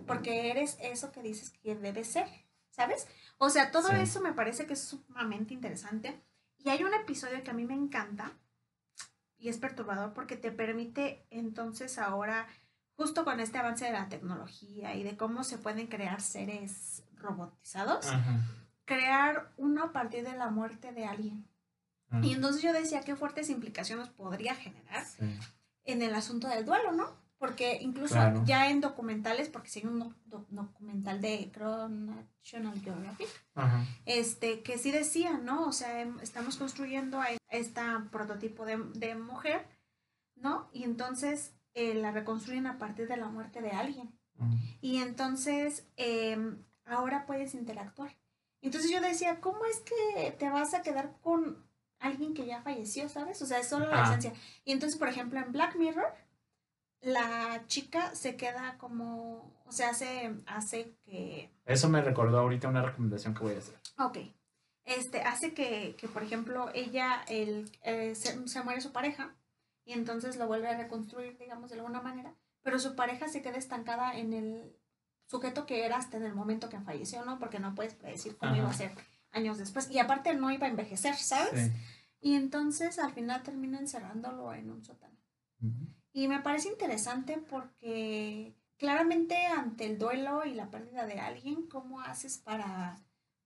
porque 0.07 0.51
eres 0.51 0.77
eso 0.81 1.12
que 1.12 1.23
dices 1.23 1.51
que 1.51 1.75
debes 1.75 2.09
ser, 2.09 2.27
¿sabes? 2.71 3.07
O 3.39 3.51
sea, 3.51 3.71
todo 3.71 3.89
Sí. 3.89 3.97
eso 4.01 4.21
me 4.21 4.33
parece 4.33 4.67
que 4.67 4.73
es 4.75 4.83
sumamente 4.83 5.53
interesante 5.55 6.21
y 6.59 6.71
hay 6.71 6.83
un 6.85 6.95
episodio 6.95 7.43
que 7.45 7.51
a 7.51 7.55
mí 7.55 7.65
me 7.65 7.75
encanta 7.75 8.33
y 9.39 9.49
es 9.51 9.59
perturbador 9.59 10.15
porque 10.15 10.37
te 10.37 10.51
permite 10.51 11.27
entonces 11.31 11.99
ahora, 11.99 12.47
justo 12.97 13.25
con 13.25 13.41
este 13.41 13.59
avance 13.59 13.85
de 13.85 13.93
la 13.93 14.09
tecnología 14.09 14.95
y 14.95 15.03
de 15.03 15.17
cómo 15.17 15.45
se 15.45 15.59
pueden 15.59 15.87
crear 15.89 16.21
seres 16.23 17.03
robotizados, 17.17 18.07
Ajá. 18.07 18.41
crear 18.87 19.53
uno 19.59 19.85
a 19.85 19.93
partir 19.93 20.25
de 20.25 20.37
la 20.37 20.49
muerte 20.51 20.93
de 20.93 21.05
alguien. 21.05 21.47
Ajá. 22.09 22.25
Y 22.25 22.33
entonces 22.33 22.62
yo 22.62 22.73
decía 22.73 23.01
qué 23.03 23.15
fuertes 23.17 23.51
implicaciones 23.51 24.09
podría 24.09 24.55
generar 24.55 25.05
Sí. 25.05 25.39
en 25.85 26.01
el 26.03 26.15
asunto 26.15 26.49
del 26.49 26.65
duelo, 26.65 26.93
¿no? 26.93 27.26
Porque 27.38 27.79
incluso 27.83 28.14
Claro. 28.14 28.42
ya 28.46 28.70
en 28.70 28.81
documentales, 28.81 29.49
porque 29.51 29.68
si 29.68 29.81
hay 29.81 29.87
un 29.87 29.99
doc- 29.99 30.16
doc- 30.25 30.49
documental 30.49 31.20
de 31.20 31.51
creo 31.53 31.88
National 31.88 32.81
Geographic, 32.81 33.29
Ajá. 33.55 33.85
este, 34.07 34.62
que 34.62 34.79
sí 34.79 34.90
decía, 34.90 35.37
¿no? 35.38 35.66
O 35.66 35.72
sea, 35.72 36.01
em- 36.01 36.18
estamos 36.20 36.57
construyendo 36.57 37.20
a 37.20 37.27
este 37.51 37.83
prototipo 38.11 38.64
de, 38.64 38.79
de 38.94 39.14
mujer, 39.16 39.66
¿no? 40.35 40.68
Y 40.72 40.85
entonces 40.85 41.53
eh, 41.75 41.94
la 41.94 42.11
reconstruyen 42.11 42.66
a 42.66 42.79
partir 42.79 43.07
de 43.07 43.18
la 43.18 43.27
muerte 43.29 43.61
de 43.61 43.70
alguien. 43.72 44.18
Ajá. 44.38 44.51
Y 44.81 44.96
entonces 45.03 45.87
em, 45.96 46.64
ahora 46.87 47.27
puedes 47.27 47.53
interactuar. 47.55 48.16
Entonces 48.62 48.90
yo 48.90 49.01
decía, 49.03 49.40
¿cómo 49.42 49.64
es 49.66 49.81
que 49.81 50.31
te 50.38 50.49
vas 50.49 50.72
a 50.72 50.81
quedar 50.81 51.18
con 51.20 51.66
alguien 51.99 52.33
que 52.33 52.46
ya 52.46 52.62
falleció, 52.62 53.11
sabes? 53.11 53.42
O 53.42 53.46
sea, 53.46 53.59
es 53.61 53.68
solo 53.68 53.87
la 53.88 54.05
esencia. 54.05 54.33
Y 54.64 54.72
entonces, 54.72 54.99
por 54.99 55.09
ejemplo, 55.09 55.38
en 55.38 55.53
Black 55.53 55.77
Mirror, 55.77 56.07
la 57.01 57.65
chica 57.67 58.15
se 58.15 58.37
queda 58.37 58.77
como, 58.79 59.53
o 59.67 59.73
sea, 59.73 59.91
hace, 59.91 60.35
hace 60.47 60.97
que, 61.05 61.51
Eso 61.65 61.89
me 61.89 62.03
recordó 62.03 62.39
ahorita 62.41 62.69
una 62.69 62.83
recomendación 62.83 63.35
que 63.35 63.45
voy 63.45 63.55
a 63.55 63.59
hacer. 63.59 63.75
ok, 63.99 64.19
este, 64.85 65.23
hace 65.23 65.53
que, 65.53 65.97
que 65.99 66.09
por 66.09 66.23
ejemplo, 66.23 66.71
ella, 66.75 67.23
el, 67.29 67.71
eh, 67.83 68.15
se, 68.15 68.47
se 68.49 68.63
muere 68.63 68.81
su 68.81 68.93
pareja 68.93 69.35
y 69.85 69.93
entonces 69.93 70.37
lo 70.37 70.47
vuelve 70.47 70.69
a 70.69 70.77
reconstruir, 70.77 71.37
digamos, 71.39 71.71
de 71.71 71.77
alguna 71.77 72.01
manera, 72.01 72.35
pero 72.63 72.79
su 72.79 72.95
pareja 72.97 73.29
se 73.29 73.43
queda 73.43 73.57
estancada 73.57 74.17
en 74.19 74.33
el 74.33 74.77
sujeto 75.27 75.67
que 75.67 75.85
era 75.85 75.97
hasta 75.97 76.17
en 76.17 76.25
el 76.25 76.35
momento 76.35 76.69
que 76.69 76.81
falleció, 76.81 77.25
¿no? 77.25 77.39
Porque 77.39 77.59
no 77.59 77.75
puedes 77.75 77.95
predecir 77.95 78.37
cómo 78.37 78.53
Ajá. 78.53 78.61
iba 78.61 78.71
a 78.71 78.75
ser 78.75 78.93
años 79.33 79.59
después. 79.59 79.91
Y 79.91 79.99
aparte 79.99 80.35
no 80.35 80.51
iba 80.51 80.67
a 80.67 80.71
envejecer, 80.71 81.17
¿sabes? 81.17 81.67
Sí. 81.67 81.73
Y 82.21 82.35
entonces 82.35 82.99
al 82.99 83.13
final 83.13 83.43
termina 83.43 83.79
encerrándolo 83.79 84.53
en 84.55 84.71
un 84.71 84.85
sótano. 84.85 85.17
Y 86.16 86.29
me 86.29 86.40
parece 86.40 86.70
interesante 86.70 87.37
porque 87.50 88.55
claramente 88.79 89.37
ante 89.44 89.85
el 89.85 89.98
duelo 89.98 90.46
y 90.46 90.55
la 90.55 90.70
pérdida 90.70 91.05
de 91.05 91.20
alguien, 91.20 91.66
¿cómo 91.68 92.00
haces 92.00 92.38
para, 92.38 92.96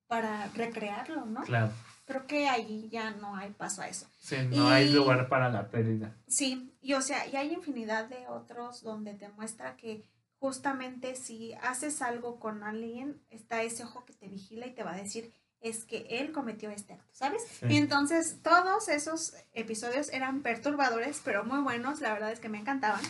para 0.07 0.47
recrearlo, 0.55 1.27
no? 1.27 1.43
Claro. 1.43 1.73
Creo 2.05 2.29
que 2.29 2.49
ahí 2.49 2.89
ya 2.89 3.11
no 3.11 3.35
hay 3.35 3.51
paso 3.51 3.83
a 3.83 3.89
eso. 3.89 4.07
Sí, 4.21 4.37
no 4.53 4.69
hay 4.69 4.89
lugar 4.89 5.29
para 5.29 5.51
la 5.51 5.69
pérdida. 5.69 6.17
Sí, 6.29 6.73
y 6.81 6.93
o 6.93 7.03
sea, 7.03 7.27
y 7.27 7.35
hay 7.35 7.53
infinidad 7.53 8.09
de 8.09 8.29
otros 8.29 8.85
donde 8.85 9.15
te 9.15 9.29
muestra 9.31 9.77
que 9.77 10.05
justamente 10.39 11.17
si 11.17 11.55
haces 11.55 12.01
algo 12.03 12.39
con 12.39 12.63
alguien, 12.63 13.21
está 13.31 13.65
ese 13.65 13.83
ojo 13.83 14.05
que 14.05 14.13
te 14.13 14.29
vigila 14.29 14.69
y 14.69 14.75
te 14.75 14.85
va 14.85 14.93
a 14.93 15.03
decir, 15.03 15.33
es 15.61 15.85
que 15.85 16.07
él 16.11 16.33
cometió 16.33 16.71
este 16.71 16.95
acto, 16.95 17.13
¿sabes? 17.13 17.43
Sí. 17.61 17.67
Y 17.69 17.77
entonces 17.77 18.39
todos 18.43 18.89
esos 18.89 19.35
episodios 19.53 20.09
eran 20.13 20.43
perturbadores, 20.43 21.21
pero 21.25 21.45
muy 21.45 21.61
buenos, 21.61 22.01
la 22.01 22.13
verdad 22.13 22.33
es 22.33 22.41
que 22.41 22.49
me 22.49 22.59
encantaban. 22.59 23.01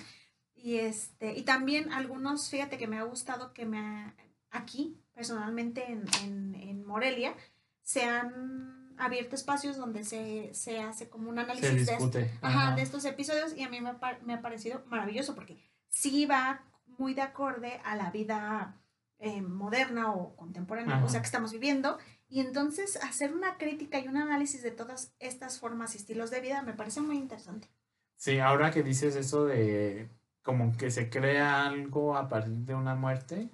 Y 0.54 0.76
este, 0.78 1.32
y 1.38 1.42
también 1.42 1.92
algunos, 1.92 2.50
fíjate 2.50 2.76
que 2.76 2.86
me 2.88 2.98
ha 2.98 3.04
gustado 3.04 3.52
que 3.54 3.66
me 3.66 3.78
ha- 3.78 4.14
aquí, 4.50 5.00
personalmente 5.14 5.90
en, 5.90 6.04
en, 6.24 6.54
en 6.56 6.84
Morelia, 6.84 7.34
se 7.82 8.04
han 8.04 8.94
abierto 8.98 9.34
espacios 9.36 9.76
donde 9.76 10.04
se, 10.04 10.50
se 10.52 10.80
hace 10.80 11.08
como 11.08 11.30
un 11.30 11.38
análisis 11.38 11.86
de, 11.86 11.94
ajá, 12.42 12.66
Ajá. 12.66 12.74
de 12.76 12.82
estos 12.82 13.04
episodios 13.06 13.56
y 13.56 13.62
a 13.62 13.68
mí 13.70 13.80
me, 13.80 13.94
me 14.26 14.34
ha 14.34 14.42
parecido 14.42 14.82
maravilloso 14.86 15.34
porque 15.34 15.56
sí 15.88 16.26
va 16.26 16.62
muy 16.98 17.14
de 17.14 17.22
acorde 17.22 17.80
a 17.84 17.96
la 17.96 18.10
vida 18.10 18.76
eh, 19.18 19.40
moderna 19.40 20.12
o 20.12 20.36
contemporánea, 20.36 20.96
Ajá. 20.96 21.04
o 21.04 21.08
sea, 21.08 21.20
que 21.20 21.26
estamos 21.26 21.52
viviendo. 21.52 21.96
Y 22.30 22.40
entonces 22.40 22.96
hacer 23.02 23.34
una 23.34 23.58
crítica 23.58 23.98
y 23.98 24.06
un 24.08 24.16
análisis 24.16 24.62
de 24.62 24.70
todas 24.70 25.12
estas 25.18 25.58
formas 25.58 25.94
y 25.94 25.98
estilos 25.98 26.30
de 26.30 26.40
vida 26.40 26.62
me 26.62 26.72
parece 26.74 27.00
muy 27.00 27.16
interesante. 27.16 27.68
Sí, 28.16 28.38
ahora 28.38 28.70
que 28.70 28.82
dices 28.84 29.16
eso 29.16 29.46
de 29.46 30.08
como 30.42 30.76
que 30.76 30.90
se 30.90 31.10
crea 31.10 31.66
algo 31.66 32.16
a 32.16 32.28
partir 32.28 32.52
de 32.54 32.74
una 32.74 32.94
muerte, 32.94 33.50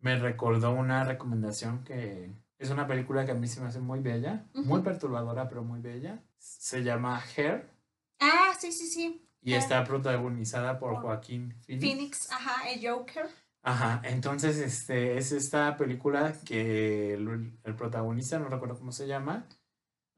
me 0.00 0.18
recordó 0.18 0.72
una 0.72 1.04
recomendación 1.04 1.84
que 1.84 2.32
es 2.58 2.70
una 2.70 2.86
película 2.86 3.24
que 3.26 3.32
a 3.32 3.34
mí 3.34 3.46
se 3.46 3.60
me 3.60 3.66
hace 3.68 3.80
muy 3.80 4.00
bella, 4.00 4.46
muy 4.54 4.80
perturbadora, 4.82 5.48
pero 5.48 5.62
muy 5.62 5.80
bella. 5.80 6.22
Se 6.38 6.82
llama 6.82 7.22
Hair 7.36 7.68
Ah, 8.20 8.54
sí, 8.58 8.72
sí, 8.72 8.86
sí. 8.86 9.28
y 9.42 9.52
Hair. 9.52 9.62
está 9.62 9.84
protagonizada 9.84 10.78
por 10.78 10.92
Por 10.94 11.02
Joaquín 11.02 11.54
Phoenix. 11.66 11.84
Phoenix, 11.84 12.32
ajá, 12.32 12.70
el 12.70 12.88
Joker. 12.88 13.28
Ajá, 13.62 14.00
entonces 14.04 14.58
este 14.58 15.18
es 15.18 15.30
esta 15.32 15.76
película 15.76 16.32
que 16.44 17.14
el, 17.14 17.52
el 17.62 17.74
protagonista, 17.76 18.38
no 18.38 18.48
recuerdo 18.48 18.76
cómo 18.78 18.90
se 18.92 19.06
llama, 19.06 19.46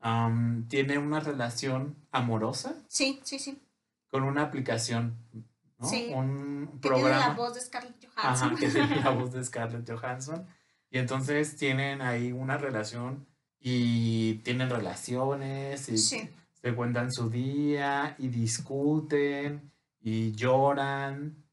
am, 0.01 0.67
tiene 0.69 0.97
una 0.99 1.21
relación 1.21 1.97
amorosa 2.11 2.75
Sí, 2.89 3.21
sí, 3.25 3.39
sí. 3.39 3.61
con 4.09 4.23
una 4.23 4.43
aplicación, 4.43 5.17
¿no? 5.79 5.87
Sí. 5.87 6.11
Un 6.15 6.79
Que 6.81 6.89
tiene 6.89 7.03
la 7.11 7.11
programa. 7.11 7.35
voz 7.35 7.55
de 7.55 7.61
Scarlett 7.61 8.05
Ajá, 8.17 8.35
Johansson. 8.47 8.57
que 8.57 8.69
tiene 8.71 9.01
la 9.03 9.11
voz 9.11 9.33
de 9.33 9.45
Scarlett 9.45 9.91
Johansson. 9.91 10.47
Y 10.91 10.99
entonces 10.99 11.57
tienen 11.57 12.01
ahí 12.01 12.33
una 12.33 12.57
relación 12.57 13.27
y 13.61 14.35
tienen 14.45 14.71
relaciones 14.71 15.89
y 15.89 15.99
Sí. 15.99 16.31
se 16.63 16.75
cuentan 16.75 17.13
su 17.13 17.29
día 17.29 18.15
y 18.19 18.29
discuten 18.29 19.71
y 20.01 20.33
lloran, 20.33 21.44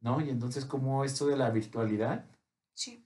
¿no? 0.00 0.20
Y 0.20 0.30
entonces 0.30 0.64
como 0.64 1.04
esto 1.04 1.26
de 1.26 1.36
la 1.36 1.50
virtualidad 1.50 2.24
Sí. 2.74 3.04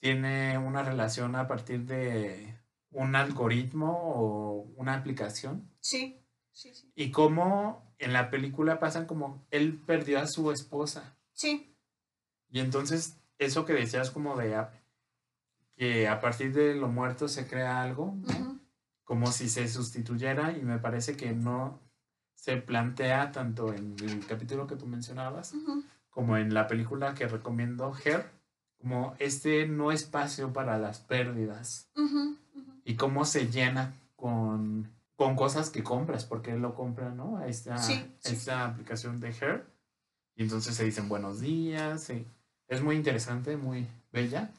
tiene 0.00 0.58
una 0.58 0.82
relación 0.82 1.34
a 1.36 1.46
partir 1.48 1.86
de 1.86 2.58
un 2.90 3.14
algoritmo 3.16 3.92
o 4.14 4.62
una 4.76 4.94
aplicación 4.94 5.70
Sí. 5.80 6.16
Sí. 6.52 6.74
Sí. 6.74 6.90
y 6.94 7.10
cómo 7.10 7.94
en 7.98 8.12
la 8.12 8.28
película 8.30 8.78
pasan 8.80 9.06
como 9.06 9.46
él 9.50 9.80
perdió 9.86 10.18
a 10.20 10.26
su 10.26 10.50
esposa 10.50 11.16
Sí. 11.32 11.74
y 12.50 12.60
entonces 12.60 13.16
eso 13.38 13.64
que 13.64 13.72
decías 13.72 14.10
como 14.10 14.36
de 14.36 14.66
que 15.76 16.08
a 16.08 16.20
partir 16.20 16.52
de 16.52 16.74
lo 16.74 16.88
muerto 16.88 17.26
se 17.28 17.46
crea 17.46 17.80
algo, 17.82 18.14
como 19.04 19.32
si 19.32 19.48
se 19.48 19.66
sustituyera 19.68 20.52
y 20.52 20.62
me 20.62 20.78
parece 20.78 21.16
que 21.16 21.32
no 21.32 21.80
se 22.34 22.58
plantea 22.58 23.32
tanto 23.32 23.72
en 23.72 23.96
el 24.00 24.26
capítulo 24.26 24.66
que 24.66 24.76
tú 24.76 24.86
mencionabas. 24.86 25.54
Como 26.20 26.36
en 26.36 26.52
la 26.52 26.66
película 26.66 27.14
que 27.14 27.26
recomiendo 27.26 27.94
Her, 28.04 28.26
como 28.78 29.14
este 29.18 29.66
no 29.66 29.90
espacio 29.90 30.52
para 30.52 30.76
las 30.78 30.98
pérdidas 30.98 31.88
y 32.84 32.94
cómo 32.96 33.24
se 33.24 33.46
llena 33.48 33.94
con, 34.16 34.90
con 35.16 35.34
cosas 35.34 35.70
que 35.70 35.82
compras, 35.82 36.26
porque 36.26 36.50
él 36.52 36.60
lo 36.60 36.74
compra, 36.74 37.08
¿no? 37.08 37.42
Esta, 37.42 37.78
Sí, 37.78 37.94
sí. 38.18 38.34
esta 38.34 38.66
aplicación 38.66 39.18
de 39.18 39.30
Her. 39.30 39.64
Y 40.36 40.42
entonces 40.42 40.74
se 40.74 40.84
dicen 40.84 41.08
buenos 41.08 41.40
días. 41.40 42.10
y 42.10 42.26
es 42.68 42.82
muy 42.82 42.96
interesante, 42.96 43.56
muy 43.56 43.86
bella. 44.12 44.50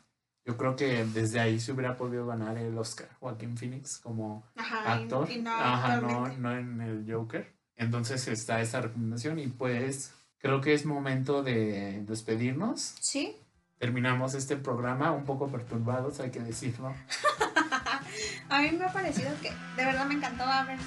Yo 0.43 0.57
creo 0.57 0.75
que 0.75 1.05
desde 1.05 1.39
ahí 1.39 1.59
se 1.59 1.73
hubiera 1.73 1.95
podido 1.95 2.25
ganar 2.25 2.57
el 2.57 2.75
Oscar 2.75 3.07
Joaquín 3.19 3.55
Phoenix 3.55 3.99
como 3.99 4.43
Ajá. 4.55 4.93
actor. 4.93 5.29
y 5.29 5.39
no 5.43 5.51
Ajá, 5.51 6.01
no, 6.01 6.51
en 6.57 6.81
el 6.81 7.05
Joker. 7.07 7.47
Entonces 7.75 8.27
está 8.27 8.61
esta 8.61 8.81
recomendación 8.81 9.37
y 9.37 9.45
pues 9.45 10.11
creo 10.41 10.61
que 10.61 10.73
es 10.73 10.85
momento 10.85 11.43
de 11.43 12.03
despedirnos. 12.07 12.95
Sí. 12.99 13.35
Terminamos 13.79 14.33
este 14.35 14.57
programa 14.57 15.11
un 15.11 15.23
poco 15.25 15.47
perturbados, 15.47 16.19
hay 16.19 16.29
que 16.29 16.39
decirlo. 16.39 16.93
A 18.49 18.61
mí 18.61 18.71
me 18.77 18.85
ha 18.85 18.91
parecido 18.93 19.31
que 19.41 19.49
de 19.77 19.85
verdad 19.85 20.05
me 20.05 20.15
encantó 20.15 20.43
haber 20.43 20.77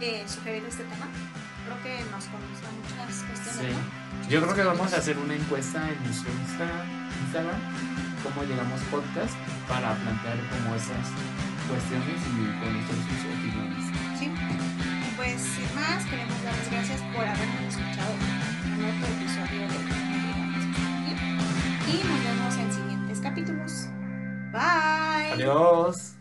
eh, 0.00 0.22
sugerido 0.28 0.66
este 0.68 0.84
tema. 0.84 1.08
Creo 1.64 1.82
que 1.82 2.04
nos 2.10 2.24
conduce 2.26 2.62
muchas 2.78 3.22
cuestiones, 3.24 3.74
Sí. 3.74 3.80
¿no? 4.22 4.28
Yo 4.28 4.42
creo 4.42 4.54
que 4.54 4.62
vamos 4.64 4.92
a 4.92 4.96
hacer 4.98 5.18
una 5.18 5.34
encuesta 5.34 5.88
en 5.88 6.04
nuestro 6.04 6.30
Insta- 6.32 6.84
Instagram, 7.24 7.60
cómo 8.22 8.44
llegamos 8.46 8.80
podcast, 8.90 9.34
para 9.68 9.94
plantear 9.94 10.38
como 10.50 10.76
esas 10.76 11.06
cuestiones 11.68 12.20
y 12.22 12.46
conocer 12.62 12.96
sus 13.02 13.22
opiniones. 13.26 13.84
Sí. 14.18 14.26
Y 14.30 15.14
pues 15.16 15.40
sin 15.40 15.74
más, 15.74 16.04
queremos 16.04 16.42
dar 16.44 16.54
las 16.56 16.70
gracias 16.70 17.00
por 17.14 17.24
habernos 17.26 17.74
escuchado 17.74 18.12
en 18.76 18.84
otro 18.84 19.06
episodio 19.06 19.60
de 19.68 19.76
Y 21.90 22.04
nos 22.04 22.24
vemos 22.24 22.56
en 22.58 22.72
siguientes 22.72 23.20
capítulos. 23.20 23.88
Bye. 24.52 25.32
Adiós. 25.32 26.15